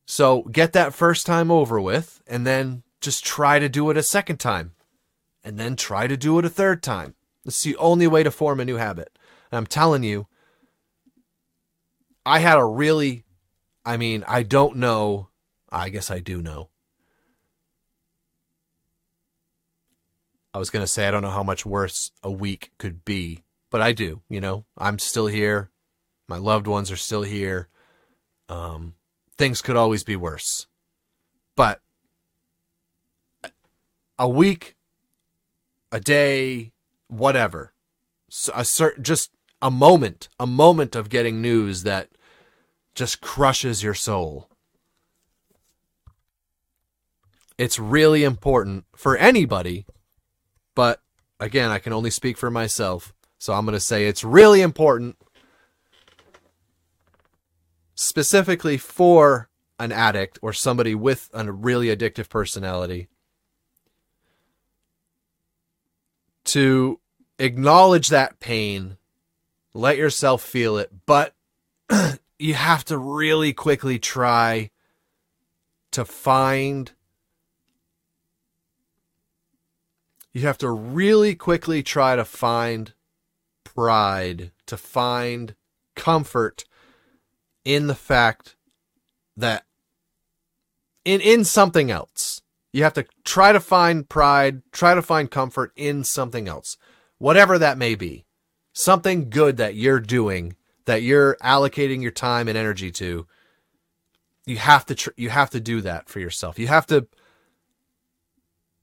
So 0.05 0.43
get 0.43 0.73
that 0.73 0.93
first 0.93 1.25
time 1.25 1.51
over 1.51 1.79
with 1.79 2.21
and 2.25 2.47
then 2.47 2.83
just 2.99 3.23
try 3.23 3.59
to 3.59 3.69
do 3.69 3.89
it 3.89 3.97
a 3.97 4.03
second 4.03 4.37
time. 4.39 4.71
And 5.43 5.59
then 5.59 5.75
try 5.75 6.07
to 6.07 6.15
do 6.15 6.39
it 6.39 6.45
a 6.45 6.49
third 6.49 6.81
time. 6.81 7.15
It's 7.45 7.63
the 7.63 7.75
only 7.75 8.07
way 8.07 8.23
to 8.23 8.31
form 8.31 8.61
a 8.61 8.65
new 8.65 8.77
habit. 8.77 9.17
And 9.51 9.57
I'm 9.57 9.67
telling 9.67 10.03
you, 10.03 10.27
I 12.25 12.39
had 12.39 12.57
a 12.57 12.65
really, 12.65 13.25
I 13.85 13.97
mean, 13.97 14.23
I 14.27 14.43
don't 14.43 14.77
know. 14.77 15.29
I 15.69 15.89
guess 15.89 16.09
I 16.11 16.19
do 16.19 16.41
know. 16.41 16.69
I 20.53 20.59
was 20.59 20.69
going 20.69 20.83
to 20.83 20.87
say, 20.87 21.07
I 21.07 21.11
don't 21.11 21.23
know 21.23 21.31
how 21.31 21.43
much 21.43 21.65
worse 21.65 22.11
a 22.21 22.31
week 22.31 22.71
could 22.77 23.03
be, 23.03 23.43
but 23.71 23.81
I 23.81 23.91
do. 23.91 24.21
You 24.29 24.39
know, 24.39 24.65
I'm 24.77 24.99
still 24.99 25.27
here. 25.27 25.71
My 26.27 26.37
loved 26.37 26.67
ones 26.67 26.91
are 26.91 26.95
still 26.95 27.23
here. 27.23 27.69
Um, 28.47 28.93
things 29.37 29.61
could 29.61 29.75
always 29.75 30.03
be 30.03 30.15
worse. 30.15 30.67
But 31.55 31.81
a 34.19 34.29
week, 34.29 34.75
a 35.91 35.99
day, 35.99 36.71
whatever, 37.07 37.73
a 38.53 38.63
certain 38.63 39.03
just 39.03 39.31
a 39.63 39.71
moment, 39.71 40.27
a 40.39 40.45
moment 40.45 40.95
of 40.95 41.09
getting 41.09 41.41
news 41.41 41.83
that 41.83 42.09
just 42.93 43.21
crushes 43.21 43.81
your 43.81 43.93
soul. 43.93 44.49
It's 47.57 47.79
really 47.79 48.25
important 48.25 48.83
for 48.93 49.15
anybody, 49.15 49.85
but 50.75 51.01
again, 51.39 51.71
I 51.71 51.79
can 51.79 51.93
only 51.93 52.09
speak 52.09 52.37
for 52.37 52.51
myself. 52.51 53.13
So 53.39 53.53
I'm 53.53 53.65
going 53.65 53.73
to 53.73 53.79
say 53.79 54.05
it's 54.05 54.23
really 54.23 54.61
important 54.61 55.17
specifically 57.95 58.77
for 58.77 59.49
an 59.79 59.91
addict 59.91 60.39
or 60.41 60.51
somebody 60.51 60.93
with 60.93 61.29
a 61.33 61.49
really 61.51 61.87
addictive 61.87 62.29
personality 62.29 63.07
to 66.45 66.99
acknowledge 67.39 68.09
that 68.09 68.39
pain, 68.41 68.97
let 69.73 69.97
yourself 69.97 70.41
feel 70.41 70.77
it, 70.77 70.91
but 71.05 71.33
you 72.39 72.53
have 72.53 72.85
to 72.85 72.97
really 72.97 73.53
quickly 73.53 73.99
try 73.99 74.69
to 75.91 76.05
find 76.05 76.91
you 80.33 80.41
have 80.41 80.57
to 80.57 80.69
really 80.69 81.35
quickly 81.35 81.83
try 81.83 82.15
to 82.15 82.25
find 82.25 82.93
pride, 83.63 84.51
to 84.65 84.77
find 84.77 85.55
comfort 85.95 86.65
in 87.63 87.87
the 87.87 87.95
fact 87.95 88.55
that 89.37 89.65
in 91.05 91.21
in 91.21 91.43
something 91.43 91.91
else. 91.91 92.41
You 92.71 92.83
have 92.83 92.93
to 92.93 93.05
try 93.23 93.51
to 93.51 93.59
find 93.59 94.09
pride, 94.09 94.63
try 94.71 94.95
to 94.95 95.01
find 95.03 95.29
comfort 95.29 95.71
in 95.75 96.03
something 96.03 96.47
else. 96.47 96.75
Whatever 97.19 97.59
that 97.59 97.77
may 97.77 97.93
be. 97.93 98.25
Something 98.73 99.29
good 99.29 99.57
that 99.57 99.75
you're 99.75 99.99
doing, 99.99 100.55
that 100.85 101.03
you're 101.03 101.37
allocating 101.43 102.01
your 102.01 102.11
time 102.11 102.47
and 102.47 102.57
energy 102.57 102.91
to. 102.93 103.27
You 104.45 104.57
have 104.57 104.85
to 104.87 104.95
tr- 104.95 105.11
you 105.15 105.29
have 105.29 105.51
to 105.51 105.59
do 105.59 105.79
that 105.81 106.09
for 106.09 106.19
yourself. 106.19 106.59
You 106.59 106.67
have 106.67 106.87
to 106.87 107.07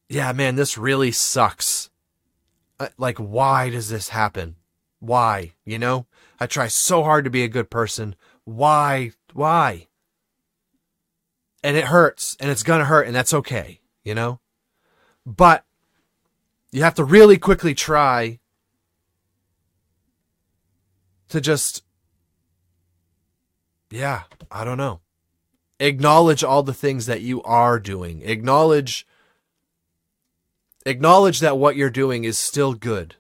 Yeah, 0.09 0.33
man, 0.33 0.57
this 0.57 0.79
really 0.79 1.13
sucks. 1.13 1.91
Uh, 2.79 2.89
Like, 2.99 3.19
why 3.19 3.69
does 3.71 3.89
this 3.89 4.09
happen? 4.09 4.57
Why? 5.01 5.55
You 5.65 5.79
know, 5.79 6.07
I 6.39 6.47
try 6.47 6.69
so 6.69 7.03
hard 7.03 7.25
to 7.25 7.31
be 7.31 7.43
a 7.43 7.49
good 7.49 7.71
person. 7.71 8.15
Why? 8.45 9.13
Why? 9.33 9.89
And 11.63 11.77
it 11.77 11.85
hurts 11.85 12.37
and 12.41 12.51
it's 12.51 12.63
to 12.63 12.85
hurt 12.85 13.07
and 13.07 13.15
that's 13.15 13.35
okay, 13.35 13.81
you 14.03 14.15
know? 14.15 14.41
But 15.27 15.65
you 16.73 16.83
have 16.83 16.95
to 16.95 17.05
really 17.05 17.37
quickly 17.39 17.75
try 17.75 18.41
to 21.31 21.41
just, 21.41 21.83
yeah, 23.91 24.23
I 24.51 24.65
don't 24.65 24.79
know. 24.79 25.01
Acknowledge 25.79 26.45
all 26.45 26.63
the 26.63 26.75
things 26.75 27.07
that 27.07 27.23
you 27.23 27.43
are 27.43 27.79
doing. 27.79 28.23
Acknowledge, 28.23 29.07
acknowledge 30.85 31.41
that 31.41 31.57
what 31.57 31.77
you're 31.77 31.91
doing 31.91 32.25
is 32.25 32.39
still 32.39 32.75
good. 32.75 33.17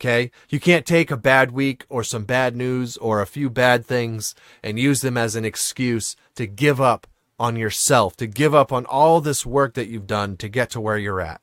Okay? 0.00 0.30
You 0.48 0.58
can't 0.58 0.86
take 0.86 1.10
a 1.10 1.16
bad 1.16 1.50
week 1.50 1.84
or 1.88 2.02
some 2.02 2.24
bad 2.24 2.56
news 2.56 2.96
or 2.96 3.20
a 3.20 3.26
few 3.26 3.50
bad 3.50 3.84
things 3.84 4.34
and 4.62 4.78
use 4.78 5.02
them 5.02 5.16
as 5.16 5.36
an 5.36 5.44
excuse 5.44 6.16
to 6.36 6.46
give 6.46 6.80
up 6.80 7.06
on 7.38 7.56
yourself, 7.56 8.16
to 8.16 8.26
give 8.26 8.54
up 8.54 8.72
on 8.72 8.86
all 8.86 9.20
this 9.20 9.44
work 9.44 9.74
that 9.74 9.88
you've 9.88 10.06
done 10.06 10.36
to 10.36 10.48
get 10.48 10.70
to 10.70 10.80
where 10.80 10.98
you're 10.98 11.20
at. 11.20 11.40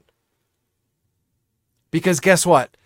Because 1.91 2.19
guess 2.19 2.45
what? 2.45 2.77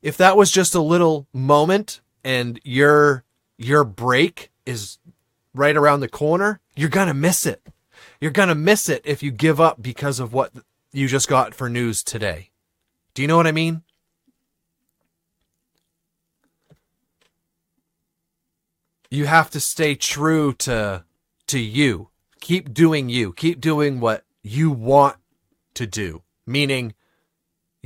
If 0.00 0.16
that 0.16 0.36
was 0.36 0.50
just 0.50 0.74
a 0.74 0.80
little 0.80 1.26
moment 1.32 2.00
and 2.26 2.60
your 2.64 3.22
your 3.56 3.84
break 3.84 4.50
is 4.66 4.98
right 5.54 5.76
around 5.76 6.00
the 6.00 6.08
corner, 6.08 6.60
you're 6.74 6.90
going 6.90 7.06
to 7.06 7.14
miss 7.14 7.46
it. 7.46 7.62
You're 8.20 8.32
going 8.32 8.48
to 8.48 8.54
miss 8.56 8.88
it 8.88 9.00
if 9.04 9.22
you 9.22 9.30
give 9.30 9.60
up 9.60 9.80
because 9.80 10.18
of 10.18 10.32
what 10.32 10.52
you 10.92 11.06
just 11.06 11.28
got 11.28 11.54
for 11.54 11.70
news 11.70 12.02
today. 12.02 12.50
Do 13.14 13.22
you 13.22 13.28
know 13.28 13.36
what 13.36 13.46
I 13.46 13.52
mean? 13.52 13.82
You 19.08 19.26
have 19.26 19.48
to 19.50 19.60
stay 19.60 19.94
true 19.94 20.52
to 20.54 21.04
to 21.46 21.58
you. 21.60 22.08
Keep 22.40 22.74
doing 22.74 23.08
you. 23.08 23.32
Keep 23.34 23.60
doing 23.60 24.00
what 24.00 24.24
you 24.42 24.72
want 24.72 25.16
to 25.74 25.86
do. 25.86 26.22
Meaning 26.44 26.94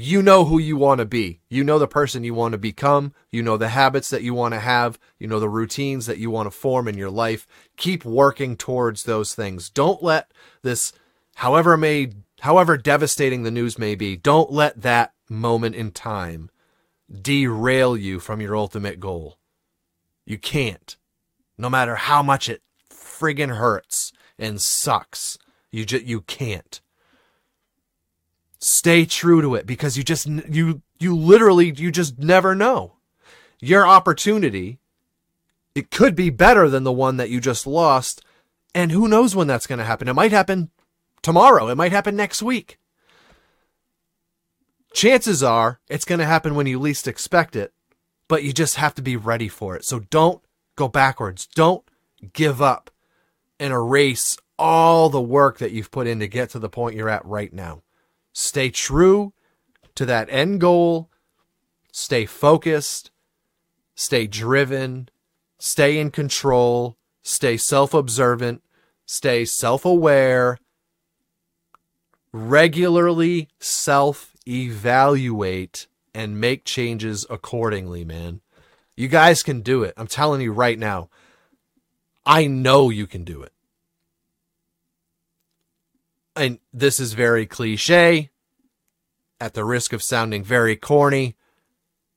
you 0.02 0.22
know 0.22 0.44
who 0.44 0.58
you 0.58 0.76
want 0.76 0.98
to 0.98 1.04
be. 1.04 1.40
You 1.48 1.64
know 1.64 1.78
the 1.78 1.88
person 1.88 2.24
you 2.24 2.32
want 2.34 2.52
to 2.52 2.58
become. 2.58 3.12
You 3.30 3.42
know 3.42 3.56
the 3.56 3.68
habits 3.68 4.08
that 4.10 4.22
you 4.22 4.34
want 4.34 4.54
to 4.54 4.60
have. 4.60 4.98
You 5.18 5.26
know 5.26 5.40
the 5.40 5.48
routines 5.48 6.06
that 6.06 6.18
you 6.18 6.30
want 6.30 6.46
to 6.46 6.50
form 6.50 6.88
in 6.88 6.96
your 6.96 7.10
life. 7.10 7.46
Keep 7.76 8.04
working 8.04 8.56
towards 8.56 9.02
those 9.02 9.34
things. 9.34 9.68
Don't 9.68 10.02
let 10.02 10.32
this, 10.62 10.92
however 11.36 11.76
may, 11.76 12.12
however 12.40 12.76
devastating 12.76 13.42
the 13.42 13.50
news 13.50 13.78
may 13.78 13.94
be, 13.94 14.16
don't 14.16 14.50
let 14.50 14.80
that 14.82 15.12
moment 15.28 15.74
in 15.74 15.90
time 15.90 16.50
derail 17.10 17.96
you 17.96 18.20
from 18.20 18.40
your 18.40 18.56
ultimate 18.56 19.00
goal. 19.00 19.38
You 20.24 20.38
can't. 20.38 20.96
No 21.58 21.68
matter 21.68 21.96
how 21.96 22.22
much 22.22 22.48
it 22.48 22.62
friggin' 22.90 23.56
hurts 23.56 24.12
and 24.38 24.60
sucks, 24.60 25.36
you 25.70 25.84
just, 25.84 26.04
you 26.04 26.22
can't 26.22 26.80
stay 28.60 29.04
true 29.04 29.40
to 29.40 29.54
it 29.54 29.66
because 29.66 29.96
you 29.96 30.04
just 30.04 30.26
you 30.26 30.82
you 30.98 31.16
literally 31.16 31.72
you 31.72 31.90
just 31.90 32.18
never 32.18 32.54
know. 32.54 32.94
Your 33.60 33.86
opportunity 33.86 34.78
it 35.74 35.90
could 35.90 36.16
be 36.16 36.30
better 36.30 36.68
than 36.68 36.82
the 36.82 36.92
one 36.92 37.16
that 37.16 37.30
you 37.30 37.40
just 37.40 37.66
lost 37.66 38.22
and 38.74 38.90
who 38.90 39.08
knows 39.08 39.36
when 39.36 39.46
that's 39.46 39.66
going 39.66 39.78
to 39.78 39.84
happen. 39.84 40.08
It 40.08 40.14
might 40.14 40.32
happen 40.32 40.70
tomorrow. 41.22 41.68
It 41.68 41.76
might 41.76 41.92
happen 41.92 42.16
next 42.16 42.42
week. 42.42 42.78
Chances 44.92 45.42
are 45.42 45.80
it's 45.88 46.04
going 46.04 46.18
to 46.18 46.24
happen 46.26 46.54
when 46.54 46.66
you 46.66 46.78
least 46.78 47.06
expect 47.06 47.54
it 47.54 47.72
but 48.30 48.44
you 48.44 48.52
just 48.52 48.76
have 48.76 48.94
to 48.94 49.02
be 49.02 49.16
ready 49.16 49.48
for 49.48 49.74
it. 49.74 49.84
So 49.84 49.98
don't 49.98 50.40
go 50.76 50.86
backwards. 50.86 51.48
Don't 51.48 51.82
give 52.32 52.62
up 52.62 52.88
and 53.58 53.72
erase 53.72 54.36
all 54.56 55.10
the 55.10 55.20
work 55.20 55.58
that 55.58 55.72
you've 55.72 55.90
put 55.90 56.06
in 56.06 56.20
to 56.20 56.28
get 56.28 56.50
to 56.50 56.60
the 56.60 56.68
point 56.68 56.94
you're 56.94 57.08
at 57.08 57.24
right 57.24 57.52
now 57.52 57.82
Stay 58.32 58.70
true 58.70 59.32
to 59.94 60.06
that 60.06 60.28
end 60.30 60.60
goal. 60.60 61.10
Stay 61.92 62.26
focused. 62.26 63.10
Stay 63.94 64.26
driven. 64.26 65.08
Stay 65.58 65.98
in 65.98 66.10
control. 66.10 66.96
Stay 67.22 67.56
self 67.56 67.92
observant. 67.92 68.62
Stay 69.06 69.44
self 69.44 69.84
aware. 69.84 70.58
Regularly 72.32 73.48
self 73.58 74.32
evaluate 74.46 75.86
and 76.14 76.40
make 76.40 76.64
changes 76.64 77.26
accordingly, 77.28 78.04
man. 78.04 78.40
You 78.96 79.08
guys 79.08 79.42
can 79.42 79.60
do 79.60 79.82
it. 79.82 79.94
I'm 79.96 80.06
telling 80.06 80.40
you 80.40 80.52
right 80.52 80.78
now. 80.78 81.08
I 82.24 82.46
know 82.46 82.90
you 82.90 83.06
can 83.06 83.24
do 83.24 83.42
it 83.42 83.52
and 86.36 86.58
this 86.72 87.00
is 87.00 87.12
very 87.12 87.46
cliche, 87.46 88.30
at 89.40 89.54
the 89.54 89.64
risk 89.64 89.92
of 89.92 90.02
sounding 90.02 90.44
very 90.44 90.76
corny, 90.76 91.36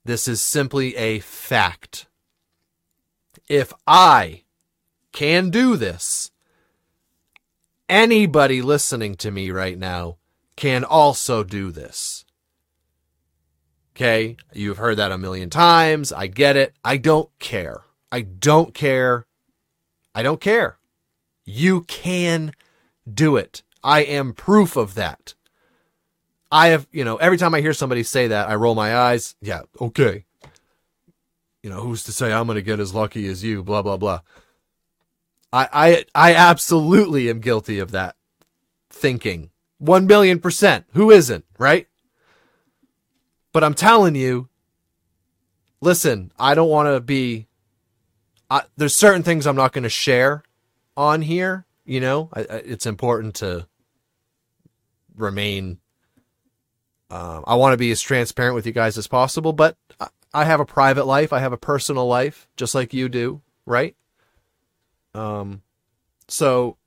this 0.05 0.27
is 0.27 0.43
simply 0.43 0.95
a 0.95 1.19
fact. 1.19 2.07
If 3.47 3.73
I 3.87 4.43
can 5.11 5.49
do 5.49 5.77
this, 5.77 6.31
anybody 7.87 8.61
listening 8.61 9.15
to 9.15 9.31
me 9.31 9.51
right 9.51 9.77
now 9.77 10.17
can 10.55 10.83
also 10.83 11.43
do 11.43 11.71
this. 11.71 12.25
Okay, 13.95 14.37
you've 14.53 14.77
heard 14.77 14.97
that 14.97 15.11
a 15.11 15.17
million 15.17 15.49
times. 15.49 16.11
I 16.11 16.27
get 16.27 16.57
it. 16.57 16.73
I 16.83 16.97
don't 16.97 17.29
care. 17.39 17.83
I 18.11 18.21
don't 18.21 18.73
care. 18.73 19.27
I 20.15 20.23
don't 20.23 20.41
care. 20.41 20.77
You 21.45 21.81
can 21.81 22.53
do 23.11 23.37
it. 23.37 23.61
I 23.83 24.01
am 24.03 24.33
proof 24.33 24.75
of 24.75 24.95
that. 24.95 25.33
I 26.51 26.67
have, 26.67 26.87
you 26.91 27.03
know, 27.03 27.17
every 27.17 27.37
time 27.37 27.55
I 27.55 27.61
hear 27.61 27.73
somebody 27.73 28.03
say 28.03 28.27
that, 28.27 28.47
I 28.47 28.55
roll 28.55 28.75
my 28.75 28.95
eyes. 28.95 29.35
Yeah, 29.41 29.61
okay. 29.81 30.25
You 31.63 31.69
know, 31.69 31.81
who's 31.81 32.03
to 32.03 32.11
say 32.11 32.31
I'm 32.31 32.45
going 32.45 32.55
to 32.55 32.61
get 32.61 32.79
as 32.79 32.93
lucky 32.93 33.27
as 33.27 33.43
you? 33.43 33.63
Blah 33.63 33.81
blah 33.81 33.97
blah. 33.97 34.21
I 35.51 35.67
I 35.73 36.05
I 36.13 36.35
absolutely 36.35 37.29
am 37.29 37.39
guilty 37.39 37.79
of 37.79 37.91
that 37.91 38.15
thinking. 38.89 39.49
One 39.79 40.07
billion 40.07 40.39
percent. 40.39 40.85
Who 40.93 41.09
isn't, 41.09 41.45
right? 41.57 41.87
But 43.51 43.63
I'm 43.63 43.73
telling 43.73 44.15
you, 44.15 44.49
listen, 45.81 46.31
I 46.37 46.55
don't 46.55 46.69
want 46.69 46.87
to 46.87 46.99
be. 46.99 47.47
I, 48.49 48.63
there's 48.77 48.95
certain 48.95 49.23
things 49.23 49.47
I'm 49.47 49.55
not 49.55 49.71
going 49.73 49.83
to 49.83 49.89
share 49.89 50.43
on 50.95 51.21
here. 51.21 51.65
You 51.85 51.99
know, 51.99 52.29
I, 52.33 52.41
I, 52.41 52.55
it's 52.65 52.85
important 52.85 53.35
to 53.35 53.67
remain. 55.15 55.79
Um, 57.09 57.43
I 57.45 57.55
want 57.55 57.73
to 57.73 57.77
be 57.77 57.91
as 57.91 58.01
transparent 58.01 58.55
with 58.55 58.65
you 58.65 58.71
guys 58.71 58.97
as 58.97 59.07
possible, 59.07 59.53
but 59.53 59.77
I, 60.33 60.45
have 60.45 60.59
a 60.59 60.65
private 60.65 61.05
life. 61.05 61.31
I 61.31 61.39
have 61.39 61.53
a 61.53 61.57
personal 61.57 62.07
life, 62.07 62.47
just 62.57 62.73
like 62.73 62.93
you 62.93 63.07
do, 63.07 63.41
right? 63.65 63.95
Um, 65.13 65.61
so 66.27 66.77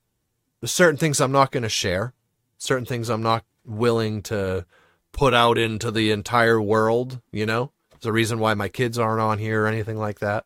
certain 0.65 0.97
things 0.97 1.21
I'm 1.21 1.33
not 1.33 1.53
going 1.53 1.63
to 1.63 1.69
share, 1.69 2.13
certain 2.59 2.87
things 2.87 3.09
I'm 3.09 3.23
not 3.23 3.45
willing 3.65 4.23
to 4.23 4.67
put 5.13 5.33
out 5.33 5.59
into 5.59 5.91
the 5.91 6.11
entire 6.11 6.61
world. 6.61 7.21
You 7.31 7.47
know, 7.47 7.71
there's 7.91 8.07
a 8.07 8.13
reason 8.13 8.39
why 8.39 8.55
my 8.55 8.69
kids 8.69 8.99
aren't 8.99 9.21
on 9.21 9.39
here 9.39 9.63
or 9.65 9.67
anything 9.67 9.97
like 9.97 10.19
that. 10.21 10.45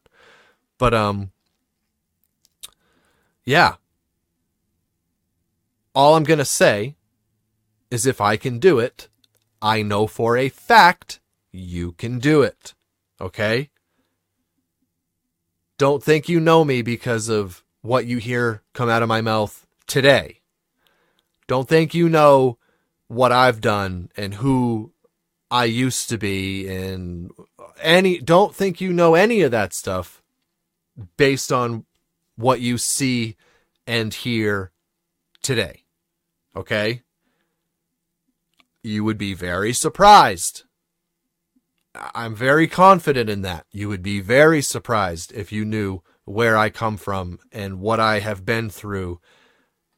But 0.78 0.92
um, 0.94 1.32
yeah. 3.44 3.76
All 5.94 6.14
I'm 6.16 6.24
going 6.24 6.38
to 6.38 6.44
say 6.44 6.94
is 7.90 8.06
if 8.06 8.20
I 8.20 8.36
can 8.36 8.58
do 8.58 8.78
it, 8.78 9.08
I 9.60 9.82
know 9.82 10.06
for 10.06 10.36
a 10.36 10.48
fact 10.48 11.20
you 11.52 11.92
can 11.92 12.18
do 12.18 12.42
it. 12.42 12.74
Okay? 13.20 13.70
Don't 15.78 16.02
think 16.02 16.28
you 16.28 16.40
know 16.40 16.64
me 16.64 16.82
because 16.82 17.28
of 17.28 17.64
what 17.82 18.06
you 18.06 18.18
hear 18.18 18.62
come 18.74 18.88
out 18.88 19.02
of 19.02 19.08
my 19.08 19.20
mouth 19.20 19.66
today. 19.86 20.40
Don't 21.46 21.68
think 21.68 21.94
you 21.94 22.08
know 22.08 22.58
what 23.08 23.32
I've 23.32 23.60
done 23.60 24.10
and 24.16 24.34
who 24.34 24.92
I 25.50 25.64
used 25.64 26.08
to 26.10 26.18
be 26.18 26.68
and 26.68 27.32
any 27.80 28.18
don't 28.18 28.54
think 28.54 28.80
you 28.80 28.92
know 28.92 29.14
any 29.14 29.40
of 29.40 29.50
that 29.50 29.72
stuff 29.72 30.22
based 31.16 31.50
on 31.50 31.86
what 32.36 32.60
you 32.60 32.78
see 32.78 33.36
and 33.86 34.14
hear 34.14 34.70
today. 35.42 35.84
Okay? 36.54 37.02
You 38.82 39.04
would 39.04 39.18
be 39.18 39.34
very 39.34 39.72
surprised. 39.72 40.64
I'm 41.94 42.34
very 42.34 42.68
confident 42.68 43.28
in 43.28 43.42
that. 43.42 43.66
You 43.72 43.88
would 43.88 44.02
be 44.02 44.20
very 44.20 44.62
surprised 44.62 45.32
if 45.32 45.52
you 45.52 45.64
knew 45.64 46.02
where 46.24 46.56
I 46.56 46.70
come 46.70 46.96
from 46.96 47.38
and 47.52 47.80
what 47.80 47.98
I 48.00 48.20
have 48.20 48.44
been 48.44 48.70
through 48.70 49.20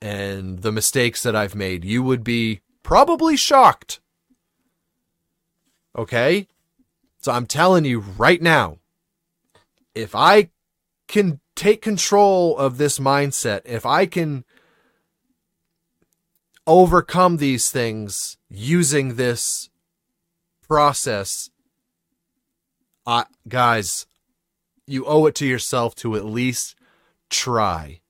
and 0.01 0.63
the 0.63 0.73
mistakes 0.73 1.23
that 1.23 1.37
I've 1.37 1.55
made. 1.55 1.85
You 1.85 2.03
would 2.03 2.25
be 2.25 2.61
probably 2.83 3.37
shocked. 3.37 4.01
Okay? 5.97 6.49
So 7.21 7.31
I'm 7.31 7.47
telling 7.47 7.85
you 7.85 8.01
right 8.01 8.43
now, 8.43 8.79
if 9.95 10.15
I 10.15 10.51
can 11.07 11.41
take 11.55 11.83
control 11.83 12.57
of 12.57 12.79
this 12.79 12.99
mindset, 12.99 13.61
if 13.65 13.85
I 13.85 14.07
can 14.07 14.45
overcome 16.67 17.37
these 17.37 17.71
things 17.71 18.39
using 18.53 19.15
this 19.17 19.71
process, 20.69 21.51
I, 23.07 23.25
guys, 23.49 24.07
you 24.87 25.05
owe 25.07 25.27
it 25.27 25.35
to 25.37 25.47
yourself 25.47 25.95
to 25.97 26.17
at 26.17 26.25
least 26.25 26.77
try. 27.31 28.01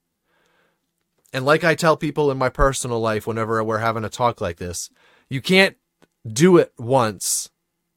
And 1.33 1.45
like 1.47 1.65
I 1.65 1.75
tell 1.75 1.97
people 1.97 2.31
in 2.31 2.39
my 2.39 2.49
personal 2.49 3.01
life 3.01 3.27
whenever 3.27 3.63
we're 3.65 3.79
having 3.79 4.05
a 4.05 4.11
talk 4.11 4.41
like 4.41 4.59
this, 4.59 4.91
you 5.31 5.41
can't 5.41 5.77
do 6.31 6.59
it 6.59 6.73
once 6.79 7.51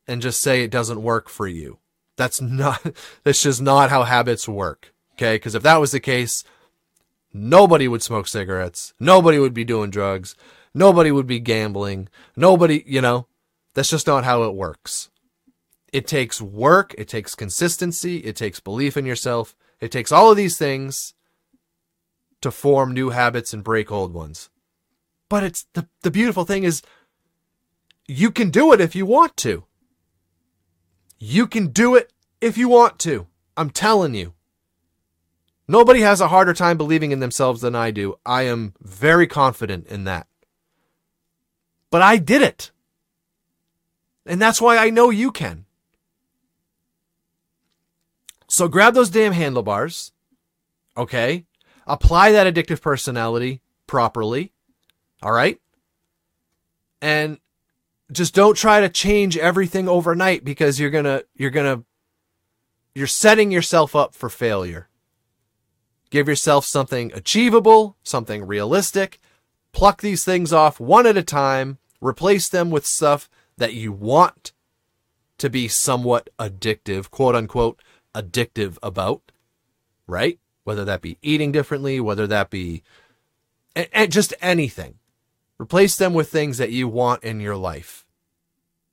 and 0.08 0.22
just 0.22 0.42
say 0.42 0.64
it 0.64 0.72
doesn't 0.72 1.02
work 1.02 1.30
for 1.30 1.48
you. 1.48 1.80
That's 2.16 2.40
not, 2.40 2.82
that's 3.24 3.42
just 3.42 3.62
not 3.62 3.90
how 3.90 4.04
habits 4.04 4.48
work. 4.48 4.94
Okay. 5.14 5.38
Cause 5.40 5.56
if 5.56 5.64
that 5.64 5.78
was 5.78 5.92
the 5.92 6.00
case, 6.00 6.44
nobody 7.34 7.88
would 7.88 8.04
smoke 8.04 8.28
cigarettes. 8.28 8.94
Nobody 9.00 9.40
would 9.40 9.54
be 9.54 9.66
doing 9.66 9.90
drugs. 9.90 10.36
Nobody 10.76 11.10
would 11.10 11.26
be 11.26 11.40
gambling. 11.40 12.10
Nobody, 12.36 12.84
you 12.86 13.00
know, 13.00 13.28
that's 13.74 13.90
just 13.90 14.08
not 14.08 14.26
how 14.26 14.44
it 14.44 14.54
works. 14.54 15.10
It 15.94 16.06
takes 16.06 16.42
work. 16.42 16.94
It 16.98 17.08
takes 17.08 17.34
consistency. 17.34 18.18
It 18.18 18.36
takes 18.36 18.60
belief 18.60 18.98
in 18.98 19.06
yourself. 19.06 19.56
It 19.80 19.90
takes 19.90 20.12
all 20.12 20.30
of 20.30 20.38
these 20.38 20.58
things 20.58 21.14
to 22.42 22.52
form 22.52 22.94
new 22.94 23.12
habits 23.12 23.54
and 23.54 23.64
break 23.64 23.90
old 23.90 24.14
ones. 24.14 24.50
But 25.30 25.44
it's 25.44 25.66
the, 25.74 25.88
the 26.02 26.12
beautiful 26.12 26.44
thing 26.44 26.66
is 26.66 26.82
you 28.06 28.30
can 28.30 28.50
do 28.50 28.74
it 28.74 28.82
if 28.82 28.98
you 28.98 29.06
want 29.06 29.38
to. 29.38 29.64
You 31.18 31.48
can 31.48 31.68
do 31.68 31.96
it 31.96 32.12
if 32.42 32.58
you 32.58 32.68
want 32.68 33.00
to. 33.00 33.28
I'm 33.56 33.70
telling 33.70 34.14
you. 34.14 34.34
Nobody 35.70 36.02
has 36.02 36.20
a 36.20 36.28
harder 36.28 36.54
time 36.54 36.76
believing 36.76 37.14
in 37.14 37.22
themselves 37.22 37.62
than 37.62 37.76
I 37.76 37.92
do. 37.92 38.16
I 38.26 38.44
am 38.44 38.74
very 38.82 39.26
confident 39.26 39.88
in 39.88 40.04
that. 40.04 40.28
But 41.92 42.02
I 42.02 42.18
did 42.18 42.42
it. 42.42 42.72
And 44.26 44.42
that's 44.42 44.60
why 44.60 44.78
I 44.78 44.90
know 44.90 45.10
you 45.10 45.32
can. 45.32 45.66
So 48.48 48.68
grab 48.68 48.94
those 48.94 49.10
damn 49.10 49.34
handlebars. 49.34 50.12
Okay. 50.98 51.46
Apply 51.86 52.32
that 52.32 52.52
addictive 52.52 52.82
personality 52.82 53.62
properly. 53.88 54.52
All 55.22 55.32
right. 55.32 55.60
And 57.02 57.40
just 58.12 58.34
don't 58.34 58.56
try 58.56 58.82
to 58.82 58.90
change 58.90 59.38
everything 59.38 59.88
overnight 59.88 60.44
because 60.44 60.80
you're 60.80 60.90
going 60.90 61.06
to, 61.06 61.26
you're 61.36 61.52
going 61.52 61.78
to, 61.78 61.86
you're 62.94 63.08
setting 63.08 63.52
yourself 63.52 63.96
up 63.96 64.16
for 64.16 64.30
failure. 64.30 64.90
Give 66.10 66.28
yourself 66.28 66.66
something 66.66 67.12
achievable, 67.14 67.98
something 68.04 68.46
realistic. 68.46 69.20
Pluck 69.76 70.00
these 70.00 70.24
things 70.24 70.54
off 70.54 70.80
one 70.80 71.06
at 71.06 71.18
a 71.18 71.22
time. 71.22 71.80
Replace 72.00 72.48
them 72.48 72.72
with 72.72 72.86
stuff 72.86 73.30
that 73.58 73.74
you 73.74 73.92
want 73.92 74.54
to 75.38 75.50
be 75.50 75.68
somewhat 75.68 76.30
addictive, 76.40 77.12
quote 77.12 77.36
unquote, 77.36 77.82
addictive 78.14 78.78
about, 78.82 79.34
right? 80.08 80.40
Whether 80.64 80.86
that 80.86 81.02
be 81.02 81.18
eating 81.22 81.52
differently, 81.52 82.00
whether 82.00 82.26
that 82.26 82.50
be 82.50 82.84
and, 83.76 84.14
just 84.14 84.34
anything. 84.42 84.96
Replace 85.60 85.98
them 85.98 86.14
with 86.14 86.30
things 86.30 86.58
that 86.58 86.72
you 86.72 86.88
want 86.88 87.26
in 87.26 87.42
your 87.42 87.58
life. 87.58 88.06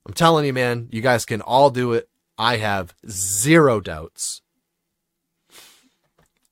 I'm 0.05 0.13
telling 0.13 0.45
you, 0.45 0.51
man, 0.51 0.89
you 0.91 0.99
guys 0.99 1.23
can 1.23 1.39
all 1.39 1.69
do 1.69 1.93
it. 1.93 2.09
I 2.37 2.57
have 2.57 2.93
zero 3.09 3.79
doubts. 3.79 4.41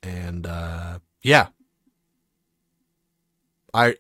And 0.02 0.48
uh, 0.48 1.00
yeah, 1.22 1.48
I 3.74 3.96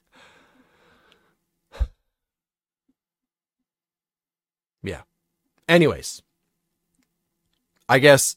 yeah. 4.84 5.02
Anyways, 5.72 6.22
I 7.88 8.00
guess 8.00 8.36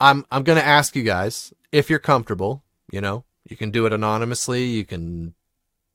I'm 0.00 0.26
I'm 0.32 0.42
going 0.42 0.58
to 0.58 0.66
ask 0.66 0.96
you 0.96 1.04
guys 1.04 1.54
if 1.70 1.88
you're 1.88 2.00
comfortable, 2.00 2.64
you 2.90 3.00
know, 3.00 3.22
you 3.48 3.56
can 3.56 3.70
do 3.70 3.86
it 3.86 3.92
anonymously, 3.92 4.64
you 4.64 4.84
can 4.84 5.34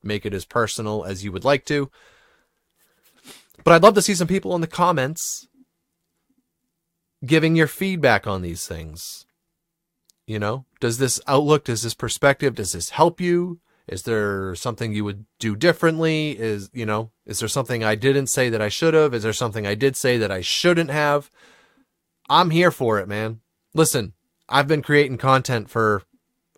make 0.02 0.24
it 0.24 0.32
as 0.32 0.46
personal 0.46 1.04
as 1.04 1.22
you 1.22 1.30
would 1.30 1.44
like 1.44 1.66
to. 1.66 1.90
But 3.64 3.74
I'd 3.74 3.82
love 3.82 3.96
to 3.96 4.02
see 4.02 4.14
some 4.14 4.28
people 4.28 4.54
in 4.54 4.62
the 4.62 4.66
comments 4.66 5.46
giving 7.22 7.54
your 7.54 7.66
feedback 7.66 8.26
on 8.26 8.40
these 8.40 8.66
things. 8.66 9.26
You 10.26 10.38
know, 10.38 10.64
does 10.80 10.96
this 10.96 11.20
outlook, 11.26 11.64
does 11.64 11.82
this 11.82 11.92
perspective, 11.92 12.54
does 12.54 12.72
this 12.72 12.90
help 12.90 13.20
you? 13.20 13.60
Is 13.88 14.02
there 14.02 14.54
something 14.54 14.92
you 14.92 15.04
would 15.04 15.24
do 15.38 15.56
differently? 15.56 16.38
Is, 16.38 16.70
you 16.72 16.84
know, 16.84 17.10
is 17.26 17.38
there 17.38 17.48
something 17.48 17.82
I 17.82 17.94
didn't 17.94 18.26
say 18.26 18.50
that 18.50 18.60
I 18.60 18.68
should 18.68 18.94
have? 18.94 19.14
Is 19.14 19.22
there 19.22 19.32
something 19.32 19.66
I 19.66 19.74
did 19.74 19.96
say 19.96 20.18
that 20.18 20.30
I 20.30 20.42
shouldn't 20.42 20.90
have? 20.90 21.30
I'm 22.28 22.50
here 22.50 22.70
for 22.70 22.98
it, 22.98 23.08
man. 23.08 23.40
Listen, 23.74 24.12
I've 24.48 24.68
been 24.68 24.82
creating 24.82 25.18
content 25.18 25.70
for 25.70 26.02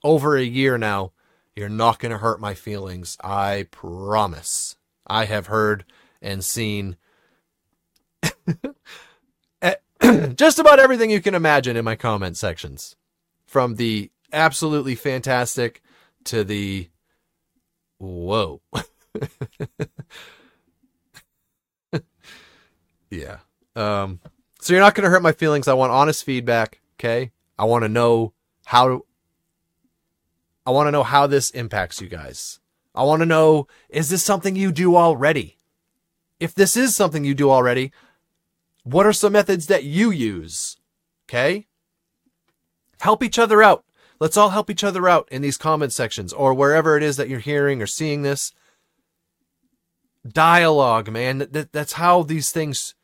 over 0.02 0.36
a 0.36 0.42
year 0.42 0.76
now. 0.76 1.12
You're 1.54 1.68
not 1.68 1.98
going 1.98 2.12
to 2.12 2.18
hurt 2.18 2.40
my 2.40 2.54
feelings. 2.54 3.16
I 3.22 3.68
promise. 3.70 4.76
I 5.06 5.26
have 5.26 5.46
heard 5.46 5.84
and 6.22 6.44
seen 6.44 6.96
eh, 9.62 9.74
just 10.34 10.58
about 10.58 10.80
everything 10.80 11.10
you 11.10 11.20
can 11.20 11.34
imagine 11.34 11.76
in 11.76 11.84
my 11.84 11.96
comment 11.96 12.36
sections. 12.36 12.96
From 13.46 13.76
the 13.76 14.10
absolutely 14.32 14.94
fantastic 14.94 15.82
to 16.24 16.44
the 16.44 16.88
whoa. 18.00 18.60
yeah. 23.10 23.38
Um, 23.76 24.20
so 24.60 24.72
you're 24.72 24.82
not 24.82 24.94
going 24.94 25.04
to 25.04 25.10
hurt 25.10 25.22
my 25.22 25.32
feelings. 25.32 25.68
I 25.68 25.74
want 25.74 25.92
honest 25.92 26.24
feedback. 26.24 26.80
Okay. 26.98 27.30
I 27.58 27.64
want 27.64 27.84
to 27.84 27.88
know 27.88 28.32
how, 28.64 29.02
I 30.66 30.70
want 30.70 30.86
to 30.88 30.92
know 30.92 31.02
how 31.02 31.26
this 31.26 31.50
impacts 31.50 32.00
you 32.00 32.08
guys. 32.08 32.58
I 32.94 33.04
want 33.04 33.20
to 33.20 33.26
know, 33.26 33.68
is 33.88 34.08
this 34.08 34.24
something 34.24 34.56
you 34.56 34.72
do 34.72 34.96
already? 34.96 35.58
If 36.40 36.54
this 36.54 36.76
is 36.76 36.96
something 36.96 37.24
you 37.24 37.34
do 37.34 37.50
already, 37.50 37.92
what 38.82 39.06
are 39.06 39.12
some 39.12 39.32
methods 39.32 39.66
that 39.66 39.84
you 39.84 40.10
use? 40.10 40.78
Okay. 41.28 41.66
Help 43.00 43.22
each 43.22 43.38
other 43.38 43.62
out. 43.62 43.84
Let's 44.20 44.36
all 44.36 44.50
help 44.50 44.68
each 44.68 44.84
other 44.84 45.08
out 45.08 45.26
in 45.32 45.40
these 45.40 45.56
comment 45.56 45.94
sections 45.94 46.32
or 46.34 46.52
wherever 46.52 46.96
it 46.96 47.02
is 47.02 47.16
that 47.16 47.30
you're 47.30 47.40
hearing 47.40 47.80
or 47.80 47.86
seeing 47.86 48.20
this. 48.20 48.52
Dialogue, 50.30 51.10
man. 51.10 51.38
That, 51.38 51.72
that's 51.72 51.94
how 51.94 52.22
these 52.22 52.50
things 52.50 52.94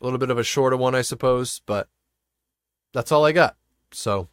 A 0.00 0.04
little 0.04 0.18
bit 0.18 0.30
of 0.30 0.38
a 0.38 0.44
shorter 0.44 0.76
one, 0.76 0.94
I 0.94 1.02
suppose, 1.02 1.60
but 1.66 1.88
that's 2.92 3.10
all 3.10 3.24
I 3.24 3.32
got. 3.32 3.56
So, 3.90 4.28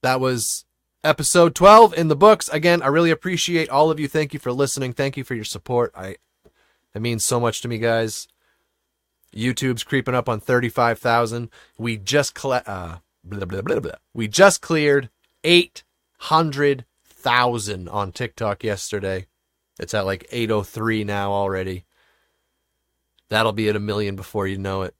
that 0.00 0.20
was 0.20 0.64
episode 1.02 1.54
12 1.54 1.92
in 1.94 2.08
the 2.08 2.16
books. 2.16 2.48
Again, 2.48 2.82
I 2.82 2.86
really 2.86 3.10
appreciate 3.10 3.68
all 3.68 3.90
of 3.90 3.98
you. 3.98 4.06
Thank 4.06 4.32
you 4.32 4.38
for 4.38 4.52
listening. 4.52 4.92
Thank 4.92 5.16
you 5.16 5.24
for 5.24 5.34
your 5.34 5.44
support. 5.44 5.92
I 5.94 6.16
it 6.94 7.02
means 7.02 7.24
so 7.24 7.40
much 7.40 7.60
to 7.62 7.68
me, 7.68 7.78
guys. 7.78 8.28
YouTube's 9.34 9.82
creeping 9.82 10.14
up 10.14 10.28
on 10.28 10.38
35,000. 10.38 11.50
We 11.76 11.96
just 11.96 12.34
cle- 12.36 12.62
uh, 12.64 12.98
blah, 13.24 13.44
blah, 13.44 13.62
blah, 13.62 13.80
blah. 13.80 13.96
we 14.12 14.28
just 14.28 14.60
cleared 14.60 15.10
800,000 15.42 17.88
on 17.88 18.12
TikTok 18.12 18.62
yesterday. 18.62 19.26
It's 19.78 19.94
at 19.94 20.06
like 20.06 20.26
803 20.30 21.04
now 21.04 21.32
already. 21.32 21.84
That'll 23.28 23.52
be 23.52 23.68
at 23.68 23.76
a 23.76 23.80
million 23.80 24.16
before 24.16 24.46
you 24.46 24.58
know 24.58 24.82
it. 24.82 24.94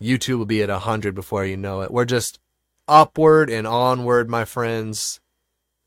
YouTube 0.00 0.38
will 0.38 0.46
be 0.46 0.62
at 0.62 0.68
100 0.68 1.14
before 1.14 1.44
you 1.44 1.56
know 1.56 1.80
it. 1.80 1.90
We're 1.90 2.04
just 2.04 2.38
upward 2.86 3.50
and 3.50 3.66
onward, 3.66 4.30
my 4.30 4.44
friends. 4.44 5.20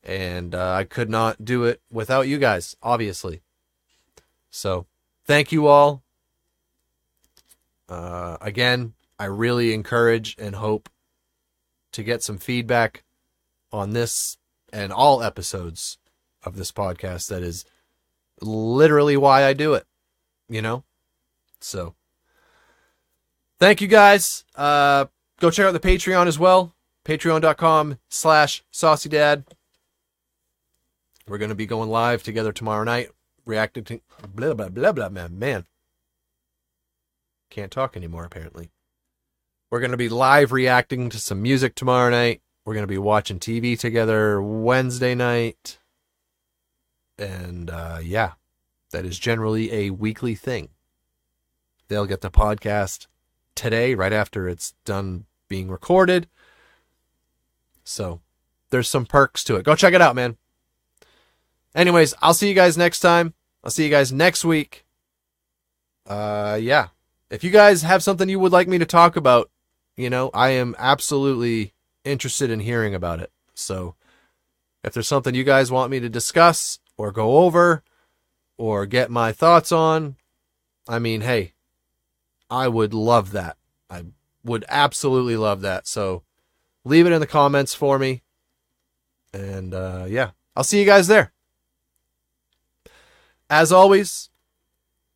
And 0.02 0.54
uh, 0.54 0.72
I 0.72 0.84
could 0.84 1.10
not 1.10 1.44
do 1.44 1.64
it 1.64 1.80
without 1.90 2.26
you 2.26 2.38
guys, 2.38 2.74
obviously. 2.82 3.42
So, 4.50 4.86
thank 5.26 5.52
you 5.52 5.66
all. 5.66 6.02
Uh, 7.88 8.36
again, 8.40 8.94
I 9.18 9.26
really 9.26 9.74
encourage 9.74 10.36
and 10.38 10.54
hope 10.54 10.88
to 11.92 12.02
get 12.02 12.22
some 12.22 12.38
feedback 12.38 13.02
on 13.72 13.90
this 13.90 14.36
and 14.72 14.92
all 14.92 15.22
episodes 15.22 15.98
of 16.44 16.56
this 16.56 16.72
podcast. 16.72 17.28
That 17.28 17.42
is 17.42 17.64
literally 18.40 19.16
why 19.16 19.44
I 19.44 19.52
do 19.52 19.74
it, 19.74 19.86
you 20.48 20.62
know? 20.62 20.84
So, 21.60 21.94
thank 23.58 23.80
you 23.80 23.88
guys. 23.88 24.44
Uh, 24.56 25.06
go 25.40 25.50
check 25.50 25.66
out 25.66 25.72
the 25.72 25.80
Patreon 25.80 26.26
as 26.26 26.38
well. 26.38 26.74
Patreon.com 27.04 27.98
slash 28.08 28.62
sauceydad. 28.72 29.44
We're 31.28 31.38
going 31.38 31.50
to 31.50 31.54
be 31.54 31.66
going 31.66 31.90
live 31.90 32.22
together 32.22 32.52
tomorrow 32.52 32.84
night, 32.84 33.10
reacting 33.44 33.84
to 33.84 34.00
blah, 34.34 34.54
blah, 34.54 34.68
blah, 34.68 34.92
blah, 34.92 35.08
man. 35.08 35.38
Man. 35.38 35.66
Can't 37.50 37.70
talk 37.70 37.96
anymore, 37.96 38.24
apparently. 38.24 38.70
We're 39.70 39.80
going 39.80 39.92
to 39.92 39.96
be 39.96 40.08
live 40.08 40.50
reacting 40.50 41.10
to 41.10 41.18
some 41.18 41.42
music 41.42 41.76
tomorrow 41.76 42.10
night. 42.10 42.42
We're 42.64 42.74
going 42.74 42.82
to 42.82 42.88
be 42.88 42.98
watching 42.98 43.38
TV 43.38 43.78
together 43.78 44.42
Wednesday 44.42 45.14
night. 45.14 45.78
And 47.16 47.70
uh, 47.70 47.98
yeah, 48.02 48.32
that 48.90 49.04
is 49.04 49.16
generally 49.16 49.72
a 49.72 49.90
weekly 49.90 50.34
thing. 50.34 50.70
They'll 51.86 52.06
get 52.06 52.20
the 52.20 52.30
podcast 52.32 53.06
today, 53.54 53.94
right 53.94 54.12
after 54.12 54.48
it's 54.48 54.74
done 54.84 55.26
being 55.48 55.70
recorded. 55.70 56.28
So 57.84 58.20
there's 58.70 58.88
some 58.88 59.06
perks 59.06 59.44
to 59.44 59.56
it. 59.56 59.64
Go 59.64 59.76
check 59.76 59.94
it 59.94 60.02
out, 60.02 60.16
man. 60.16 60.36
Anyways, 61.76 62.14
I'll 62.20 62.34
see 62.34 62.48
you 62.48 62.54
guys 62.54 62.76
next 62.76 62.98
time. 63.00 63.34
I'll 63.62 63.70
see 63.70 63.84
you 63.84 63.90
guys 63.90 64.10
next 64.10 64.44
week. 64.44 64.84
Uh, 66.08 66.58
yeah. 66.60 66.88
If 67.30 67.44
you 67.44 67.50
guys 67.50 67.82
have 67.82 68.02
something 68.02 68.28
you 68.28 68.40
would 68.40 68.50
like 68.50 68.66
me 68.66 68.78
to 68.78 68.86
talk 68.86 69.14
about, 69.14 69.48
you 70.00 70.10
know, 70.10 70.30
I 70.34 70.50
am 70.50 70.74
absolutely 70.78 71.74
interested 72.04 72.50
in 72.50 72.60
hearing 72.60 72.94
about 72.94 73.20
it. 73.20 73.30
So 73.54 73.94
if 74.82 74.92
there's 74.92 75.08
something 75.08 75.34
you 75.34 75.44
guys 75.44 75.70
want 75.70 75.90
me 75.90 76.00
to 76.00 76.08
discuss 76.08 76.78
or 76.96 77.12
go 77.12 77.38
over 77.38 77.82
or 78.56 78.86
get 78.86 79.10
my 79.10 79.32
thoughts 79.32 79.72
on, 79.72 80.16
I 80.88 80.98
mean, 80.98 81.20
hey, 81.20 81.54
I 82.50 82.68
would 82.68 82.92
love 82.92 83.32
that. 83.32 83.56
I 83.88 84.04
would 84.44 84.64
absolutely 84.68 85.36
love 85.36 85.60
that. 85.60 85.86
So 85.86 86.22
leave 86.84 87.06
it 87.06 87.12
in 87.12 87.20
the 87.20 87.26
comments 87.26 87.74
for 87.74 87.98
me. 87.98 88.22
And 89.32 89.72
uh, 89.72 90.06
yeah, 90.08 90.30
I'll 90.56 90.64
see 90.64 90.80
you 90.80 90.86
guys 90.86 91.06
there. 91.06 91.32
As 93.48 93.72
always, 93.72 94.30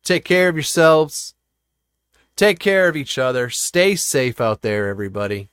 take 0.03 0.25
care 0.25 0.49
of 0.49 0.55
yourselves. 0.55 1.34
Take 2.35 2.59
care 2.59 2.89
of 2.89 2.95
each 2.97 3.17
other. 3.17 3.49
Stay 3.49 3.95
safe 3.95 4.41
out 4.41 4.61
there, 4.61 4.87
everybody. 4.89 5.49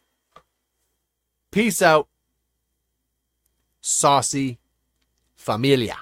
Peace 1.51 1.81
out. 1.81 2.09
Saucey 3.83 4.59
Familia. 5.37 5.99